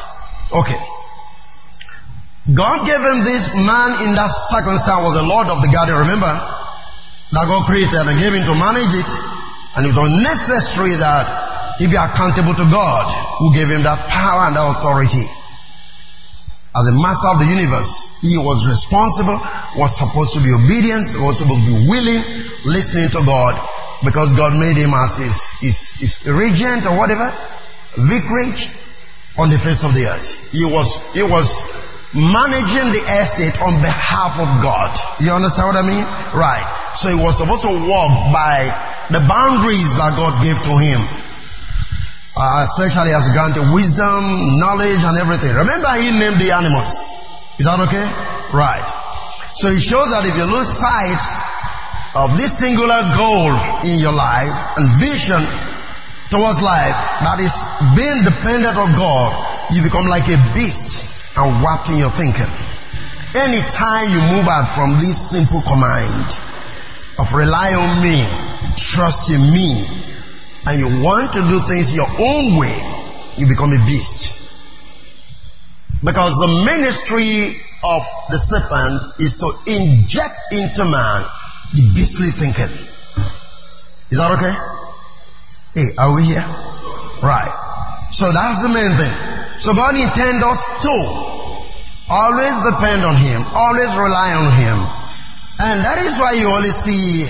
Okay. 0.51 0.81
God 2.53 2.85
gave 2.85 3.01
him 3.01 3.25
this 3.25 3.55
man 3.55 4.05
in 4.05 4.13
that 4.19 4.29
circumstance 4.29 5.01
was 5.01 5.17
the 5.17 5.25
Lord 5.25 5.49
of 5.49 5.63
the 5.65 5.71
garden, 5.73 5.97
remember? 6.05 6.29
That 7.33 7.49
God 7.49 7.65
created 7.65 8.05
and 8.05 8.21
gave 8.21 8.35
him 8.35 8.45
to 8.45 8.55
manage 8.59 8.93
it. 8.93 9.11
And 9.79 9.87
it 9.87 9.97
was 9.97 10.11
necessary 10.23 10.99
that 11.01 11.79
he 11.79 11.87
be 11.87 11.97
accountable 11.97 12.55
to 12.55 12.67
God 12.69 13.07
who 13.39 13.55
gave 13.55 13.71
him 13.71 13.83
that 13.83 14.11
power 14.11 14.51
and 14.51 14.55
that 14.55 14.67
authority. 14.77 15.25
As 16.75 16.85
the 16.91 16.95
master 16.99 17.31
of 17.31 17.39
the 17.39 17.47
universe, 17.47 18.19
he 18.21 18.35
was 18.37 18.67
responsible, 18.67 19.39
was 19.79 19.95
supposed 19.95 20.35
to 20.35 20.43
be 20.43 20.51
obedient, 20.51 21.07
was 21.23 21.39
supposed 21.39 21.65
to 21.65 21.71
be 21.71 21.87
willing, 21.87 22.23
listening 22.67 23.09
to 23.15 23.23
God, 23.23 23.55
because 24.05 24.33
God 24.35 24.53
made 24.53 24.77
him 24.77 24.93
as 24.95 25.19
his, 25.19 25.51
his, 25.61 25.79
his 25.93 26.27
regent 26.29 26.87
or 26.87 26.97
whatever, 26.97 27.33
vicarage 27.97 28.69
on 29.39 29.51
the 29.51 29.59
face 29.59 29.85
of 29.85 29.95
the 29.95 30.07
earth. 30.07 30.53
He 30.53 30.65
was, 30.65 31.01
he 31.13 31.23
was 31.23 31.59
managing 32.15 32.95
the 32.95 33.03
estate 33.19 33.59
on 33.59 33.75
behalf 33.83 34.39
of 34.39 34.47
God. 34.63 34.95
You 35.19 35.35
understand 35.35 35.75
what 35.75 35.79
I 35.83 35.87
mean? 35.87 36.05
Right. 36.31 36.63
So 36.95 37.11
he 37.11 37.19
was 37.19 37.39
supposed 37.39 37.67
to 37.67 37.75
walk 37.75 38.31
by 38.31 38.71
the 39.11 39.19
boundaries 39.27 39.99
that 39.99 40.15
God 40.15 40.39
gave 40.43 40.57
to 40.63 40.75
him. 40.79 41.03
Uh, 42.37 42.67
especially 42.67 43.15
as 43.15 43.31
granted 43.31 43.63
wisdom, 43.71 44.59
knowledge, 44.59 45.03
and 45.07 45.19
everything. 45.19 45.55
Remember, 45.55 45.87
he 46.03 46.11
named 46.11 46.43
the 46.43 46.51
animals. 46.51 46.99
Is 47.63 47.67
that 47.67 47.79
okay? 47.87 48.03
Right. 48.51 48.83
So 49.55 49.71
it 49.71 49.79
shows 49.79 50.11
that 50.11 50.27
if 50.27 50.35
you 50.35 50.43
lose 50.51 50.67
sight 50.67 51.23
of 52.15 52.39
this 52.39 52.59
singular 52.63 53.03
goal 53.19 53.51
in 53.83 53.99
your 53.99 54.15
life 54.15 54.79
and 54.79 54.87
vision 55.03 55.43
towards 56.31 56.63
life, 56.63 56.95
that 57.27 57.43
is 57.43 57.55
being 57.99 58.23
dependent 58.23 58.79
on 58.79 58.95
God, 58.95 59.35
you 59.75 59.83
become 59.83 60.07
like 60.07 60.31
a 60.31 60.39
beast 60.55 61.11
and 61.35 61.59
warped 61.59 61.91
in 61.91 61.99
your 61.99 62.15
thinking. 62.15 62.51
Anytime 63.35 64.15
you 64.15 64.23
move 64.31 64.47
out 64.47 64.71
from 64.71 64.95
this 65.03 65.19
simple 65.19 65.59
command 65.67 66.39
of 67.19 67.35
rely 67.35 67.75
on 67.75 67.99
me, 67.99 68.23
trust 68.79 69.35
in 69.35 69.43
me 69.51 69.83
and 70.67 70.79
you 70.79 71.03
want 71.03 71.35
to 71.35 71.43
do 71.43 71.59
things 71.67 71.95
your 71.95 72.07
own 72.07 72.59
way, 72.63 72.79
you 73.37 73.47
become 73.51 73.75
a 73.75 73.83
beast. 73.87 74.39
Because 75.99 76.39
the 76.39 76.63
ministry 76.63 77.59
of 77.83 78.07
the 78.31 78.39
serpent 78.39 79.03
is 79.19 79.37
to 79.43 79.51
inject 79.67 80.39
into 80.53 80.85
man 80.87 81.25
the 81.75 81.83
beastly 81.95 82.31
thinking. 82.31 82.71
Is 84.11 84.19
that 84.19 84.31
okay? 84.39 84.55
Hey, 85.75 85.91
are 85.99 86.15
we 86.15 86.25
here? 86.25 86.47
Right. 87.23 87.53
So 88.13 88.31
that's 88.31 88.63
the 88.63 88.71
main 88.71 88.95
thing. 88.95 89.15
So 89.59 89.75
God 89.75 89.99
intends 89.99 90.43
us 90.47 90.61
to 90.87 90.95
always 92.11 92.55
depend 92.63 93.03
on 93.03 93.17
Him, 93.19 93.43
always 93.55 93.91
rely 93.99 94.31
on 94.39 94.49
Him. 94.55 94.79
And 95.59 95.77
that 95.83 96.03
is 96.03 96.19
why 96.19 96.39
you 96.39 96.47
always 96.47 96.75
see 96.75 97.27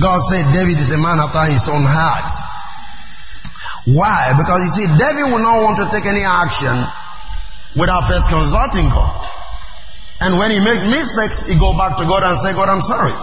God 0.00 0.18
said 0.18 0.42
David 0.50 0.74
is 0.74 0.90
a 0.90 0.98
man 0.98 1.22
after 1.22 1.46
his 1.46 1.70
own 1.70 1.86
heart. 1.86 2.32
Why? 3.86 4.34
Because 4.34 4.58
you 4.66 4.70
see, 4.74 4.86
David 4.90 5.30
will 5.30 5.44
not 5.44 5.62
want 5.62 5.78
to 5.78 5.86
take 5.94 6.02
any 6.02 6.26
action 6.26 6.74
without 7.78 8.10
first 8.10 8.26
consulting 8.26 8.90
God. 8.90 9.22
And 10.18 10.34
when 10.40 10.50
he 10.50 10.58
make 10.66 10.82
mistakes, 10.90 11.46
he 11.46 11.54
go 11.54 11.78
back 11.78 11.94
to 12.02 12.04
God 12.10 12.26
and 12.26 12.34
say, 12.34 12.54
God, 12.58 12.66
I'm 12.66 12.82
sorry. 12.82 13.14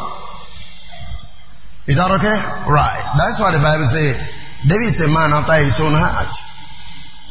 Is 1.92 2.00
that 2.00 2.08
okay? 2.08 2.40
Right. 2.72 3.04
That's 3.20 3.36
why 3.44 3.52
the 3.52 3.60
Bible 3.60 3.84
says 3.84 4.16
David 4.64 4.88
is 4.88 5.04
a 5.04 5.12
man 5.12 5.36
after 5.36 5.60
his 5.60 5.76
own 5.84 5.92
heart. 5.92 6.32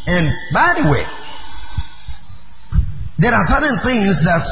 And 0.04 0.28
by 0.52 0.68
the 0.76 0.84
way, 0.92 1.00
there 3.16 3.32
are 3.32 3.40
certain 3.40 3.80
things 3.80 4.20
that 4.28 4.44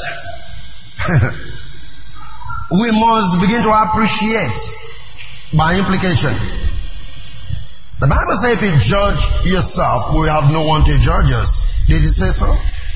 we 2.72 2.88
must 2.88 3.36
begin 3.44 3.60
to 3.68 3.72
appreciate 3.84 4.56
by 5.52 5.76
implication. 5.76 6.32
The 8.00 8.08
Bible 8.08 8.36
says 8.40 8.56
if 8.56 8.64
you 8.64 8.72
judge 8.80 9.20
yourself, 9.44 10.16
we 10.16 10.24
have 10.32 10.48
no 10.48 10.64
one 10.64 10.88
to 10.88 10.96
judge 10.96 11.36
us. 11.36 11.84
Did 11.84 12.00
it 12.00 12.16
say 12.16 12.32
so? 12.32 12.48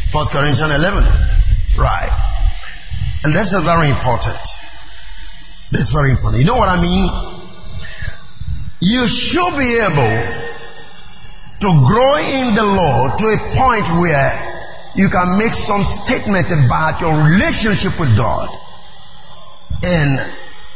First 0.09 0.33
Corinthians 0.33 0.65
11. 0.65 1.77
Right. 1.77 2.09
And 3.25 3.37
this 3.37 3.53
is 3.53 3.61
very 3.61 3.91
important. 3.93 4.62
This 5.73 5.89
is 5.89 5.93
very 5.93 6.11
important. 6.11 6.45
You 6.45 6.47
know 6.47 6.61
what 6.61 6.69
I 6.69 6.77
mean? 6.83 7.09
You 8.83 9.09
should 9.09 9.57
be 9.57 9.73
able 9.81 10.15
to 11.65 11.71
grow 11.81 12.15
in 12.21 12.55
the 12.55 12.69
Lord 12.69 13.17
to 13.17 13.25
a 13.25 13.39
point 13.57 13.89
where 13.97 14.31
you 14.97 15.09
can 15.09 15.39
make 15.39 15.55
some 15.55 15.83
statement 15.83 16.53
about 16.53 17.01
your 17.01 17.17
relationship 17.25 17.99
with 17.99 18.15
God 18.19 18.51
and 19.83 20.21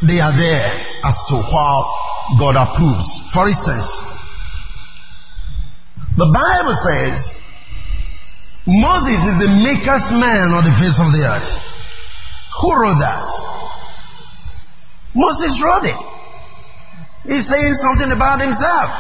they 0.01 0.19
are 0.19 0.33
there 0.33 0.73
as 1.05 1.25
to 1.29 1.43
how 1.45 1.85
God 2.39 2.57
approves. 2.57 3.29
For 3.35 3.47
instance, 3.47 4.01
the 6.17 6.25
Bible 6.25 6.75
says 6.75 7.39
Moses 8.67 9.29
is 9.29 9.39
the 9.45 9.53
meekest 9.63 10.13
man 10.13 10.57
on 10.57 10.65
the 10.65 10.73
face 10.73 10.99
of 10.99 11.13
the 11.13 11.29
earth. 11.29 11.53
Who 12.63 12.81
wrote 12.81 12.99
that? 13.01 13.56
Moses 15.17 15.59
wrote 15.65 15.89
it. 15.89 15.99
He's 17.25 17.49
saying 17.49 17.75
something 17.75 18.13
about 18.13 18.39
himself. 18.45 18.93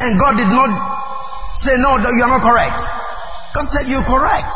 And 0.00 0.14
God 0.18 0.38
did 0.38 0.48
not 0.48 0.70
say, 1.58 1.74
no, 1.82 1.98
you 1.98 2.22
are 2.22 2.30
not 2.30 2.40
correct. 2.40 2.86
God 3.52 3.66
said, 3.66 3.90
you're 3.90 4.06
correct. 4.06 4.54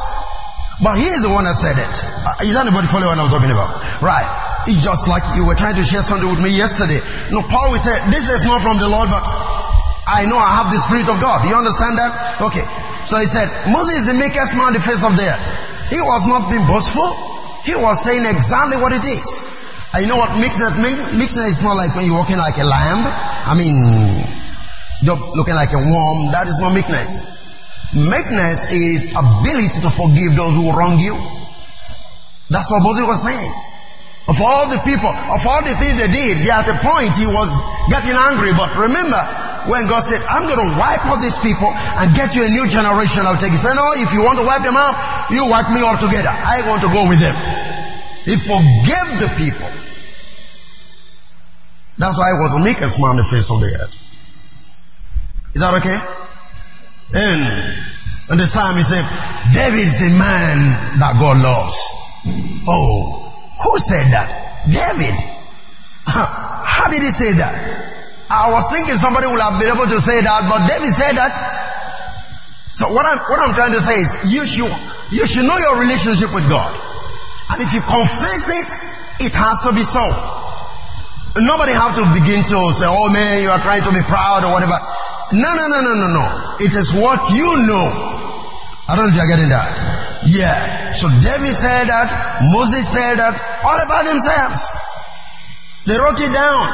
But 0.83 0.99
he 0.99 1.07
is 1.11 1.23
the 1.23 1.31
one 1.31 1.45
that 1.45 1.59
said 1.59 1.75
it. 1.79 1.95
Uh, 2.27 2.47
is 2.47 2.55
anybody 2.55 2.87
following 2.87 3.15
what 3.15 3.27
I'm 3.27 3.31
talking 3.31 3.51
about? 3.51 3.71
Right. 4.03 4.27
It's 4.71 4.83
just 4.83 5.11
like 5.11 5.23
you 5.35 5.47
were 5.47 5.59
trying 5.59 5.75
to 5.79 5.85
share 5.85 6.03
something 6.03 6.27
with 6.27 6.43
me 6.43 6.55
yesterday. 6.55 7.03
No, 7.35 7.43
Paul 7.43 7.75
say, 7.79 7.95
this 8.15 8.31
is 8.31 8.47
not 8.47 8.63
from 8.63 8.79
the 8.79 8.87
Lord, 8.87 9.11
but 9.11 9.23
I 10.07 10.27
know 10.31 10.39
I 10.39 10.63
have 10.63 10.71
the 10.71 10.79
Spirit 10.79 11.11
of 11.11 11.19
God. 11.19 11.47
You 11.47 11.55
understand 11.59 11.99
that? 11.99 12.43
Okay. 12.43 12.63
So 13.07 13.19
he 13.19 13.27
said, 13.27 13.51
Moses 13.71 14.07
is 14.07 14.15
the 14.15 14.17
man 14.19 14.31
on 14.31 14.73
the 14.75 14.83
face 14.83 15.03
of 15.03 15.19
the 15.19 15.27
earth. 15.27 15.43
He 15.91 15.99
was 15.99 16.23
not 16.31 16.51
being 16.51 16.63
boastful. 16.67 17.11
He 17.67 17.75
was 17.75 18.03
saying 18.03 18.23
exactly 18.27 18.79
what 18.79 18.95
it 18.95 19.03
is. 19.03 19.62
And 19.93 20.01
you 20.01 20.09
know 20.09 20.17
what 20.17 20.33
meekness 20.41 20.73
means? 20.81 21.01
Meekness 21.13 21.61
is 21.61 21.63
not 21.63 21.77
like 21.77 21.93
when 21.95 22.09
you're 22.09 22.17
walking 22.17 22.41
like 22.41 22.57
a 22.57 22.65
lamb. 22.65 23.05
I 23.05 23.53
mean, 23.53 23.77
looking 25.37 25.55
like 25.55 25.73
a 25.77 25.83
worm. 25.85 26.33
That 26.33 26.49
is 26.49 26.61
not 26.65 26.73
meekness. 26.73 27.29
Meekness 27.93 28.73
is 28.73 29.13
ability 29.13 29.85
to 29.85 29.91
forgive 29.93 30.33
those 30.33 30.57
who 30.57 30.73
wrong 30.73 30.97
you. 30.97 31.13
That's 32.49 32.73
what 32.73 32.81
Moses 32.81 33.05
was 33.05 33.21
saying. 33.21 33.53
Of 34.33 34.41
all 34.41 34.71
the 34.73 34.81
people, 34.81 35.13
of 35.13 35.43
all 35.45 35.61
the 35.61 35.77
things 35.77 36.01
they 36.01 36.09
did, 36.09 36.41
at 36.49 36.65
a 36.73 36.77
point 36.81 37.13
he 37.13 37.29
was 37.29 37.53
getting 37.93 38.17
angry. 38.17 38.57
But 38.57 38.73
remember, 38.73 39.21
when 39.69 39.93
God 39.93 40.01
said, 40.01 40.25
I'm 40.25 40.49
going 40.49 40.63
to 40.63 40.71
wipe 40.79 41.05
out 41.05 41.21
these 41.21 41.37
people 41.37 41.69
and 41.69 42.17
get 42.17 42.33
you 42.33 42.47
a 42.47 42.51
new 42.51 42.65
generation, 42.65 43.29
I'll 43.29 43.37
take 43.37 43.53
it. 43.53 43.59
He 43.59 43.63
said, 43.63 43.77
no, 43.77 43.93
if 44.01 44.15
you 44.17 44.25
want 44.25 44.41
to 44.41 44.47
wipe 44.47 44.65
them 44.65 44.79
out, 44.79 44.97
you 45.29 45.45
wipe 45.53 45.69
me 45.69 45.85
all 45.85 46.01
together. 46.01 46.33
I 46.33 46.65
want 46.65 46.81
to 46.81 46.89
go 46.89 47.05
with 47.11 47.21
them. 47.21 47.37
He 48.25 48.37
forgave 48.37 49.11
the 49.19 49.31
people. 49.37 49.69
That's 51.99 52.19
why 52.19 52.33
he 52.33 52.39
was 52.41 52.53
the 52.55 52.65
meekest 52.65 52.99
man 52.99 53.11
on 53.11 53.17
the 53.17 53.25
face 53.25 53.51
of 53.51 53.61
the 53.61 53.67
earth. 53.67 53.95
Is 55.55 55.61
that 55.61 55.75
okay? 55.83 55.99
And, 57.15 57.43
and 58.31 58.41
the 58.41 58.47
psalm 58.47 58.77
he 58.77 58.83
said, 58.83 59.05
David 59.53 59.87
is 59.87 60.01
a 60.01 60.11
man 60.17 60.99
that 60.99 61.19
God 61.21 61.43
loves. 61.43 61.77
Oh, 62.67 63.29
who 63.61 63.79
said 63.79 64.11
that? 64.13 64.67
David. 64.67 65.15
How 66.07 66.91
did 66.91 67.03
he 67.03 67.11
say 67.11 67.33
that? 67.37 67.55
I 68.31 68.51
was 68.51 68.71
thinking 68.73 68.97
somebody 68.97 69.27
would 69.27 69.41
have 69.41 69.61
been 69.61 69.69
able 69.69 69.87
to 69.87 70.01
say 70.01 70.23
that, 70.23 70.49
but 70.49 70.65
David 70.65 70.89
said 70.89 71.13
that. 71.21 71.35
So 72.73 72.95
what 72.95 73.05
I'm, 73.05 73.19
what 73.29 73.39
I'm 73.39 73.55
trying 73.55 73.73
to 73.77 73.81
say 73.83 74.01
is 74.01 74.33
you 74.33 74.47
should, 74.47 74.73
you 75.13 75.27
should 75.27 75.45
know 75.45 75.59
your 75.59 75.79
relationship 75.79 76.33
with 76.33 76.49
God. 76.49 76.73
And 77.53 77.61
if 77.63 77.73
you 77.75 77.83
confess 77.85 78.49
it, 78.49 78.69
it 79.29 79.35
has 79.37 79.63
to 79.69 79.73
be 79.77 79.85
so. 79.85 80.03
Nobody 81.37 81.73
have 81.73 81.97
to 81.97 82.05
begin 82.13 82.45
to 82.45 82.59
say, 82.73 82.85
oh 82.89 83.09
man, 83.13 83.41
you 83.41 83.49
are 83.49 83.61
trying 83.61 83.85
to 83.85 83.93
be 83.93 84.03
proud 84.05 84.45
or 84.45 84.53
whatever. 84.53 84.77
No, 85.33 85.49
no, 85.49 85.65
no, 85.69 85.79
no, 85.81 85.93
no, 85.97 86.09
no. 86.13 86.27
It 86.61 86.73
is 86.77 86.93
what 86.93 87.33
you 87.33 87.49
know. 87.65 87.89
I 88.89 88.97
don't 88.97 89.09
know 89.09 89.13
if 89.13 89.17
you're 89.17 89.33
getting 89.33 89.49
that. 89.49 89.69
Yeah. 90.29 90.93
So 90.93 91.09
David 91.09 91.57
said 91.57 91.89
that, 91.89 92.13
Moses 92.53 92.85
said 92.85 93.17
that, 93.17 93.33
all 93.65 93.81
about 93.81 94.05
themselves. 94.05 94.69
They 95.89 95.97
wrote 95.97 96.21
it 96.21 96.33
down. 96.33 96.65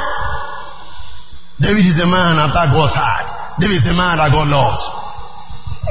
David 1.63 1.87
is 1.87 1.99
a 2.03 2.07
man 2.07 2.39
after 2.39 2.71
God's 2.75 2.95
heart. 2.99 3.31
David 3.63 3.79
is 3.79 3.87
a 3.87 3.95
man 3.95 4.19
that 4.19 4.31
God 4.31 4.51
loves. 4.51 4.83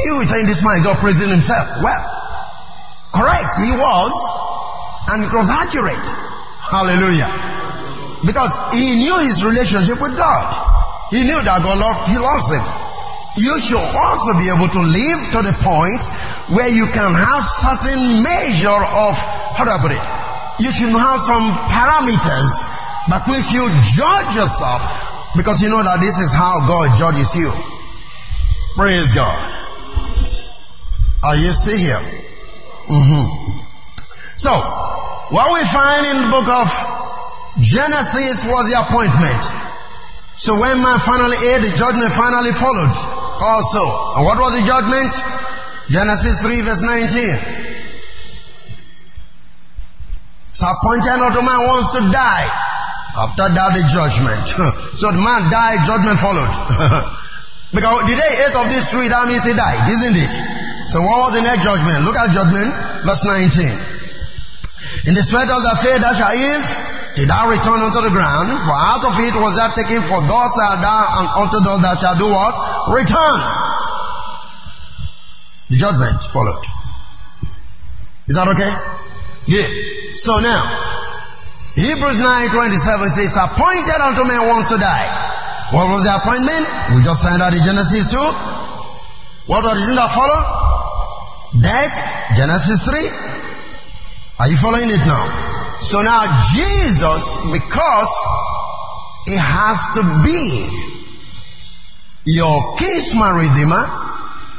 You 0.06 0.24
think 0.28 0.48
this 0.48 0.64
man 0.64 0.80
is 0.80 0.86
God 0.86 1.00
praising 1.00 1.30
himself. 1.32 1.68
Well, 1.80 2.04
correct, 3.16 3.58
he 3.64 3.72
was, 3.72 4.14
and 5.08 5.24
it 5.24 5.32
was 5.32 5.50
accurate. 5.50 6.08
Hallelujah. 6.68 7.32
Because 8.26 8.52
he 8.76 9.08
knew 9.08 9.18
his 9.24 9.44
relationship 9.44 10.02
with 10.02 10.18
God. 10.18 10.46
He 11.12 11.24
knew 11.24 11.40
that 11.40 11.64
God 11.64 11.80
loved, 11.80 12.12
he 12.12 12.20
loves 12.20 12.52
him. 12.52 12.66
You 13.38 13.56
should 13.62 13.80
also 13.80 14.34
be 14.42 14.50
able 14.50 14.68
to 14.68 14.82
live 14.82 15.20
to 15.38 15.40
the 15.46 15.56
point 15.62 16.04
where 16.52 16.68
you 16.68 16.90
can 16.90 17.14
have 17.14 17.44
certain 17.46 18.26
measure 18.26 18.82
of, 18.82 19.14
how 19.56 19.64
do 19.64 19.72
I 19.72 19.80
put 19.80 19.94
it? 19.94 20.04
You 20.60 20.72
should 20.74 20.90
have 20.90 21.22
some 21.22 21.46
parameters 21.70 22.66
by 23.08 23.22
which 23.30 23.54
you 23.54 23.64
judge 23.96 24.36
yourself 24.36 24.82
because 25.38 25.62
you 25.62 25.70
know 25.70 25.84
that 25.84 26.02
this 26.02 26.18
is 26.18 26.34
how 26.34 26.66
God 26.68 26.98
judges 26.98 27.36
you. 27.36 27.52
Praise 28.76 29.14
God. 29.14 29.54
Are 31.24 31.36
you 31.36 31.54
still 31.54 31.78
here? 31.78 32.02
Mm-hmm. 32.90 33.60
So, 34.36 34.52
what 35.30 35.52
we 35.52 35.62
find 35.68 36.04
in 36.08 36.18
the 36.24 36.30
book 36.32 36.48
of 36.48 36.68
Genesis 37.60 38.48
was 38.48 38.72
the 38.72 38.80
appointment. 38.80 39.44
So 40.38 40.54
when 40.56 40.78
man 40.80 41.02
finally 41.02 41.36
ate, 41.52 41.66
the 41.66 41.74
judgment 41.74 42.14
finally 42.14 42.54
followed 42.54 42.94
also. 43.42 43.84
And 44.16 44.24
what 44.24 44.38
was 44.38 44.54
the 44.56 44.64
judgment? 44.64 45.12
Genesis 45.90 46.46
3 46.46 46.62
verse 46.62 46.84
19. 46.86 47.68
It's 50.54 50.62
appointed 50.62 51.18
unto 51.18 51.42
man 51.42 51.62
wants 51.66 51.92
to 51.98 52.02
die. 52.14 52.48
After 53.18 53.50
that 53.50 53.74
the 53.74 53.84
judgment. 53.90 54.46
so 55.02 55.10
the 55.10 55.18
man 55.18 55.50
died, 55.50 55.82
judgment 55.90 56.22
followed. 56.22 56.48
because 57.76 58.06
the 58.06 58.14
day 58.14 58.32
ate 58.46 58.54
of 58.54 58.70
this 58.70 58.94
tree, 58.94 59.10
that 59.10 59.26
means 59.26 59.42
he 59.42 59.58
died, 59.58 59.90
isn't 59.90 60.14
it? 60.14 60.34
So 60.86 61.02
what 61.02 61.26
was 61.26 61.34
the 61.34 61.42
next 61.42 61.66
judgment? 61.66 62.06
Look 62.06 62.16
at 62.16 62.30
judgment, 62.30 62.70
verse 63.04 63.26
19. 63.26 63.97
In 65.06 65.14
the 65.14 65.22
sweat 65.22 65.50
of 65.52 65.62
the 65.62 65.76
faith 65.78 66.02
that 66.02 66.16
shall 66.18 66.34
eat, 66.34 66.66
did 67.18 67.30
thou 67.30 67.50
return 67.50 67.82
unto 67.82 68.02
the 68.02 68.14
ground, 68.14 68.50
for 68.66 68.74
out 68.74 69.04
of 69.06 69.14
it 69.20 69.34
was 69.38 69.58
that 69.58 69.74
taken, 69.74 70.02
for 70.02 70.22
thus 70.26 70.54
shalt 70.58 70.82
thou 70.82 71.02
and 71.22 71.28
unto 71.46 71.58
those 71.62 71.82
that 71.82 71.98
shall 72.02 72.18
do 72.18 72.30
what? 72.30 72.54
Return. 72.94 73.40
The 75.70 75.78
judgment 75.78 76.24
followed. 76.30 76.64
Is 78.28 78.36
that 78.36 78.48
okay? 78.54 78.70
Yeah. 79.48 79.68
So 80.16 80.40
now, 80.40 80.62
Hebrews 81.78 82.22
9:27 82.22 83.10
says, 83.10 83.38
appointed 83.38 84.00
unto 84.02 84.24
man 84.26 84.48
wants 84.50 84.70
to 84.70 84.78
die. 84.78 85.08
What 85.72 85.90
was 85.92 86.04
the 86.04 86.16
appointment? 86.16 86.64
We 86.96 87.04
just 87.04 87.22
signed 87.22 87.42
out 87.42 87.54
in 87.54 87.64
Genesis 87.64 88.08
2. 88.12 88.18
What 89.48 89.64
was 89.64 89.90
it 89.90 89.96
that 89.96 90.12
follow? 90.12 90.42
Death, 91.60 91.96
Genesis 92.36 92.86
3. 92.86 93.47
Are 94.40 94.48
you 94.48 94.56
following 94.56 94.86
it 94.86 95.02
now? 95.06 95.80
So 95.82 96.02
now 96.02 96.42
Jesus, 96.54 97.52
because 97.52 98.12
he 99.26 99.36
has 99.36 99.98
to 99.98 100.02
be 100.24 100.70
your 102.26 102.78
kinsman 102.78 103.36
redeemer, 103.36 103.82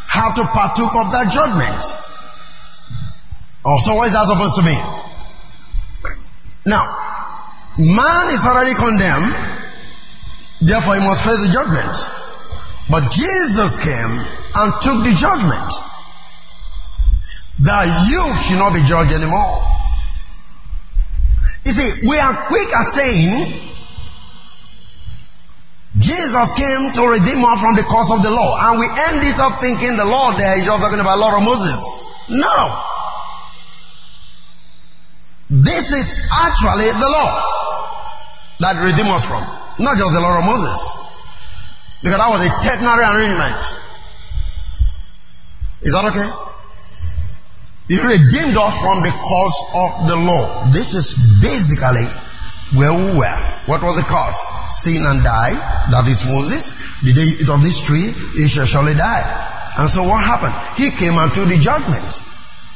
have 0.08 0.34
to 0.34 0.44
partook 0.50 0.94
of 0.96 1.12
that 1.12 1.30
judgment. 1.30 1.84
Oh, 3.64 3.78
so 3.78 3.94
what 3.94 4.08
is 4.08 4.14
that 4.14 4.26
supposed 4.26 4.56
to 4.56 4.64
mean? 4.66 4.82
Now, 6.66 6.84
man 7.78 8.34
is 8.34 8.44
already 8.44 8.74
condemned, 8.74 9.30
therefore 10.60 10.94
he 10.96 11.00
must 11.06 11.22
face 11.22 11.38
the 11.38 11.52
judgment. 11.52 11.94
But 12.90 13.12
Jesus 13.12 13.78
came 13.78 14.26
and 14.56 14.72
took 14.82 15.04
the 15.04 15.14
judgment. 15.14 15.87
That 17.60 18.06
you 18.06 18.22
should 18.42 18.58
not 18.58 18.72
be 18.72 18.82
judged 18.86 19.12
anymore. 19.12 19.62
You 21.64 21.72
see, 21.72 22.06
we 22.06 22.16
are 22.18 22.46
quick 22.46 22.68
at 22.72 22.84
saying 22.84 23.68
Jesus 25.98 26.52
came 26.54 26.92
to 26.94 27.02
redeem 27.10 27.42
us 27.42 27.60
from 27.60 27.74
the 27.74 27.82
curse 27.82 28.10
of 28.14 28.22
the 28.22 28.30
law. 28.30 28.56
And 28.60 28.78
we 28.78 28.86
end 28.86 29.26
it 29.26 29.38
up 29.40 29.60
thinking 29.60 29.96
the 29.96 30.04
law 30.04 30.32
there 30.36 30.58
is 30.58 30.64
just 30.64 30.80
talking 30.80 31.00
about 31.00 31.16
the 31.16 31.20
law 31.20 31.36
of 31.36 31.42
Moses. 31.42 31.80
No. 32.30 32.84
This 35.50 35.92
is 35.92 36.28
actually 36.30 36.92
the 36.92 37.08
law 37.08 37.42
that 38.60 38.80
redeemed 38.84 39.10
us 39.10 39.26
from. 39.26 39.42
Not 39.82 39.98
just 39.98 40.12
the 40.14 40.20
law 40.20 40.38
of 40.38 40.44
Moses. 40.44 40.80
Because 42.02 42.18
that 42.18 42.30
was 42.30 42.44
a 42.46 42.52
temporary 42.62 43.02
arrangement. 43.02 43.60
Is 45.82 45.92
that 45.92 46.04
okay? 46.04 46.47
He 47.88 47.96
redeemed 47.96 48.56
us 48.56 48.76
from 48.84 49.00
the 49.00 49.08
curse 49.08 49.58
of 49.72 50.08
the 50.12 50.16
law. 50.16 50.70
This 50.70 50.92
is 50.92 51.40
basically 51.40 52.04
where 52.76 52.92
we 52.92 53.16
were. 53.16 53.40
What 53.64 53.82
was 53.82 53.96
the 53.96 54.02
cause? 54.04 54.36
Sin 54.76 55.00
and 55.08 55.24
die. 55.24 55.56
That 55.90 56.04
is 56.06 56.28
Moses. 56.28 56.76
The 57.00 57.16
day 57.16 57.40
eat 57.40 57.48
of 57.48 57.62
this 57.62 57.80
tree, 57.80 58.12
he 58.36 58.46
shall 58.46 58.66
surely 58.66 58.92
die. 58.92 59.24
And 59.78 59.88
so 59.88 60.04
what 60.04 60.20
happened? 60.20 60.52
He 60.76 60.90
came 60.92 61.16
unto 61.16 61.46
the 61.48 61.56
judgment 61.56 62.20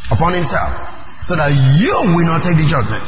upon 0.08 0.32
himself. 0.32 0.72
So 1.28 1.36
that 1.36 1.52
you 1.76 2.16
will 2.16 2.26
not 2.26 2.42
take 2.42 2.56
the 2.56 2.64
judgment. 2.64 3.04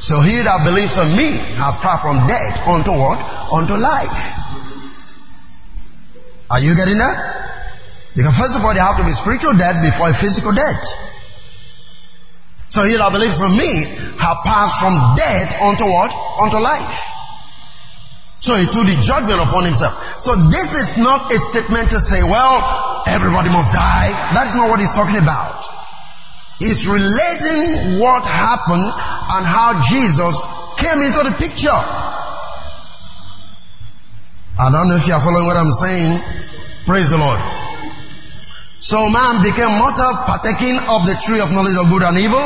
So 0.00 0.20
he 0.24 0.40
that 0.40 0.64
believes 0.64 0.96
on 0.96 1.14
me 1.14 1.36
has 1.60 1.76
passed 1.76 2.02
from 2.02 2.26
death 2.26 2.66
unto 2.66 2.90
what? 2.96 3.20
Unto 3.52 3.76
life. 3.76 4.42
Are 6.48 6.60
you 6.60 6.74
getting 6.74 6.96
that? 6.96 7.16
Because 8.16 8.36
first 8.36 8.56
of 8.56 8.64
all, 8.64 8.72
there 8.72 8.82
have 8.82 8.96
to 8.96 9.04
be 9.04 9.12
spiritual 9.12 9.52
death 9.52 9.84
before 9.84 10.12
physical 10.12 10.52
death. 10.52 10.80
So 12.72 12.88
he 12.88 12.96
that 12.96 13.12
believes 13.12 13.36
on 13.44 13.52
me 13.52 13.84
have 14.16 14.48
passed 14.48 14.80
from 14.80 14.96
death 15.12 15.60
unto 15.60 15.84
what? 15.84 16.08
Unto 16.40 16.56
life. 16.56 17.04
So 18.40 18.56
he 18.56 18.64
took 18.64 18.88
the 18.88 18.96
judgment 18.96 19.36
upon 19.44 19.68
himself. 19.68 19.92
So 20.16 20.32
this 20.48 20.72
is 20.72 20.96
not 20.96 21.28
a 21.28 21.36
statement 21.36 21.92
to 21.92 22.00
say, 22.00 22.24
well, 22.24 23.04
everybody 23.04 23.52
must 23.52 23.76
die. 23.76 24.08
That 24.32 24.48
is 24.48 24.56
not 24.56 24.72
what 24.72 24.80
he's 24.80 24.96
talking 24.96 25.20
about. 25.20 25.68
He's 26.64 26.88
relating 26.88 28.00
what 28.00 28.24
happened 28.24 28.88
and 28.88 29.44
how 29.44 29.84
Jesus 29.84 30.40
came 30.80 31.04
into 31.04 31.28
the 31.28 31.36
picture. 31.36 31.76
I 34.56 34.72
don't 34.72 34.88
know 34.88 34.96
if 34.96 35.04
you 35.04 35.12
are 35.12 35.20
following 35.20 35.44
what 35.44 35.60
I'm 35.60 35.76
saying. 35.76 36.24
Praise 36.88 37.12
the 37.12 37.20
Lord. 37.20 37.61
So 38.82 38.98
man 38.98 39.46
became 39.46 39.70
mortal, 39.78 40.10
partaking 40.26 40.74
of 40.90 41.06
the 41.06 41.14
tree 41.14 41.38
of 41.38 41.54
knowledge 41.54 41.78
of 41.78 41.86
good 41.86 42.02
and 42.02 42.18
evil. 42.18 42.42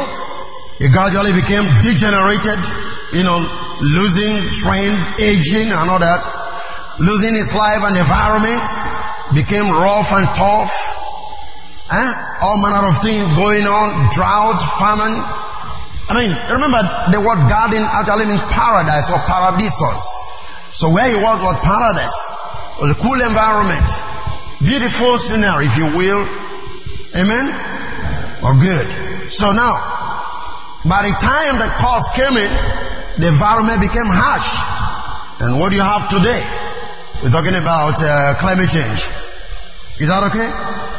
He 0.76 0.92
gradually 0.92 1.32
became 1.32 1.64
degenerated, 1.80 2.60
you 3.16 3.24
know, 3.24 3.40
losing 3.80 4.44
strength, 4.52 5.00
aging 5.16 5.72
and 5.72 5.88
all 5.88 5.96
that. 5.96 6.28
Losing 7.00 7.32
his 7.32 7.56
life 7.56 7.80
and 7.80 7.96
environment. 7.96 8.68
Became 9.32 9.64
rough 9.80 10.12
and 10.12 10.28
tough. 10.36 10.76
Eh? 11.88 12.10
All 12.44 12.60
manner 12.60 12.84
of 12.84 13.00
things 13.00 13.24
going 13.32 13.64
on. 13.64 14.12
Drought, 14.12 14.60
famine. 14.76 15.16
I 16.12 16.20
mean, 16.20 16.36
remember 16.52 16.84
the 17.16 17.20
word 17.24 17.48
garden 17.48 17.80
actually 17.80 18.28
means 18.28 18.44
paradise 18.52 19.08
or 19.08 19.16
paradisos. 19.24 20.04
So 20.76 20.92
where 20.92 21.08
he 21.08 21.16
was 21.16 21.40
was 21.40 21.56
paradise. 21.64 22.16
Was 22.76 22.92
a 22.92 22.98
cool 23.00 23.16
environment. 23.24 23.88
Beautiful 24.60 25.18
scenery, 25.18 25.66
if 25.66 25.76
you 25.76 25.88
will. 25.92 26.24
Amen? 27.12 27.46
Or 28.40 28.56
good. 28.56 28.88
So 29.30 29.52
now, 29.52 29.74
by 30.84 31.04
the 31.04 31.14
time 31.18 31.60
the 31.60 31.68
cause 31.76 32.08
came 32.16 32.36
in, 32.36 32.50
the 33.20 33.28
environment 33.28 33.84
became 33.84 34.08
harsh. 34.08 34.48
And 35.40 35.60
what 35.60 35.70
do 35.72 35.76
you 35.76 35.84
have 35.84 36.08
today? 36.08 36.40
We're 37.20 37.32
talking 37.32 37.56
about 37.56 38.00
uh, 38.00 38.36
climate 38.40 38.72
change. 38.72 39.08
Is 40.00 40.08
that 40.08 40.24
okay? 40.32 40.48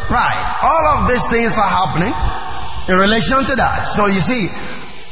Right. 0.10 0.40
All 0.62 0.84
of 0.98 1.10
these 1.10 1.26
things 1.30 1.58
are 1.58 1.70
happening 1.70 2.14
in 2.90 2.96
relation 2.98 3.42
to 3.42 3.54
that. 3.58 3.86
So 3.86 4.06
you 4.06 4.22
see, 4.22 4.50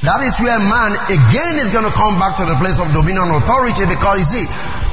that 0.06 0.22
is 0.22 0.38
where 0.38 0.58
man 0.62 0.94
again 1.10 1.62
is 1.62 1.74
going 1.74 1.86
to 1.86 1.94
come 1.94 2.18
back 2.22 2.38
to 2.38 2.46
the 2.46 2.58
place 2.62 2.78
of 2.78 2.94
dominion 2.94 3.30
authority 3.42 3.90
because 3.90 4.22
you 4.22 4.28
see, 4.28 4.46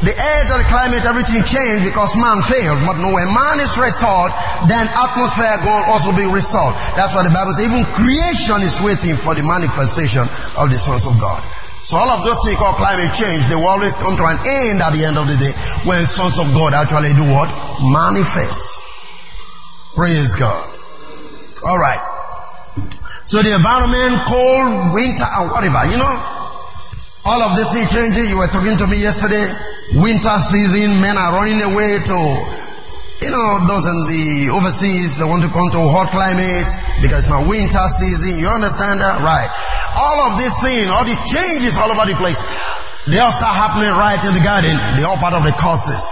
the 0.03 0.11
air, 0.11 0.40
the 0.50 0.66
climate, 0.66 1.07
everything 1.07 1.46
changed 1.46 1.86
because 1.86 2.18
man 2.18 2.42
failed. 2.42 2.82
But 2.82 2.98
when 2.98 3.28
man 3.30 3.62
is 3.62 3.78
restored, 3.78 4.34
then 4.66 4.90
atmosphere 4.90 5.62
will 5.62 5.94
also 5.94 6.11
be 6.11 6.26
restored. 6.26 6.74
That's 6.98 7.14
why 7.14 7.22
the 7.22 7.30
Bible 7.30 7.55
says 7.55 7.70
even 7.70 7.86
creation 7.94 8.59
is 8.66 8.82
waiting 8.82 9.14
for 9.14 9.38
the 9.38 9.46
manifestation 9.46 10.26
of 10.59 10.74
the 10.74 10.78
sons 10.78 11.07
of 11.07 11.14
God. 11.22 11.38
So 11.86 11.98
all 11.98 12.11
of 12.11 12.26
those 12.26 12.42
things 12.42 12.59
called 12.59 12.82
climate 12.82 13.14
change, 13.14 13.46
they 13.46 13.55
will 13.55 13.70
always 13.70 13.94
come 13.94 14.18
to 14.18 14.26
an 14.26 14.38
end 14.42 14.82
at 14.82 14.90
the 14.90 15.03
end 15.07 15.18
of 15.18 15.26
the 15.30 15.38
day 15.38 15.55
when 15.86 16.03
sons 16.07 16.38
of 16.38 16.50
God 16.50 16.74
actually 16.74 17.14
do 17.14 17.26
what? 17.26 17.50
Manifest. 17.82 18.82
Praise 19.94 20.34
God. 20.34 20.66
Alright. 21.62 22.03
So 23.24 23.42
the 23.42 23.55
environment, 23.55 24.18
cold, 24.26 24.94
winter, 24.94 25.26
and 25.26 25.50
whatever, 25.50 25.86
you 25.86 25.98
know, 25.98 26.14
all 27.25 27.39
of 27.39 27.55
this 27.55 27.70
is 27.79 27.87
changing. 27.87 28.27
You 28.27 28.39
were 28.39 28.51
talking 28.51 28.75
to 28.79 28.87
me 28.91 28.99
yesterday. 28.99 29.47
Winter 29.95 30.39
season, 30.43 30.99
men 30.99 31.14
are 31.14 31.31
running 31.39 31.62
away 31.62 32.03
to, 32.03 32.18
you 33.23 33.31
know, 33.31 33.49
those 33.70 33.87
in 33.87 33.99
the 34.11 34.51
overseas, 34.51 35.23
they 35.23 35.27
want 35.29 35.47
to 35.47 35.51
come 35.55 35.70
to 35.70 35.87
hot 35.87 36.11
climates 36.11 36.75
because 36.99 37.29
it's 37.29 37.31
my 37.31 37.47
winter 37.47 37.87
season. 37.87 38.43
You 38.43 38.51
understand 38.51 38.99
that? 38.99 39.23
Right. 39.23 39.47
All 39.95 40.18
of 40.27 40.43
these 40.43 40.57
things, 40.66 40.91
all 40.91 41.07
these 41.07 41.20
changes 41.23 41.79
all 41.79 41.95
over 41.95 42.11
the 42.11 42.18
place, 42.18 42.43
they 43.07 43.23
all 43.23 43.31
start 43.31 43.55
happening 43.55 43.91
right 43.95 44.18
in 44.18 44.35
the 44.35 44.43
garden. 44.43 44.75
They 44.99 45.07
all 45.07 45.20
part 45.20 45.39
of 45.39 45.47
the 45.47 45.55
causes 45.55 46.03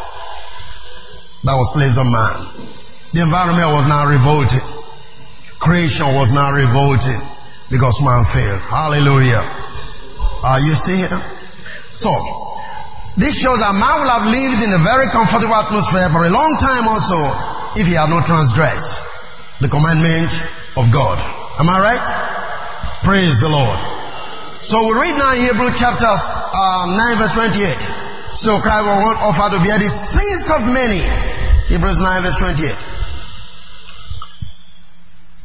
that 1.42 1.58
was 1.58 1.74
placed 1.74 1.98
on 1.98 2.06
man. 2.06 2.38
The 3.10 3.26
environment 3.26 3.66
was 3.74 3.86
now 3.90 4.06
revolting. 4.06 4.62
Creation 5.58 6.14
was 6.14 6.30
now 6.30 6.54
revolting 6.54 7.18
because 7.66 7.98
man 7.98 8.22
failed. 8.22 8.62
Hallelujah. 8.62 9.42
Are 10.42 10.60
you 10.60 10.74
see 10.74 10.96
here? 10.96 11.20
So, 11.92 12.08
this 13.16 13.36
shows 13.36 13.60
that 13.60 13.76
man 13.76 14.00
will 14.00 14.08
have 14.08 14.24
lived 14.24 14.64
in 14.64 14.72
a 14.72 14.80
very 14.80 15.12
comfortable 15.12 15.52
atmosphere 15.52 16.08
for 16.08 16.24
a 16.24 16.32
long 16.32 16.56
time 16.56 16.88
also 16.88 17.18
if 17.76 17.84
he 17.84 17.92
had 17.92 18.08
not 18.08 18.24
transgressed 18.24 19.60
the 19.60 19.68
commandment 19.68 20.32
of 20.80 20.88
God. 20.88 21.20
Am 21.60 21.68
I 21.68 21.76
right? 21.84 22.06
Praise 23.04 23.44
the 23.44 23.52
Lord. 23.52 23.78
So 24.64 24.80
we 24.88 24.92
read 25.04 25.16
now 25.20 25.36
in 25.36 25.44
Hebrew 25.52 25.72
chapters 25.76 26.32
um, 26.56 26.96
9 26.96 27.20
verse 27.20 27.36
28. 27.36 27.76
So 28.36 28.56
Christ 28.60 28.84
will 28.88 29.20
offer 29.20 29.52
to 29.52 29.60
bear 29.60 29.76
the 29.76 29.88
sins 29.88 30.48
of 30.52 30.64
many. 30.72 31.04
Hebrews 31.68 32.00
9 32.00 32.22
verse 32.24 32.40
28. 32.40 32.99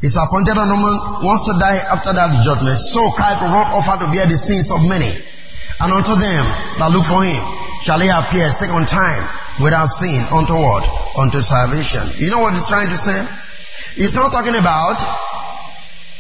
It's 0.05 0.21
appointed 0.21 0.53
on 0.53 0.69
man 0.69 1.25
wants 1.25 1.49
to 1.49 1.57
die 1.57 1.81
after 1.89 2.13
that 2.13 2.29
judgment. 2.45 2.77
So 2.77 3.01
Christ 3.17 3.41
will 3.41 3.57
not 3.57 3.73
offer 3.73 4.05
to 4.05 4.07
bear 4.13 4.29
the 4.29 4.37
sins 4.37 4.69
of 4.69 4.85
many. 4.85 5.09
And 5.09 5.89
unto 5.89 6.13
them 6.13 6.45
that 6.77 6.93
look 6.93 7.09
for 7.09 7.25
him 7.25 7.41
shall 7.81 7.97
he 7.97 8.13
appear 8.13 8.45
a 8.45 8.53
second 8.53 8.85
time 8.85 9.25
without 9.57 9.89
sin 9.89 10.21
unto 10.29 10.53
what? 10.53 10.85
Unto 11.17 11.41
salvation. 11.41 12.05
You 12.21 12.29
know 12.29 12.37
what 12.37 12.53
he's 12.53 12.69
trying 12.69 12.93
to 12.93 12.99
say? 13.01 13.17
He's 13.97 14.13
not 14.13 14.29
talking 14.29 14.53
about 14.53 15.01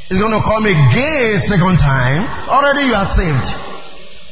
he's 0.09 0.17
going 0.17 0.33
to 0.33 0.41
come 0.41 0.65
again 0.65 1.37
a 1.37 1.41
second 1.45 1.77
time. 1.77 2.25
Already 2.49 2.89
you 2.89 2.97
are 2.97 3.05
saved. 3.05 3.53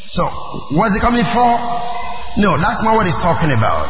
So, 0.09 0.25
what's 0.73 0.97
he 0.97 0.99
coming 0.99 1.29
for? 1.29 1.61
No, 2.41 2.57
that's 2.57 2.81
not 2.81 2.97
what 2.97 3.05
he's 3.05 3.21
talking 3.21 3.53
about. 3.53 3.85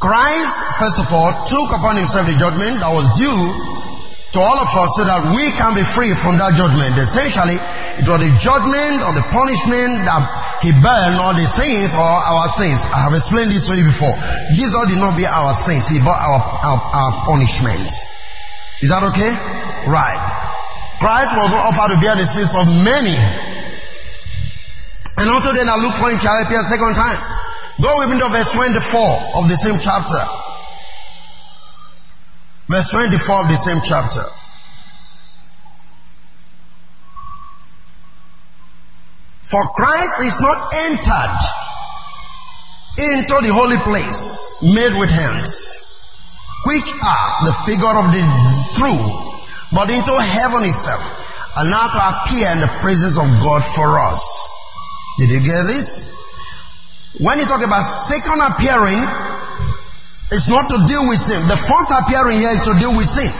Christ, 0.00 0.56
first 0.80 1.04
of 1.04 1.12
all, 1.12 1.36
took 1.44 1.68
upon 1.76 2.00
himself 2.00 2.24
the 2.24 2.36
judgment 2.40 2.80
that 2.80 2.88
was 2.88 3.12
due 3.20 3.83
to 4.34 4.42
all 4.42 4.58
of 4.58 4.66
us 4.66 4.90
so 4.98 5.06
that 5.06 5.30
we 5.30 5.46
can 5.54 5.78
be 5.78 5.86
free 5.86 6.10
from 6.18 6.34
that 6.42 6.58
judgment. 6.58 6.98
Essentially, 6.98 7.54
it 8.02 8.06
was 8.06 8.18
the 8.18 8.32
judgment 8.42 8.98
or 9.06 9.14
the 9.14 9.22
punishment 9.30 10.02
that 10.10 10.58
he 10.58 10.74
burned 10.74 11.22
all 11.22 11.38
the 11.38 11.46
sins 11.46 11.94
or 11.94 12.02
our 12.02 12.50
sins. 12.50 12.82
I 12.90 13.06
have 13.06 13.14
explained 13.14 13.54
this 13.54 13.70
to 13.70 13.78
you 13.78 13.86
before. 13.86 14.10
Jesus 14.50 14.74
did 14.90 14.98
not 14.98 15.14
bear 15.14 15.30
our 15.30 15.54
sins. 15.54 15.86
He 15.86 16.02
bore 16.02 16.18
our, 16.18 16.40
our, 16.66 16.78
our 16.82 17.12
punishment. 17.30 17.94
Is 18.82 18.90
that 18.90 19.06
okay? 19.14 19.30
Right. 19.86 20.18
Christ 20.98 21.30
was 21.38 21.54
offered 21.54 21.94
to 21.94 21.98
bear 22.02 22.18
the 22.18 22.26
sins 22.26 22.58
of 22.58 22.66
many. 22.66 23.14
And 25.14 25.30
until 25.30 25.54
then 25.54 25.70
I 25.70 25.78
look 25.78 25.94
for 25.94 26.10
him 26.10 26.18
shall 26.18 26.42
appear 26.42 26.58
a 26.58 26.66
second 26.66 26.98
time. 26.98 27.22
Go 27.78 27.90
with 28.02 28.10
me 28.10 28.18
to 28.18 28.28
verse 28.34 28.50
24 28.50 29.38
of 29.38 29.46
the 29.46 29.54
same 29.54 29.78
chapter. 29.78 30.43
Verse 32.68 32.90
24 32.90 33.42
of 33.42 33.48
the 33.48 33.54
same 33.54 33.80
chapter. 33.84 34.24
For 39.44 39.62
Christ 39.76 40.22
is 40.24 40.40
not 40.40 40.72
entered 40.88 41.40
into 42.96 43.36
the 43.46 43.52
holy 43.52 43.76
place 43.76 44.62
made 44.62 44.98
with 44.98 45.10
hands, 45.10 45.76
which 46.66 46.88
are 46.88 47.44
the 47.44 47.52
figure 47.68 47.92
of 47.92 48.08
the 48.08 48.24
true, 48.80 49.04
but 49.76 49.90
into 49.90 50.16
heaven 50.16 50.64
itself, 50.64 51.04
and 51.58 51.70
now 51.70 51.86
to 51.86 52.00
appear 52.00 52.48
in 52.50 52.60
the 52.60 52.72
presence 52.80 53.18
of 53.18 53.28
God 53.44 53.62
for 53.62 53.98
us. 54.00 54.48
Did 55.18 55.30
you 55.30 55.40
get 55.40 55.66
this? 55.66 56.14
When 57.20 57.38
you 57.38 57.44
talk 57.44 57.62
about 57.62 57.82
second 57.82 58.40
appearing, 58.40 59.04
it's 60.34 60.50
not 60.50 60.66
to 60.66 60.82
deal 60.90 61.06
with 61.06 61.22
sin. 61.22 61.38
The 61.46 61.54
first 61.54 61.94
appearing 61.94 62.42
here 62.42 62.50
is 62.50 62.66
to 62.66 62.74
deal 62.74 62.90
with 62.90 63.06
sin. 63.06 63.30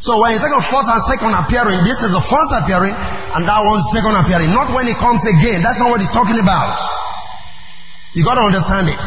So 0.00 0.20
when 0.20 0.32
you 0.32 0.40
think 0.40 0.52
of 0.52 0.64
first 0.64 0.88
and 0.88 1.00
second 1.00 1.32
appearing, 1.32 1.84
this 1.88 2.04
is 2.04 2.12
the 2.12 2.20
first 2.20 2.52
appearing 2.56 2.92
and 2.92 3.42
that 3.48 3.60
one's 3.64 3.88
second 3.88 4.16
appearing. 4.20 4.52
Not 4.52 4.72
when 4.72 4.84
he 4.84 4.92
comes 4.92 5.24
again. 5.24 5.64
That's 5.64 5.80
not 5.80 5.88
what 5.88 6.00
he's 6.00 6.12
talking 6.12 6.36
about. 6.36 6.76
You 8.12 8.24
gotta 8.24 8.44
understand 8.44 8.92
it. 8.92 9.00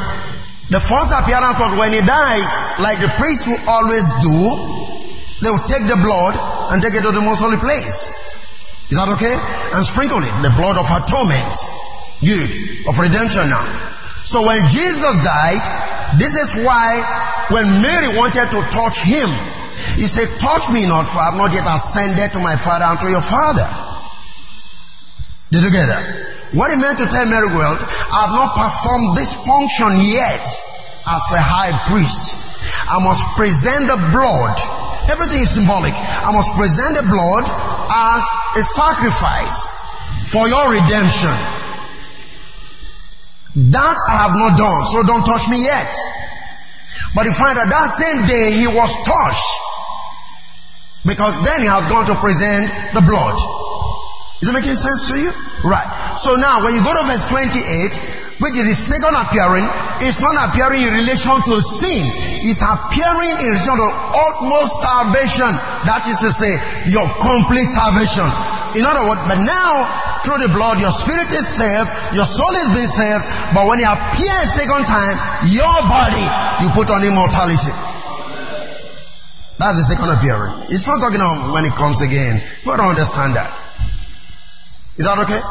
The 0.70 0.82
first 0.82 1.14
appearance 1.14 1.62
was 1.62 1.78
when 1.78 1.94
he 1.94 2.02
died, 2.02 2.50
like 2.82 2.98
the 2.98 3.14
priests 3.22 3.46
will 3.46 3.62
always 3.70 4.10
do, 4.26 4.38
they 5.46 5.54
will 5.54 5.66
take 5.70 5.86
the 5.86 6.02
blood 6.02 6.34
and 6.74 6.82
take 6.82 6.98
it 6.98 7.06
to 7.06 7.14
the 7.14 7.22
most 7.22 7.46
holy 7.46 7.62
place. 7.62 8.10
Is 8.90 8.98
that 8.98 9.10
okay? 9.22 9.38
And 9.78 9.86
sprinkle 9.86 10.22
it, 10.22 10.34
the 10.42 10.54
blood 10.58 10.82
of 10.82 10.90
atonement. 10.90 11.58
Good. 12.26 12.50
Of 12.90 12.98
redemption 12.98 13.50
now. 13.54 13.93
So 14.24 14.48
when 14.48 14.68
Jesus 14.72 15.20
died, 15.24 15.60
this 16.18 16.40
is 16.40 16.64
why 16.64 17.04
when 17.52 17.68
Mary 17.84 18.16
wanted 18.16 18.48
to 18.56 18.60
touch 18.72 19.04
him, 19.04 19.28
he 20.00 20.08
said, 20.08 20.32
touch 20.40 20.72
me 20.72 20.88
not 20.88 21.06
for 21.12 21.20
I 21.20 21.32
have 21.32 21.38
not 21.38 21.52
yet 21.52 21.68
ascended 21.68 22.32
to 22.34 22.40
my 22.40 22.56
father 22.56 22.86
and 22.88 23.00
to 23.04 23.10
your 23.12 23.22
father. 23.22 23.68
Did 25.52 25.64
you 25.68 25.72
get 25.72 25.86
that? 25.92 26.06
What 26.54 26.72
he 26.72 26.78
meant 26.80 26.98
to 27.02 27.08
tell 27.10 27.26
Mary, 27.26 27.50
well, 27.50 27.76
I 27.76 28.30
have 28.30 28.34
not 28.34 28.56
performed 28.56 29.18
this 29.18 29.34
function 29.44 29.92
yet 30.08 30.46
as 31.06 31.24
a 31.34 31.42
high 31.42 31.74
priest. 31.90 32.40
I 32.88 33.04
must 33.04 33.26
present 33.36 33.92
the 33.92 34.00
blood. 34.14 34.56
Everything 35.12 35.42
is 35.44 35.52
symbolic. 35.52 35.94
I 35.94 36.32
must 36.32 36.54
present 36.56 36.96
the 36.96 37.06
blood 37.10 37.46
as 37.92 38.24
a 38.56 38.64
sacrifice 38.64 39.68
for 40.32 40.48
your 40.48 40.72
redemption. 40.72 41.63
That 43.56 43.98
I 44.10 44.18
have 44.26 44.34
not 44.34 44.58
done, 44.58 44.82
so 44.86 45.04
don't 45.06 45.26
touch 45.26 45.48
me 45.50 45.62
yet. 45.62 45.94
But 47.14 47.30
you 47.30 47.34
find 47.34 47.54
that 47.58 47.70
that 47.70 47.88
same 47.94 48.26
day 48.26 48.58
he 48.58 48.66
was 48.66 48.90
touched. 49.06 49.52
Because 51.06 51.38
then 51.46 51.62
he 51.62 51.70
has 51.70 51.86
gone 51.86 52.10
to 52.10 52.16
present 52.18 52.72
the 52.98 53.04
blood. 53.06 53.38
Is 54.42 54.50
it 54.50 54.54
making 54.54 54.76
sense 54.76 55.12
to 55.12 55.16
you? 55.20 55.32
Right. 55.64 56.18
So 56.18 56.36
now 56.36 56.64
when 56.66 56.74
you 56.74 56.82
go 56.82 56.92
to 56.98 57.04
verse 57.06 57.24
28, 57.30 58.42
which 58.42 58.60
is 58.60 58.66
the 58.66 58.76
second 58.76 59.16
appearing, 59.16 59.64
it's 60.02 60.20
not 60.20 60.36
appearing 60.36 60.84
in 60.84 60.92
relation 60.92 61.38
to 61.48 61.54
sin. 61.62 62.04
It's 62.44 62.60
appearing 62.60 63.40
in 63.40 63.56
relation 63.56 63.76
to 63.78 63.88
utmost 63.88 64.82
salvation. 64.82 65.52
That 65.88 66.04
is 66.10 66.20
to 66.26 66.32
say, 66.34 66.58
your 66.90 67.08
complete 67.22 67.70
salvation. 67.70 68.28
In 68.74 68.84
other 68.86 69.06
words, 69.06 69.22
but 69.30 69.38
now 69.38 69.74
through 70.26 70.42
the 70.42 70.52
blood, 70.54 70.82
your 70.82 70.92
spirit 70.92 71.30
is 71.30 71.46
saved, 71.46 71.90
your 72.16 72.26
soul 72.26 72.50
is 72.58 72.70
being 72.74 72.90
saved, 72.90 73.24
but 73.54 73.70
when 73.70 73.78
he 73.78 73.86
appears 73.86 74.50
second 74.50 74.88
time, 74.90 75.16
your 75.52 75.78
body, 75.86 76.26
you 76.64 76.70
put 76.74 76.90
on 76.90 77.06
immortality. 77.06 77.74
That's 79.62 79.78
the 79.78 79.86
second 79.86 80.10
appearing. 80.10 80.74
It's 80.74 80.88
not 80.88 80.98
talking 81.00 81.22
of 81.22 81.54
when 81.54 81.64
he 81.64 81.72
comes 81.72 82.02
again. 82.02 82.42
You 82.66 82.74
don't 82.74 82.98
understand 82.98 83.38
that. 83.38 83.54
Is 84.98 85.06
that 85.06 85.18
okay? 85.22 85.42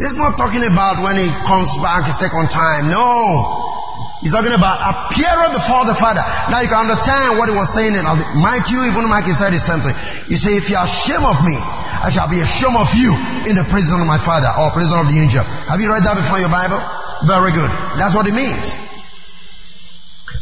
It's 0.00 0.16
not 0.16 0.36
talking 0.36 0.64
about 0.64 1.00
when 1.00 1.16
he 1.16 1.28
comes 1.48 1.72
back 1.80 2.08
a 2.08 2.12
second 2.12 2.48
time. 2.52 2.88
No. 2.92 3.72
He's 4.20 4.32
talking 4.32 4.52
about 4.52 4.80
appearing 4.80 5.52
before 5.52 5.84
the 5.84 5.94
Father. 5.96 6.24
Now 6.48 6.60
you 6.60 6.68
can 6.68 6.88
understand 6.88 7.36
what 7.36 7.48
he 7.48 7.54
was 7.54 7.68
saying 7.72 7.92
in 7.92 8.04
Matthew, 8.40 8.80
even 8.88 9.08
Mark 9.08 9.28
said 9.28 9.52
the 9.52 9.60
same 9.60 9.80
thing. 9.80 9.96
He 10.28 10.36
said, 10.36 10.56
if 10.56 10.68
you 10.68 10.76
are 10.76 10.84
ashamed 10.84 11.24
of 11.24 11.40
me, 11.44 11.56
I 12.02 12.10
shall 12.10 12.28
be 12.28 12.40
ashamed 12.40 12.76
of 12.76 12.92
you 12.94 13.12
in 13.48 13.56
the 13.56 13.66
prison 13.68 14.00
of 14.00 14.06
my 14.06 14.18
Father 14.18 14.48
or 14.48 14.70
prison 14.70 14.98
of 14.98 15.08
the 15.08 15.18
angel. 15.18 15.44
Have 15.70 15.80
you 15.80 15.88
read 15.88 16.04
that 16.04 16.16
before 16.16 16.36
in 16.36 16.44
your 16.44 16.52
Bible? 16.52 16.78
Very 17.24 17.52
good. 17.52 17.70
That's 17.96 18.14
what 18.14 18.28
it 18.28 18.34
means. 18.36 18.76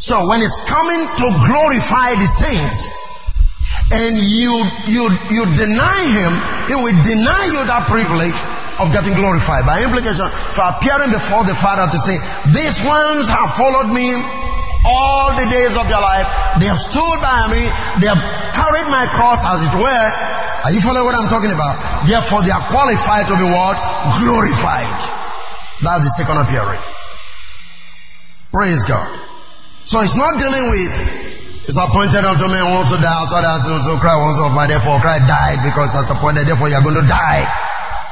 So 0.03 0.27
when 0.27 0.43
it's 0.43 0.59
coming 0.67 0.99
to 0.99 1.25
glorify 1.47 2.19
the 2.19 2.27
saints, 2.27 3.05
and 3.91 4.17
you, 4.17 4.53
you, 4.89 5.03
you 5.29 5.43
deny 5.55 6.01
him, 6.09 6.31
he 6.67 6.75
will 6.75 6.97
deny 7.05 7.43
you 7.53 7.61
that 7.69 7.85
privilege 7.85 8.35
of 8.81 8.91
getting 8.91 9.13
glorified. 9.13 9.63
By 9.63 9.85
implication, 9.85 10.27
for 10.27 10.65
appearing 10.67 11.13
before 11.13 11.45
the 11.45 11.55
Father 11.55 11.85
to 11.87 11.99
say, 12.01 12.17
these 12.51 12.81
ones 12.83 13.29
have 13.29 13.55
followed 13.55 13.93
me 13.93 14.09
all 14.85 15.33
the 15.33 15.49
days 15.49 15.73
of 15.73 15.89
their 15.89 15.99
life. 15.99 16.29
They 16.61 16.69
have 16.69 16.77
stood 16.77 17.17
by 17.19 17.49
me. 17.49 17.63
They 17.99 18.09
have 18.09 18.21
carried 18.53 18.87
my 18.87 19.09
cross 19.09 19.41
as 19.43 19.65
it 19.65 19.73
were. 19.73 20.07
Are 20.65 20.73
you 20.73 20.81
following 20.81 21.05
what 21.05 21.17
I'm 21.17 21.29
talking 21.29 21.51
about? 21.51 21.77
Therefore, 22.05 22.45
they 22.45 22.53
are 22.53 22.65
qualified 22.69 23.25
to 23.29 23.35
be 23.37 23.45
what? 23.45 23.77
Glorified. 24.21 25.01
That's 25.81 26.05
the 26.05 26.13
second 26.13 26.37
appearing. 26.41 26.81
Praise 28.53 28.85
God. 28.85 29.09
So 29.85 30.01
it's 30.01 30.15
not 30.15 30.39
dealing 30.39 30.69
with 30.69 30.93
it's 31.65 31.81
appointed 31.81 32.21
unto 32.21 32.45
men 32.45 32.61
wants 32.69 32.93
to 32.93 33.01
die, 33.01 33.09
after 33.25 33.41
that 33.41 33.57
to 33.65 33.97
cry 33.97 34.21
once 34.21 34.37
of 34.37 34.53
my 34.53 34.69
therefore 34.69 35.01
cry 35.01 35.17
died 35.17 35.65
because 35.65 35.97
at 35.97 36.05
point 36.21 36.37
therefore 36.37 36.69
you 36.69 36.77
are 36.77 36.85
going 36.85 37.01
to 37.01 37.07
die. 37.09 37.41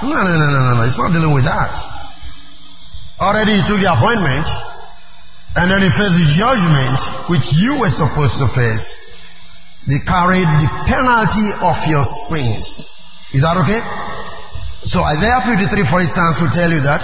No, 0.01 0.09
no, 0.09 0.25
no, 0.25 0.47
no, 0.49 0.59
no, 0.59 0.71
no. 0.81 0.83
It's 0.89 0.97
not 0.97 1.13
dealing 1.13 1.37
with 1.37 1.45
that. 1.45 1.77
Already 3.21 3.61
he 3.61 3.61
took 3.61 3.77
the 3.77 3.93
appointment 3.93 4.49
and 5.55 5.69
then 5.69 5.81
he 5.85 5.89
faced 5.89 6.17
the 6.17 6.29
judgment 6.33 6.97
which 7.29 7.53
you 7.53 7.77
were 7.79 7.93
supposed 7.93 8.41
to 8.41 8.47
face. 8.49 8.97
They 9.85 9.99
carried 10.01 10.47
the 10.47 10.69
penalty 10.89 11.47
of 11.61 11.77
your 11.85 12.03
sins. 12.03 12.89
Is 13.33 13.45
that 13.45 13.57
okay? 13.61 13.81
So 14.87 15.03
Isaiah 15.03 15.41
53 15.45 15.85
for 15.85 16.01
instance 16.01 16.41
will 16.41 16.49
tell 16.49 16.71
you 16.71 16.81
that. 16.81 17.01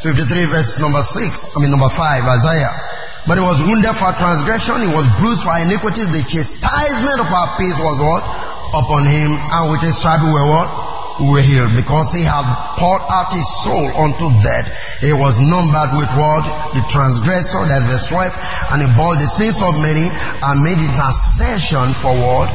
53 0.00 0.48
verse 0.48 0.80
number 0.80 1.02
6, 1.04 1.56
I 1.56 1.60
mean 1.60 1.70
number 1.70 1.92
5, 1.92 2.24
Isaiah. 2.24 2.72
But 3.28 3.36
he 3.36 3.44
was 3.44 3.60
wounded 3.60 3.92
for 3.92 4.16
transgression, 4.16 4.80
he 4.80 4.88
was 4.88 5.04
bruised 5.20 5.44
for 5.44 5.52
iniquity, 5.60 6.08
the 6.08 6.24
chastisement 6.24 7.20
of 7.20 7.28
our 7.28 7.52
peace 7.60 7.76
was 7.76 8.00
what? 8.00 8.24
Upon 8.72 9.04
him, 9.04 9.28
and 9.28 9.68
with 9.68 9.84
his 9.84 9.98
stripe 10.00 10.24
we 10.24 10.32
were 10.32 10.48
what? 10.48 10.89
Were 11.20 11.44
healed 11.44 11.76
because 11.76 12.12
he 12.16 12.24
had 12.24 12.44
poured 12.80 13.04
out 13.12 13.32
his 13.32 13.44
soul 13.44 13.86
unto 14.00 14.32
death. 14.40 14.66
He 15.00 15.12
was 15.12 15.36
numbered 15.36 15.92
with 15.92 16.10
what? 16.16 16.44
The 16.72 16.84
transgressor, 16.88 17.60
that 17.68 17.84
verse 17.84 18.08
12, 18.08 18.32
and 18.72 18.78
he 18.80 18.88
bore 18.96 19.16
the 19.16 19.28
sins 19.28 19.60
of 19.60 19.76
many 19.84 20.08
and 20.08 20.56
made 20.64 20.80
intercession 20.80 21.92
for 21.92 22.16
what? 22.16 22.48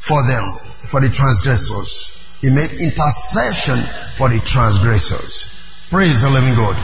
For 0.00 0.24
them, 0.26 0.56
for 0.88 1.00
the 1.00 1.10
transgressors. 1.12 2.16
He 2.40 2.48
made 2.48 2.72
intercession 2.72 3.76
for 4.16 4.32
the 4.32 4.40
transgressors. 4.40 5.52
Praise 5.90 6.22
the 6.22 6.30
living 6.30 6.54
God. 6.56 6.76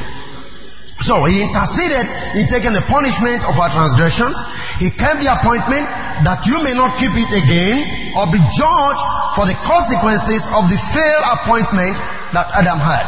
So 1.01 1.25
he 1.25 1.43
interceded 1.45 2.05
in 2.37 2.49
taking 2.49 2.73
the 2.73 2.85
punishment 2.89 3.45
of 3.45 3.57
our 3.57 3.69
transgressions. 3.69 4.37
He 4.81 4.89
kept 4.89 5.21
the 5.21 5.29
appointment 5.29 5.85
that 6.25 6.45
you 6.49 6.57
may 6.65 6.73
not 6.73 6.97
keep 6.97 7.13
it 7.13 7.29
again 7.37 8.17
or 8.17 8.25
be 8.33 8.41
judged 8.41 9.05
for 9.37 9.45
the 9.45 9.55
consequences 9.69 10.49
of 10.49 10.65
the 10.73 10.81
failed 10.81 11.25
appointment 11.37 11.97
that 12.33 12.49
Adam 12.57 12.81
had. 12.81 13.05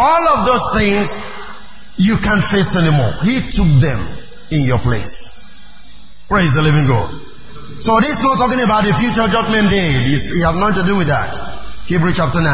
All 0.00 0.24
of 0.40 0.48
those 0.48 0.64
things 0.72 1.20
you 2.00 2.16
can't 2.16 2.42
face 2.42 2.76
anymore. 2.80 3.12
He 3.20 3.44
took 3.52 3.68
them 3.84 4.00
in 4.50 4.64
your 4.64 4.80
place. 4.80 5.36
Praise 6.28 6.54
the 6.56 6.62
living 6.62 6.88
God. 6.88 7.12
So 7.80 8.00
this 8.00 8.18
is 8.18 8.24
not 8.24 8.40
talking 8.40 8.60
about 8.64 8.88
the 8.88 8.96
future 8.96 9.28
judgment 9.28 9.68
day. 9.68 10.08
It 10.08 10.16
has 10.16 10.56
nothing 10.56 10.80
to 10.80 10.86
do 10.88 10.96
with 10.96 11.12
that. 11.12 11.36
Hebrew 11.84 12.12
chapter 12.16 12.40
9. 12.40 12.48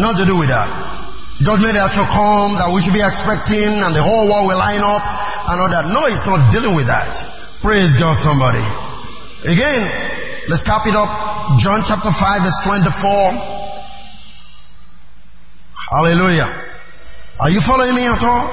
Not 0.00 0.16
to 0.18 0.24
do 0.24 0.40
with 0.40 0.48
that 0.48 0.68
judgment 1.42 1.74
that 1.74 1.90
shall 1.90 2.06
come 2.06 2.54
that 2.54 2.70
we 2.70 2.78
should 2.80 2.94
be 2.94 3.02
expecting 3.02 3.66
and 3.66 3.90
the 3.90 4.02
whole 4.02 4.30
world 4.30 4.46
will 4.46 4.58
line 4.62 4.78
up 4.78 5.02
and 5.50 5.56
all 5.58 5.70
that. 5.70 5.90
No, 5.90 6.06
it's 6.06 6.24
not 6.24 6.52
dealing 6.54 6.78
with 6.78 6.86
that. 6.86 7.18
Praise 7.60 7.98
God 7.98 8.14
somebody. 8.14 8.62
Again, 9.42 9.82
let's 10.48 10.62
cap 10.62 10.86
it 10.86 10.94
up. 10.94 11.31
John 11.58 11.82
chapter 11.84 12.10
5 12.10 12.42
verse 12.42 12.60
24. 12.64 13.62
Hallelujah. 15.92 16.48
Are 17.40 17.50
you 17.50 17.60
following 17.60 17.94
me 17.94 18.06
at 18.06 18.22
all? 18.22 18.44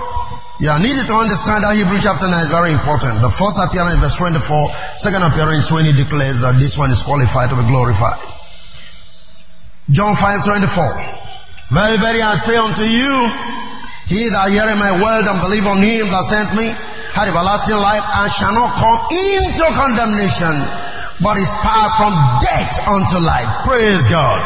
Yeah, 0.59 0.75
I 0.75 0.83
needed 0.83 1.07
to 1.07 1.15
understand 1.15 1.63
that 1.63 1.71
Hebrew 1.71 2.03
chapter 2.03 2.27
9 2.27 2.35
is 2.35 2.51
very 2.51 2.75
important. 2.75 3.23
The 3.23 3.31
first 3.31 3.55
appearance 3.63 3.95
verse 4.03 4.19
24, 4.19 4.99
second 4.99 5.23
appearance 5.23 5.71
when 5.71 5.87
he 5.87 5.95
declares 5.95 6.43
that 6.43 6.59
this 6.59 6.75
one 6.75 6.91
is 6.91 6.99
qualified 6.99 7.47
to 7.49 7.55
be 7.55 7.63
glorified. 7.63 8.19
John 9.87 10.19
5 10.19 10.43
24. 10.43 11.19
Very, 11.71 11.97
very 11.97 12.21
I 12.21 12.35
say 12.35 12.57
unto 12.57 12.83
you, 12.83 13.13
he 14.09 14.27
that 14.27 14.49
heareth 14.49 14.81
my 14.81 14.97
word 14.97 15.29
and 15.29 15.37
believe 15.39 15.69
on 15.69 15.79
him 15.79 16.09
that 16.09 16.25
sent 16.25 16.49
me, 16.57 16.65
had 17.13 17.29
everlasting 17.29 17.77
life 17.77 18.01
and 18.01 18.27
shall 18.27 18.51
not 18.51 18.73
come 18.73 18.99
into 19.13 19.65
condemnation, 19.77 20.55
but 21.21 21.37
is 21.37 21.51
power 21.59 21.89
from 21.99 22.13
death 22.41 22.87
unto 22.87 23.17
life. 23.19 23.65
Praise 23.65 24.07
God. 24.07 24.43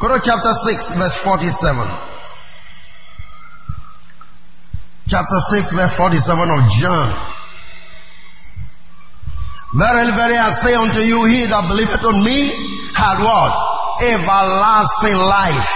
Go 0.00 0.14
to 0.14 0.20
chapter 0.22 0.52
6 0.52 0.94
verse 0.94 1.16
47. 1.16 1.86
Chapter 5.08 5.38
6 5.38 5.70
verse 5.72 5.96
47 5.96 6.50
of 6.50 6.70
John. 6.70 7.08
Verily, 9.74 10.12
very 10.12 10.36
I 10.36 10.50
say 10.50 10.74
unto 10.74 11.00
you, 11.00 11.24
he 11.24 11.46
that 11.46 11.68
believeth 11.68 12.04
on 12.04 12.24
me 12.24 12.48
had 12.94 13.18
what? 13.20 13.76
everlasting 14.02 15.16
life. 15.16 15.72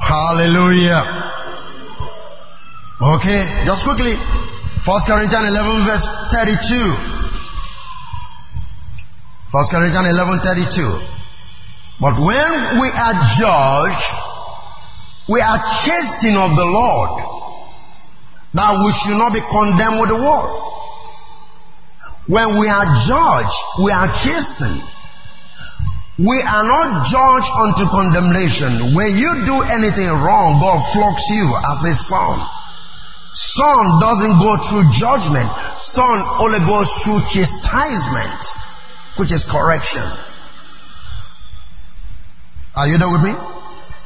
Hallelujah. 0.00 1.32
Okay, 3.00 3.64
just 3.66 3.84
quickly. 3.84 4.16
First 4.84 5.06
Corinthians 5.06 5.48
11 5.48 5.84
verse 5.84 6.06
32. 6.32 7.13
First 9.54 9.70
Corinthians 9.70 10.10
11 10.10 10.40
32. 10.42 10.82
But 12.02 12.18
when 12.18 12.50
we 12.82 12.90
are 12.90 13.16
judged, 13.38 14.10
we 15.30 15.38
are 15.38 15.62
chastened 15.62 16.34
of 16.34 16.58
the 16.58 16.66
Lord, 16.66 17.22
that 18.58 18.74
we 18.82 18.90
should 18.90 19.14
not 19.14 19.30
be 19.30 19.38
condemned 19.46 20.02
with 20.02 20.10
the 20.10 20.18
world. 20.18 20.58
When 22.26 22.58
we 22.58 22.66
are 22.66 22.98
judged, 23.06 23.58
we 23.78 23.94
are 23.94 24.10
chastened. 24.18 24.82
We 26.18 26.42
are 26.42 26.66
not 26.66 27.06
judged 27.06 27.50
unto 27.54 27.86
condemnation. 27.94 28.90
When 28.98 29.14
you 29.14 29.46
do 29.46 29.62
anything 29.70 30.10
wrong, 30.18 30.58
God 30.58 30.82
flocks 30.82 31.30
you 31.30 31.46
as 31.70 31.86
a 31.86 31.94
son. 31.94 32.42
Son 33.34 34.00
doesn't 34.02 34.34
go 34.42 34.58
through 34.66 34.90
judgment. 34.90 35.46
Son 35.78 36.18
only 36.42 36.58
goes 36.66 36.90
through 37.06 37.22
chastisement, 37.30 38.42
which 39.16 39.32
is 39.32 39.44
correction. 39.44 40.02
Are 42.76 42.88
you 42.88 42.98
there 42.98 43.10
with 43.10 43.22
me? 43.22 43.34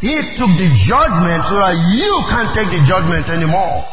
He 0.00 0.14
took 0.36 0.52
the 0.54 0.70
judgment 0.76 1.44
so 1.44 1.56
that 1.56 1.74
you 1.94 2.12
can't 2.28 2.54
take 2.54 2.68
the 2.68 2.84
judgment 2.86 3.28
anymore. 3.28 3.84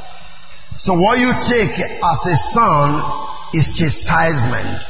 So 0.77 0.93
what 0.93 1.17
you 1.17 1.31
take 1.41 1.79
as 1.79 2.25
a 2.27 2.35
son 2.35 3.01
is 3.53 3.73
chastisement 3.73 4.83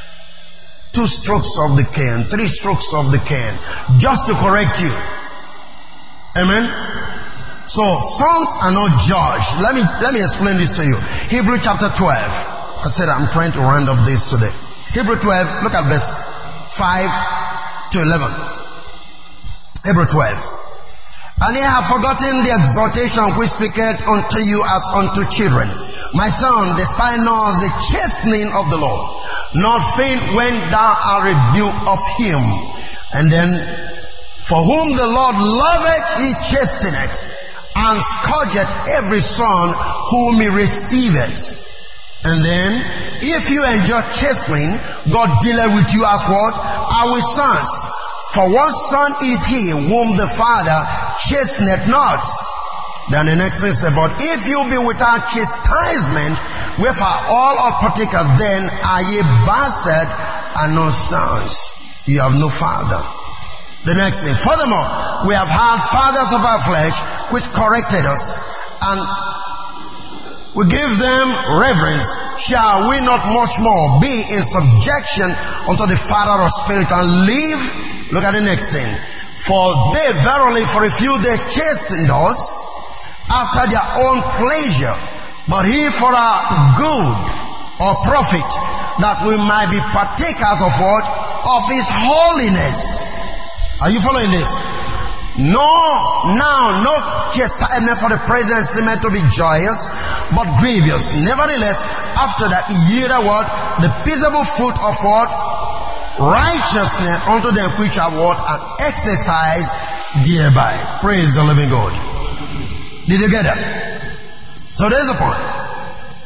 two 0.96 1.06
strokes 1.06 1.60
of 1.60 1.76
the 1.76 1.84
cane, 1.84 2.24
three 2.24 2.48
strokes 2.48 2.94
of 2.94 3.12
the 3.12 3.18
cane, 3.18 3.54
just 4.00 4.26
to 4.28 4.32
correct 4.32 4.80
you. 4.80 4.88
Amen. 6.40 6.64
So 7.68 7.84
sons 7.84 8.48
are 8.64 8.72
not 8.72 9.04
judged. 9.04 9.60
Let 9.60 9.74
me 9.74 9.84
let 10.00 10.14
me 10.14 10.20
explain 10.24 10.56
this 10.56 10.76
to 10.80 10.84
you. 10.88 10.96
Hebrew 11.28 11.58
chapter 11.60 11.92
12. 11.92 12.00
I 12.00 12.88
said 12.88 13.10
I'm 13.10 13.28
trying 13.30 13.52
to 13.52 13.60
round 13.60 13.90
up 13.90 14.06
this 14.06 14.24
today. 14.30 14.52
Hebrew 14.96 15.20
12, 15.20 15.62
look 15.62 15.76
at 15.76 15.84
verse 15.92 16.16
5 16.72 17.92
to 17.92 18.00
11. 18.00 18.32
Hebrew 19.84 20.08
12. 20.08 20.56
And 21.36 21.52
ye 21.52 21.60
have 21.60 21.84
forgotten 21.84 22.40
the 22.40 22.56
exhortation 22.56 23.36
which 23.36 23.52
speaketh 23.52 24.00
unto 24.08 24.40
you 24.40 24.64
as 24.64 24.88
unto 24.96 25.28
children. 25.28 25.68
My 26.16 26.32
son, 26.32 26.80
despise 26.80 27.20
not 27.20 27.60
the 27.60 27.72
chastening 27.92 28.48
of 28.56 28.72
the 28.72 28.80
Lord, 28.80 29.04
not 29.60 29.84
faint 29.84 30.32
when 30.32 30.56
thou 30.72 30.96
art 30.96 31.28
rebuked 31.28 31.84
of 31.92 32.00
him. 32.16 32.40
And 33.20 33.28
then, 33.28 33.52
for 34.48 34.64
whom 34.64 34.96
the 34.96 35.12
Lord 35.12 35.36
loveth, 35.36 36.08
he 36.24 36.32
chasteneth, 36.40 37.20
and 37.76 38.00
scourgeth 38.00 38.72
every 38.96 39.20
son 39.20 39.76
whom 40.08 40.40
he 40.40 40.48
receiveth. 40.48 41.75
And 42.26 42.42
then, 42.42 42.70
if 43.22 43.54
you 43.54 43.62
enjoy 43.62 44.02
chastening, 44.10 44.74
God 45.14 45.30
dealeth 45.46 45.78
with 45.78 45.94
you 45.94 46.02
as 46.02 46.26
what? 46.26 46.58
Our 46.58 47.22
sons. 47.22 47.70
For 48.34 48.50
what 48.50 48.74
son 48.74 49.30
is 49.30 49.46
he 49.46 49.70
whom 49.70 50.18
the 50.18 50.26
father 50.26 50.80
chasteneth 51.22 51.86
not? 51.86 52.26
Then 53.14 53.30
the 53.30 53.36
next 53.38 53.62
thing 53.62 53.70
says, 53.70 53.94
but 53.94 54.10
if 54.18 54.50
you 54.50 54.58
be 54.66 54.82
without 54.82 55.30
chastisement, 55.30 56.34
wherefore 56.82 57.14
all 57.30 57.54
are 57.62 57.78
partakers, 57.78 58.26
then 58.42 58.62
are 58.66 59.06
ye 59.06 59.22
bastard 59.46 60.10
and 60.66 60.74
no 60.74 60.90
sons. 60.90 61.78
You 62.10 62.26
have 62.26 62.34
no 62.34 62.50
father. 62.50 62.98
The 63.86 63.94
next 63.94 64.26
thing, 64.26 64.34
furthermore, 64.34 65.30
we 65.30 65.34
have 65.38 65.46
had 65.46 65.78
fathers 65.78 66.34
of 66.34 66.42
our 66.42 66.58
flesh 66.58 66.98
which 67.30 67.46
corrected 67.54 68.02
us 68.02 68.42
and 68.82 68.98
we 70.56 70.64
give 70.72 70.92
them 70.96 71.26
reverence. 71.60 72.08
Shall 72.40 72.88
we 72.88 72.96
not 73.04 73.28
much 73.28 73.60
more 73.60 74.00
be 74.00 74.24
in 74.32 74.40
subjection 74.40 75.28
unto 75.68 75.84
the 75.84 76.00
Father 76.00 76.40
of 76.40 76.48
spirit 76.48 76.88
and 76.88 77.28
live? 77.28 77.62
Look 78.08 78.24
at 78.24 78.32
the 78.32 78.40
next 78.40 78.72
thing. 78.72 78.88
For 79.36 79.92
they 79.92 80.08
verily 80.24 80.64
for 80.64 80.80
a 80.80 80.90
few 80.90 81.12
days 81.20 81.44
chastened 81.52 82.08
us 82.08 82.56
after 83.28 83.68
their 83.68 83.84
own 84.00 84.24
pleasure, 84.40 84.96
but 85.44 85.68
he 85.68 85.92
for 85.92 86.08
our 86.08 86.40
good 86.80 87.16
or 87.76 87.92
profit, 88.08 88.48
that 89.04 89.28
we 89.28 89.36
might 89.36 89.68
be 89.68 89.76
partakers 89.92 90.64
of 90.64 90.72
what? 90.80 91.04
Of 91.44 91.68
his 91.68 91.84
holiness. 91.84 93.04
Are 93.84 93.90
you 93.92 94.00
following 94.00 94.32
this? 94.32 94.56
No, 95.36 95.68
now, 96.32 96.80
no 96.80 96.94
chastisement 97.36 98.00
for 98.00 98.08
the 98.08 98.16
present 98.24 98.64
seemeth 98.64 99.04
to 99.04 99.12
be 99.12 99.20
joyous, 99.28 99.92
but 100.32 100.48
grievous. 100.56 101.12
Nevertheless, 101.12 101.84
after 102.16 102.48
that, 102.48 102.64
yielded 102.88 103.20
what? 103.20 103.44
The 103.84 103.92
peaceable 104.08 104.48
fruit 104.48 104.72
of 104.80 104.96
what? 105.04 105.28
Righteousness 106.16 107.20
unto 107.28 107.52
them 107.52 107.68
which 107.76 108.00
are 108.00 108.08
what? 108.16 108.40
And 108.40 108.88
exercise 108.88 109.76
thereby. 110.24 110.72
Praise 111.04 111.36
the 111.36 111.44
living 111.44 111.68
God. 111.68 111.92
Did 113.04 113.20
you 113.20 113.28
get 113.28 113.44
that? 113.44 113.60
So 114.72 114.88
there's 114.88 115.08
the 115.12 115.20
point. 115.20 115.36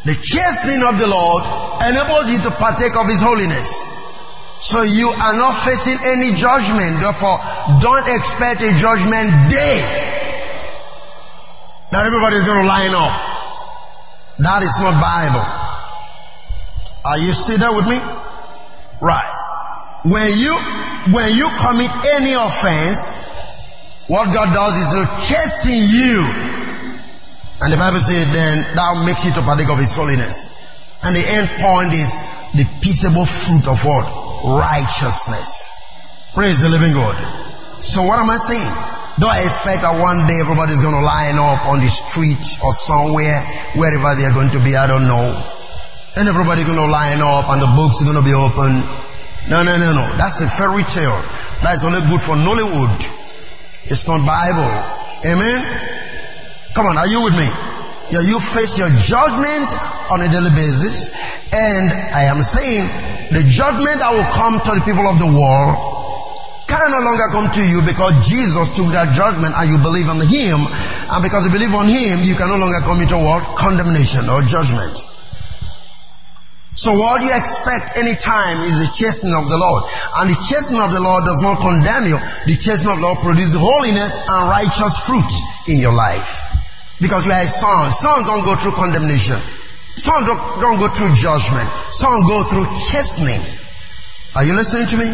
The 0.06 0.14
chastening 0.22 0.86
of 0.86 1.02
the 1.02 1.10
Lord 1.10 1.42
enables 1.82 2.30
you 2.30 2.38
to 2.46 2.50
partake 2.54 2.94
of 2.94 3.10
His 3.10 3.20
holiness. 3.20 3.82
So 4.60 4.82
you 4.82 5.08
are 5.08 5.36
not 5.36 5.60
facing 5.62 5.96
any 6.04 6.36
judgment. 6.36 7.00
Therefore, 7.00 7.38
don't 7.80 8.08
expect 8.16 8.60
a 8.60 8.72
judgment 8.76 9.28
day. 9.48 9.80
That 11.92 12.06
everybody 12.06 12.36
is 12.36 12.46
going 12.46 12.62
to 12.62 12.68
line 12.68 12.94
up. 12.94 13.14
That 14.38 14.62
is 14.62 14.78
not 14.80 15.00
Bible. 15.00 15.46
Are 17.04 17.18
you 17.18 17.32
still 17.32 17.58
there 17.58 17.72
with 17.72 17.88
me? 17.88 17.96
Right. 19.00 19.32
When 20.04 20.28
you, 20.38 20.54
when 21.12 21.32
you 21.34 21.48
commit 21.56 21.90
any 22.20 22.32
offense, 22.36 23.08
what 24.08 24.32
God 24.32 24.52
does 24.52 24.76
is 24.76 24.90
to 24.92 25.04
chasten 25.24 25.72
you 25.72 26.60
and 27.60 27.70
the 27.70 27.76
Bible 27.76 27.98
says, 27.98 28.24
then 28.32 28.74
thou 28.74 29.04
makes 29.04 29.26
it 29.26 29.34
to 29.34 29.42
partake 29.42 29.68
of 29.68 29.78
his 29.78 29.92
holiness. 29.92 30.48
And 31.04 31.14
the 31.14 31.20
end 31.20 31.46
point 31.60 31.92
is 31.92 32.16
the 32.56 32.64
peaceable 32.80 33.26
fruit 33.26 33.68
of 33.68 33.84
what? 33.84 34.29
Righteousness. 34.44 36.32
Praise 36.34 36.62
the 36.62 36.68
living 36.68 36.92
God. 36.92 37.16
So 37.82 38.02
what 38.02 38.18
am 38.18 38.30
I 38.30 38.36
saying? 38.36 38.72
Don't 39.20 39.36
expect 39.36 39.82
that 39.82 40.00
one 40.00 40.24
day 40.24 40.40
everybody's 40.40 40.80
going 40.80 40.96
to 40.96 41.04
line 41.04 41.36
up 41.36 41.68
on 41.68 41.80
the 41.80 41.88
street 41.92 42.40
or 42.64 42.72
somewhere, 42.72 43.44
wherever 43.76 44.16
they're 44.16 44.32
going 44.32 44.48
to 44.56 44.60
be, 44.64 44.76
I 44.76 44.86
don't 44.86 45.04
know. 45.04 45.28
And 46.16 46.28
everybody's 46.28 46.64
going 46.64 46.80
to 46.80 46.88
line 46.88 47.20
up 47.20 47.48
and 47.52 47.60
the 47.60 47.70
books 47.76 48.00
are 48.00 48.08
going 48.08 48.16
to 48.16 48.24
be 48.24 48.32
open. 48.32 48.80
No, 49.48 49.60
no, 49.60 49.76
no, 49.76 49.92
no. 49.92 50.04
That's 50.16 50.40
a 50.40 50.48
fairy 50.48 50.84
tale. 50.84 51.20
That's 51.60 51.84
only 51.84 52.00
good 52.08 52.20
for 52.24 52.36
Nollywood. 52.36 52.96
It's 53.88 54.06
not 54.08 54.24
Bible. 54.24 54.72
Amen? 55.24 55.60
Come 56.72 56.86
on, 56.86 56.96
are 56.96 57.08
you 57.08 57.24
with 57.24 57.36
me? 57.36 57.69
You 58.10 58.40
face 58.40 58.78
your 58.78 58.90
judgment 58.90 59.70
on 60.10 60.20
a 60.20 60.28
daily 60.28 60.50
basis. 60.50 61.14
And 61.54 61.90
I 61.90 62.26
am 62.30 62.42
saying 62.42 62.82
the 63.30 63.46
judgment 63.46 64.02
that 64.02 64.10
will 64.10 64.26
come 64.34 64.58
to 64.58 64.70
the 64.78 64.82
people 64.82 65.06
of 65.06 65.18
the 65.22 65.30
world 65.30 65.90
can 66.70 66.90
no 66.90 67.02
longer 67.02 67.26
come 67.34 67.50
to 67.50 67.62
you 67.66 67.82
because 67.82 68.14
Jesus 68.26 68.70
took 68.70 68.94
that 68.94 69.14
judgment 69.14 69.54
and 69.54 69.66
you 69.70 69.78
believe 69.82 70.06
on 70.06 70.22
Him. 70.22 70.62
And 71.10 71.20
because 71.22 71.46
you 71.46 71.52
believe 71.54 71.74
on 71.74 71.90
Him, 71.90 72.22
you 72.22 72.34
can 72.34 72.46
no 72.46 72.58
longer 72.58 72.78
come 72.86 73.02
into 73.02 73.18
what? 73.18 73.58
Condemnation 73.58 74.30
or 74.30 74.42
judgment. 74.42 74.94
So 76.74 76.94
what 76.94 77.22
you 77.22 77.34
expect 77.34 77.98
any 77.98 78.14
time 78.14 78.62
is 78.70 78.78
the 78.78 78.90
chastening 78.94 79.34
of 79.34 79.50
the 79.50 79.58
Lord. 79.58 79.90
And 80.22 80.30
the 80.30 80.38
chastening 80.38 80.80
of 80.80 80.94
the 80.94 81.02
Lord 81.02 81.26
does 81.26 81.42
not 81.42 81.58
condemn 81.58 82.06
you. 82.06 82.18
The 82.46 82.56
chastening 82.56 82.94
of 82.94 83.02
the 83.02 83.06
Lord 83.06 83.18
produces 83.18 83.58
holiness 83.58 84.16
and 84.22 84.48
righteous 84.48 84.98
fruit 85.02 85.30
in 85.66 85.82
your 85.82 85.92
life. 85.92 86.49
Because 87.00 87.26
you 87.26 87.32
are 87.32 87.42
a 87.42 87.48
son. 87.48 87.92
Sons 87.92 88.26
don't 88.26 88.44
go 88.44 88.56
through 88.56 88.72
condemnation. 88.72 89.36
Sons 89.96 90.26
don't, 90.26 90.40
don't 90.60 90.78
go 90.78 90.88
through 90.88 91.14
judgment. 91.16 91.68
Sons 91.90 92.22
go 92.28 92.44
through 92.44 92.66
chastening. 92.92 93.40
Are 94.36 94.44
you 94.44 94.54
listening 94.54 94.86
to 94.88 94.96
me? 94.96 95.08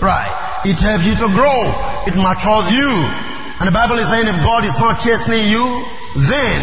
Right. 0.00 0.62
It 0.64 0.80
helps 0.80 1.08
you 1.08 1.16
to 1.16 1.28
grow. 1.32 1.60
It 2.06 2.14
matures 2.14 2.70
you. 2.72 2.90
And 3.60 3.68
the 3.68 3.72
Bible 3.72 3.96
is 3.96 4.08
saying 4.08 4.28
if 4.28 4.38
God 4.44 4.64
is 4.64 4.78
not 4.78 5.00
chastening 5.00 5.48
you, 5.48 5.64
then 6.16 6.58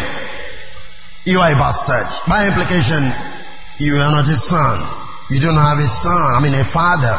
you 1.24 1.38
are 1.40 1.50
a 1.50 1.54
bastard. 1.54 2.06
By 2.28 2.46
implication, 2.46 3.02
you 3.78 3.94
are 3.96 4.10
not 4.10 4.28
a 4.28 4.36
son. 4.36 5.02
You 5.30 5.40
don't 5.40 5.56
have 5.56 5.78
a 5.78 5.88
son, 5.88 6.12
I 6.12 6.40
mean 6.42 6.52
a 6.52 6.64
father. 6.64 7.16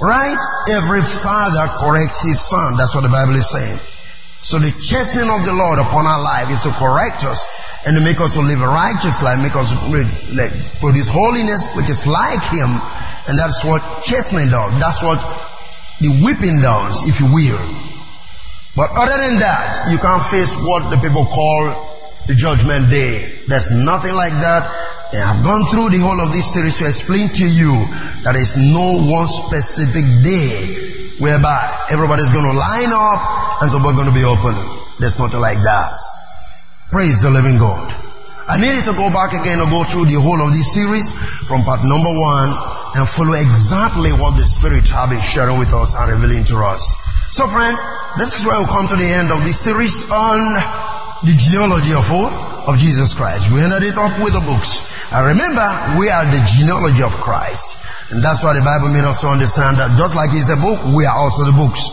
Right? 0.00 0.38
Every 0.70 1.02
father 1.02 1.66
corrects 1.78 2.22
his 2.22 2.40
son. 2.40 2.78
That's 2.78 2.94
what 2.94 3.02
the 3.02 3.12
Bible 3.12 3.34
is 3.34 3.50
saying. 3.50 3.78
So 4.42 4.58
the 4.58 4.72
chastening 4.72 5.28
of 5.28 5.44
the 5.44 5.52
Lord 5.52 5.78
upon 5.78 6.06
our 6.08 6.22
life 6.22 6.48
is 6.50 6.64
to 6.64 6.72
correct 6.72 7.28
us 7.28 7.44
and 7.84 7.96
to 7.96 8.02
make 8.02 8.20
us 8.20 8.34
to 8.34 8.40
live 8.40 8.60
a 8.60 8.68
righteous 8.68 9.22
life, 9.22 9.36
make 9.40 9.56
us 9.56 9.68
produce 10.80 11.08
holiness 11.08 11.68
which 11.76 11.90
is 11.90 12.06
like 12.06 12.40
Him. 12.48 12.72
And 13.28 13.36
that's 13.38 13.64
what 13.64 13.84
chastening 14.02 14.48
does. 14.48 14.72
That's 14.80 15.02
what 15.04 15.20
the 16.00 16.24
whipping 16.24 16.64
does, 16.64 17.06
if 17.06 17.20
you 17.20 17.28
will. 17.28 17.60
But 18.74 18.96
other 18.96 19.12
than 19.12 19.44
that, 19.44 19.92
you 19.92 19.98
can't 19.98 20.24
face 20.24 20.56
what 20.56 20.88
the 20.88 20.96
people 20.96 21.26
call 21.26 21.76
the 22.26 22.34
judgment 22.34 22.88
day. 22.88 23.44
There's 23.46 23.70
nothing 23.70 24.14
like 24.14 24.32
that. 24.40 24.64
And 25.12 25.20
I've 25.20 25.44
gone 25.44 25.66
through 25.66 25.90
the 25.90 26.00
whole 26.00 26.20
of 26.20 26.32
this 26.32 26.54
series 26.54 26.78
to 26.78 26.86
explain 26.86 27.28
to 27.28 27.46
you 27.46 27.76
that 28.24 28.32
there 28.32 28.40
is 28.40 28.56
no 28.56 29.04
one 29.04 29.26
specific 29.26 30.06
day 30.24 31.18
whereby 31.18 31.76
everybody's 31.90 32.32
going 32.32 32.46
to 32.46 32.56
line 32.56 32.88
up 32.88 33.49
and 33.60 33.70
so 33.70 33.78
we're 33.78 33.92
going 33.92 34.08
to 34.08 34.16
be 34.16 34.24
open. 34.24 34.56
There's 34.98 35.18
nothing 35.18 35.40
like 35.40 35.60
that. 35.64 36.00
Praise 36.90 37.22
the 37.22 37.30
living 37.30 37.58
God. 37.58 37.92
I 38.48 38.58
needed 38.58 38.84
to 38.90 38.94
go 38.98 39.12
back 39.14 39.30
again 39.30 39.60
and 39.60 39.70
go 39.70 39.84
through 39.84 40.10
the 40.10 40.18
whole 40.18 40.40
of 40.42 40.50
this 40.50 40.74
series 40.74 41.12
from 41.46 41.62
part 41.62 41.86
number 41.86 42.10
one 42.10 42.50
and 42.98 43.06
follow 43.06 43.38
exactly 43.38 44.10
what 44.10 44.34
the 44.34 44.42
Spirit 44.42 44.90
has 44.90 45.06
been 45.06 45.22
sharing 45.22 45.60
with 45.60 45.70
us 45.70 45.94
and 45.94 46.10
revealing 46.10 46.42
to 46.50 46.58
us. 46.58 46.90
So 47.30 47.46
friend, 47.46 47.78
this 48.18 48.34
is 48.34 48.42
where 48.42 48.58
we 48.58 48.66
come 48.66 48.90
to 48.90 48.98
the 48.98 49.06
end 49.06 49.30
of 49.30 49.46
this 49.46 49.60
series 49.60 50.10
on 50.10 50.40
the 51.22 51.36
genealogy 51.36 51.94
of? 51.94 52.10
Of 52.66 52.76
Jesus 52.76 53.14
Christ. 53.14 53.52
We 53.52 53.62
ended 53.62 53.86
it 53.86 53.96
up 53.96 54.12
with 54.18 54.34
the 54.34 54.42
books. 54.44 54.84
And 55.14 55.30
remember, 55.30 55.64
we 55.98 56.10
are 56.10 56.26
the 56.26 56.42
genealogy 56.44 57.02
of 57.02 57.14
Christ. 57.22 57.78
And 58.10 58.22
that's 58.22 58.42
why 58.42 58.58
the 58.58 58.66
Bible 58.66 58.90
made 58.90 59.06
us 59.06 59.22
to 59.22 59.28
understand 59.30 59.78
that 59.78 59.96
just 59.96 60.18
like 60.18 60.30
He's 60.34 60.50
a 60.50 60.58
book, 60.58 60.82
we 60.90 61.06
are 61.06 61.14
also 61.14 61.46
the 61.46 61.54
books. 61.54 61.88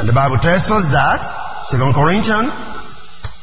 And 0.00 0.08
the 0.08 0.16
Bible 0.16 0.38
tells 0.38 0.70
us 0.72 0.88
that, 0.96 1.20
2 1.68 1.76
Corinthians 1.92 2.48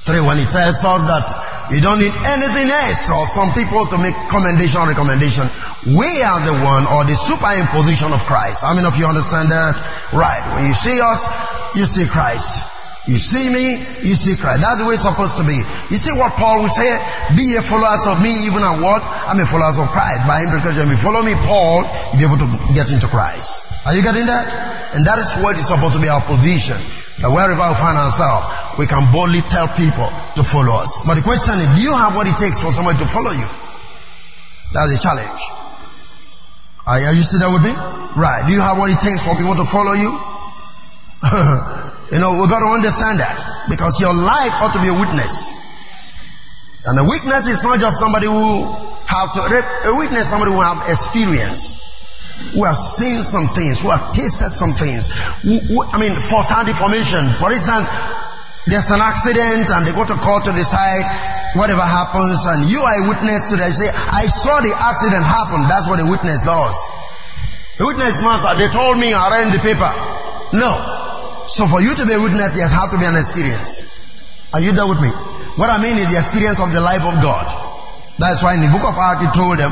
3, 0.09 0.25
when 0.25 0.41
it 0.41 0.49
tells 0.49 0.81
us 0.81 1.05
that 1.05 1.29
you 1.69 1.81
don't 1.81 1.99
need 1.99 2.15
anything 2.15 2.71
else 2.71 3.11
or 3.11 3.27
some 3.27 3.51
people 3.51 3.85
to 3.91 3.97
make 3.99 4.15
commendation 4.31 4.81
or 4.81 4.87
recommendation. 4.87 5.45
We 5.85 6.23
are 6.23 6.39
the 6.41 6.55
one 6.63 6.87
or 6.87 7.03
the 7.03 7.13
superimposition 7.13 8.13
of 8.15 8.23
Christ. 8.23 8.63
How 8.63 8.73
many 8.73 8.87
of 8.87 8.97
you 8.97 9.05
understand 9.05 9.51
that? 9.51 9.75
Right. 10.13 10.39
When 10.55 10.65
you 10.65 10.73
see 10.73 10.99
us, 11.01 11.27
you 11.75 11.85
see 11.85 12.07
Christ. 12.07 12.76
You 13.07 13.17
see 13.17 13.47
me, 13.47 13.79
you 14.03 14.15
see 14.19 14.35
Christ. 14.35 14.59
That's 14.59 14.83
the 14.83 14.85
way 14.85 14.99
it's 14.99 15.07
supposed 15.07 15.39
to 15.39 15.47
be. 15.47 15.55
You 15.87 15.95
see 15.95 16.11
what 16.11 16.35
Paul 16.35 16.59
would 16.59 16.71
say? 16.75 16.91
Be 17.39 17.55
a 17.55 17.63
followers 17.63 18.03
of 18.03 18.19
me 18.19 18.35
even 18.51 18.59
at 18.59 18.83
what? 18.83 18.99
I'm 18.99 19.39
a 19.39 19.47
followers 19.47 19.79
of 19.79 19.87
Christ. 19.95 20.27
By 20.27 20.43
implication, 20.43 20.91
if 20.91 20.99
you 20.99 21.07
follow 21.07 21.23
me, 21.23 21.31
Paul, 21.47 21.87
you'll 22.19 22.35
be 22.35 22.43
able 22.43 22.43
to 22.43 22.49
get 22.75 22.91
into 22.91 23.07
Christ. 23.07 23.63
Are 23.87 23.95
you 23.95 24.03
getting 24.03 24.27
that? 24.27 24.51
And 24.91 25.07
that 25.07 25.23
is 25.23 25.39
what 25.39 25.55
is 25.55 25.71
supposed 25.71 25.95
to 25.95 26.03
be 26.03 26.11
our 26.11 26.19
position. 26.19 26.75
That 27.23 27.31
wherever 27.31 27.55
we 27.55 27.75
find 27.79 27.95
ourselves, 27.95 28.75
we 28.75 28.91
can 28.91 29.07
boldly 29.15 29.39
tell 29.47 29.71
people 29.71 30.11
to 30.35 30.43
follow 30.43 30.75
us. 30.83 31.07
But 31.07 31.15
the 31.15 31.23
question 31.23 31.55
is, 31.63 31.67
do 31.79 31.81
you 31.87 31.95
have 31.95 32.11
what 32.11 32.27
it 32.27 32.35
takes 32.35 32.59
for 32.59 32.75
somebody 32.75 32.99
to 32.99 33.07
follow 33.07 33.31
you? 33.31 33.47
That's 34.75 34.91
a 34.91 34.99
challenge. 34.99 35.41
Are, 36.83 36.99
you 37.15 37.23
still 37.23 37.39
there 37.39 37.55
with 37.55 37.63
me? 37.63 37.71
Right. 37.71 38.43
Do 38.47 38.51
you 38.51 38.59
have 38.59 38.75
what 38.75 38.91
it 38.91 38.99
takes 38.99 39.23
for 39.23 39.31
people 39.39 39.55
to 39.55 39.65
follow 39.65 39.95
you? 39.95 40.11
You 42.11 42.19
know, 42.19 42.39
we've 42.39 42.49
got 42.49 42.63
to 42.63 42.71
understand 42.71 43.19
that 43.19 43.67
because 43.69 43.99
your 43.99 44.13
life 44.13 44.53
ought 44.63 44.73
to 44.73 44.81
be 44.81 44.87
a 44.87 44.97
witness. 44.97 45.51
And 46.85 46.99
a 46.99 47.03
witness 47.03 47.47
is 47.49 47.63
not 47.63 47.79
just 47.79 47.99
somebody 47.99 48.27
who 48.27 48.63
have 49.07 49.33
to, 49.33 49.41
a 49.43 49.95
witness 49.97 50.29
somebody 50.29 50.51
who 50.51 50.61
have 50.61 50.87
experience 50.87 51.87
who 52.53 52.63
have 52.63 52.77
seen 52.77 53.19
some 53.21 53.49
things, 53.49 53.81
who 53.81 53.89
have 53.89 54.13
tasted 54.13 54.49
some 54.53 54.73
things. 54.77 55.09
Who, 55.41 55.57
who, 55.57 55.83
I 55.83 55.97
mean, 55.97 56.13
first-hand 56.13 56.69
information. 56.69 57.33
For 57.41 57.51
instance, 57.51 57.89
there's 58.69 58.91
an 58.91 59.01
accident 59.01 59.71
and 59.73 59.87
they 59.87 59.91
go 59.91 60.05
to 60.05 60.15
court 60.21 60.45
to 60.45 60.53
decide 60.53 61.07
whatever 61.55 61.81
happens 61.81 62.45
and 62.45 62.69
you 62.69 62.83
are 62.83 63.03
a 63.03 63.09
witness 63.09 63.49
to 63.51 63.57
that. 63.57 63.67
You 63.73 63.79
say, 63.79 63.89
I 63.89 64.27
saw 64.27 64.61
the 64.61 64.75
accident 64.75 65.23
happen. 65.25 65.65
That's 65.65 65.89
what 65.89 65.99
a 65.99 66.07
witness 66.07 66.43
does. 66.43 66.77
A 67.79 67.85
witness 67.85 68.21
must, 68.21 68.45
they 68.57 68.69
told 68.69 68.99
me, 68.99 69.13
I 69.13 69.29
read 69.33 69.53
the 69.53 69.61
paper. 69.63 69.89
No. 70.53 71.06
So 71.47 71.65
for 71.65 71.79
you 71.81 71.95
to 71.95 72.05
be 72.05 72.13
a 72.13 72.19
witness, 72.19 72.51
there 72.51 72.67
has 72.67 72.91
to 72.91 72.97
be 72.99 73.05
an 73.07 73.15
experience. 73.15 73.87
Are 74.53 74.59
you 74.59 74.71
there 74.71 74.87
with 74.87 74.99
me? 74.99 75.09
What 75.55 75.71
I 75.71 75.81
mean 75.81 75.97
is 75.97 76.11
the 76.11 76.19
experience 76.19 76.59
of 76.59 76.71
the 76.71 76.79
life 76.79 77.03
of 77.03 77.15
God. 77.23 77.47
That's 78.19 78.43
why 78.43 78.55
in 78.55 78.61
the 78.61 78.71
book 78.71 78.83
of 78.83 78.95
Acts 78.97 79.23
he 79.23 79.29
told 79.31 79.57
them, 79.59 79.71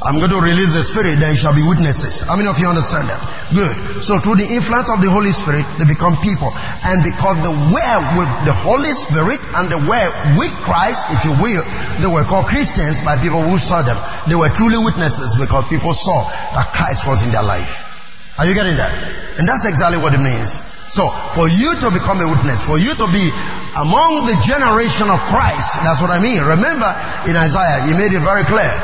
I'm 0.00 0.16
going 0.16 0.32
to 0.32 0.40
release 0.40 0.72
the 0.72 0.80
Spirit, 0.80 1.20
you 1.20 1.36
shall 1.36 1.52
be 1.52 1.60
witnesses. 1.60 2.24
How 2.24 2.32
many 2.32 2.48
of 2.48 2.56
you 2.56 2.64
understand 2.64 3.12
that? 3.12 3.20
Good. 3.52 3.76
So 4.00 4.16
through 4.16 4.40
the 4.40 4.48
influence 4.48 4.88
of 4.88 5.04
the 5.04 5.12
Holy 5.12 5.28
Spirit, 5.28 5.68
they 5.76 5.84
become 5.84 6.16
people. 6.24 6.48
And 6.88 7.04
because 7.04 7.36
they 7.44 7.52
were 7.52 7.98
with 8.16 8.32
the 8.48 8.56
Holy 8.56 8.88
Spirit 8.96 9.44
and 9.60 9.68
they 9.68 9.76
were 9.76 10.08
with 10.40 10.52
Christ, 10.64 11.12
if 11.12 11.28
you 11.28 11.36
will, 11.36 11.60
they 12.00 12.08
were 12.08 12.24
called 12.24 12.48
Christians 12.48 13.04
by 13.04 13.20
people 13.20 13.44
who 13.44 13.60
saw 13.60 13.84
them. 13.84 14.00
They 14.24 14.40
were 14.40 14.48
truly 14.48 14.80
witnesses 14.80 15.36
because 15.36 15.68
people 15.68 15.92
saw 15.92 16.24
that 16.56 16.72
Christ 16.72 17.04
was 17.04 17.20
in 17.20 17.32
their 17.36 17.44
life. 17.44 18.40
Are 18.40 18.48
you 18.48 18.56
getting 18.56 18.80
that? 18.80 18.96
And 19.36 19.44
that's 19.44 19.68
exactly 19.68 20.00
what 20.00 20.16
it 20.16 20.22
means. 20.24 20.64
So, 20.90 21.06
for 21.38 21.46
you 21.46 21.70
to 21.78 21.88
become 21.94 22.18
a 22.18 22.26
witness, 22.26 22.66
for 22.66 22.74
you 22.76 22.90
to 22.90 23.06
be 23.14 23.30
among 23.78 24.26
the 24.26 24.34
generation 24.42 25.06
of 25.06 25.22
Christ, 25.30 25.78
that's 25.86 26.02
what 26.02 26.10
I 26.10 26.18
mean. 26.18 26.42
Remember, 26.42 26.90
in 27.30 27.38
Isaiah, 27.38 27.86
he 27.86 27.94
made 27.94 28.10
it 28.10 28.18
very 28.26 28.42
clear 28.42 28.74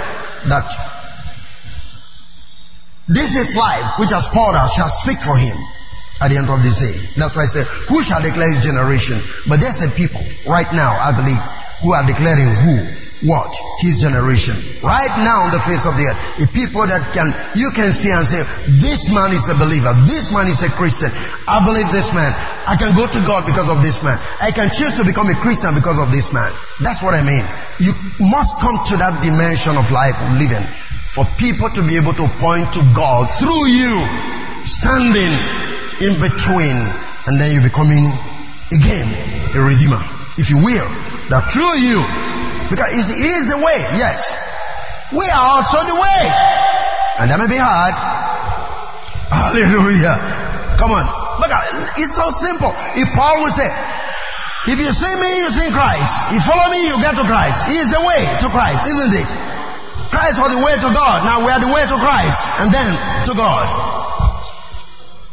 that 0.46 0.70
this 3.08 3.34
is 3.34 3.56
life 3.56 3.98
which 3.98 4.10
has 4.10 4.26
poured 4.26 4.54
out 4.54 4.70
shall 4.70 4.88
speak 4.88 5.18
for 5.18 5.36
him 5.36 5.58
at 6.20 6.30
the 6.30 6.38
end 6.38 6.48
of 6.48 6.62
this 6.62 6.78
day. 6.78 6.94
That's 7.18 7.34
why 7.34 7.42
I 7.42 7.46
say, 7.46 7.64
who 7.88 8.02
shall 8.02 8.22
declare 8.22 8.50
his 8.50 8.62
generation? 8.62 9.18
But 9.48 9.58
there's 9.58 9.82
a 9.82 9.90
people 9.90 10.22
right 10.46 10.70
now, 10.72 10.94
I 10.94 11.10
believe, 11.10 11.42
who 11.82 11.92
are 11.92 12.06
declaring 12.06 12.46
who, 12.46 12.78
what, 13.24 13.48
his 13.80 14.00
generation. 14.00 14.56
Right 14.84 15.12
now 15.24 15.48
on 15.48 15.50
the 15.52 15.62
face 15.64 15.88
of 15.88 15.96
the 15.96 16.12
earth. 16.12 16.20
A 16.42 16.46
people 16.52 16.84
that 16.84 17.00
can, 17.16 17.32
you 17.56 17.72
can 17.72 17.88
see 17.88 18.12
and 18.12 18.26
say, 18.28 18.44
this 18.76 19.08
man 19.08 19.32
is 19.32 19.48
a 19.48 19.56
believer. 19.56 19.92
This 20.04 20.28
man 20.32 20.48
is 20.48 20.60
a 20.60 20.68
Christian. 20.68 21.08
I 21.48 21.64
believe 21.64 21.88
this 21.92 22.12
man. 22.12 22.28
I 22.68 22.76
can 22.76 22.92
go 22.92 23.08
to 23.08 23.20
God 23.24 23.48
because 23.48 23.72
of 23.72 23.80
this 23.80 24.04
man. 24.04 24.20
I 24.40 24.52
can 24.52 24.68
choose 24.68 25.00
to 25.00 25.04
become 25.04 25.32
a 25.32 25.38
Christian 25.40 25.72
because 25.72 25.96
of 25.96 26.12
this 26.12 26.32
man. 26.32 26.52
That's 26.84 27.00
what 27.00 27.16
I 27.16 27.24
mean. 27.24 27.44
You 27.80 27.96
must 28.20 28.60
come 28.60 28.76
to 28.92 28.94
that 29.00 29.24
dimension 29.24 29.80
of 29.80 29.88
life 29.88 30.16
of 30.20 30.36
living 30.36 30.64
for 31.16 31.24
people 31.40 31.72
to 31.72 31.80
be 31.80 31.96
able 31.96 32.12
to 32.12 32.28
point 32.36 32.68
to 32.76 32.82
God 32.92 33.32
through 33.32 33.72
you, 33.72 34.04
standing 34.68 35.32
in 36.04 36.20
between, 36.20 36.76
and 37.24 37.40
then 37.40 37.56
you're 37.56 37.64
becoming 37.64 38.12
again 38.68 39.08
a 39.56 39.60
redeemer, 39.64 40.04
if 40.36 40.52
you 40.52 40.60
will. 40.60 40.84
That 41.32 41.48
through 41.48 41.80
you, 41.80 42.04
because 42.70 42.90
He 42.92 43.28
is 43.30 43.50
the 43.50 43.58
way, 43.58 43.78
yes. 43.96 44.36
We 45.12 45.22
are 45.30 45.44
also 45.54 45.78
the 45.86 45.94
way. 45.94 46.22
And 47.22 47.30
that 47.30 47.38
may 47.38 47.46
be 47.46 47.60
hard. 47.60 47.94
Hallelujah. 49.30 50.18
Come 50.76 50.90
on. 50.92 51.06
Look 51.40 51.52
at 51.52 51.62
it's 51.96 52.12
so 52.12 52.28
simple. 52.28 52.72
If 52.98 53.08
Paul 53.14 53.46
would 53.46 53.54
say, 53.54 53.68
if 54.66 54.76
you 54.82 54.90
see 54.90 55.14
me, 55.14 55.30
you 55.46 55.48
see 55.54 55.70
Christ. 55.70 56.34
If 56.34 56.42
you 56.42 56.44
follow 56.44 56.68
me, 56.74 56.90
you 56.90 56.98
get 56.98 57.14
to 57.14 57.24
Christ. 57.24 57.70
He 57.70 57.78
is 57.78 57.94
the 57.94 58.02
way 58.02 58.20
to 58.42 58.48
Christ, 58.50 58.82
isn't 58.90 59.14
it? 59.14 59.30
Christ 60.10 60.42
was 60.42 60.50
the 60.50 60.62
way 60.62 60.74
to 60.74 60.90
God. 60.90 61.22
Now 61.22 61.42
we 61.44 61.50
are 61.54 61.62
the 61.62 61.70
way 61.70 61.84
to 61.86 61.96
Christ 61.98 62.40
and 62.62 62.68
then 62.74 62.90
to 63.30 63.32
God. 63.38 63.66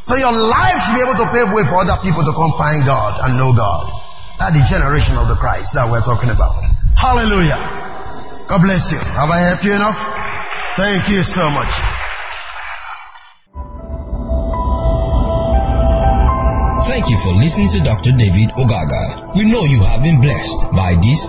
So 0.06 0.16
your 0.20 0.36
life 0.36 0.78
should 0.84 0.96
be 1.00 1.02
able 1.02 1.18
to 1.18 1.28
pave 1.34 1.50
way 1.50 1.64
for 1.66 1.82
other 1.82 1.98
people 2.04 2.22
to 2.22 2.34
come 2.36 2.52
find 2.60 2.86
God 2.86 3.18
and 3.26 3.40
know 3.40 3.56
God. 3.56 3.90
That's 4.38 4.54
the 4.54 4.66
generation 4.68 5.18
of 5.18 5.28
the 5.28 5.36
Christ 5.36 5.74
that 5.76 5.90
we're 5.90 6.04
talking 6.04 6.30
about. 6.30 6.60
Hallelujah. 6.98 7.60
God 8.48 8.62
bless 8.62 8.92
you. 8.92 8.98
Have 8.98 9.30
I 9.30 9.40
helped 9.40 9.64
you 9.66 9.76
enough? 9.76 10.00
Thank 10.76 11.10
you 11.10 11.22
so 11.22 11.50
much. 11.52 11.70
Thank 16.90 17.10
you 17.10 17.18
for 17.20 17.32
listening 17.38 17.70
to 17.70 17.80
Dr. 17.86 18.12
David 18.18 18.50
Ogaga. 18.58 19.36
We 19.36 19.46
know 19.46 19.64
you 19.66 19.84
have 19.86 20.02
been 20.02 20.20
blessed 20.20 20.72
by 20.74 20.96
this 20.98 21.22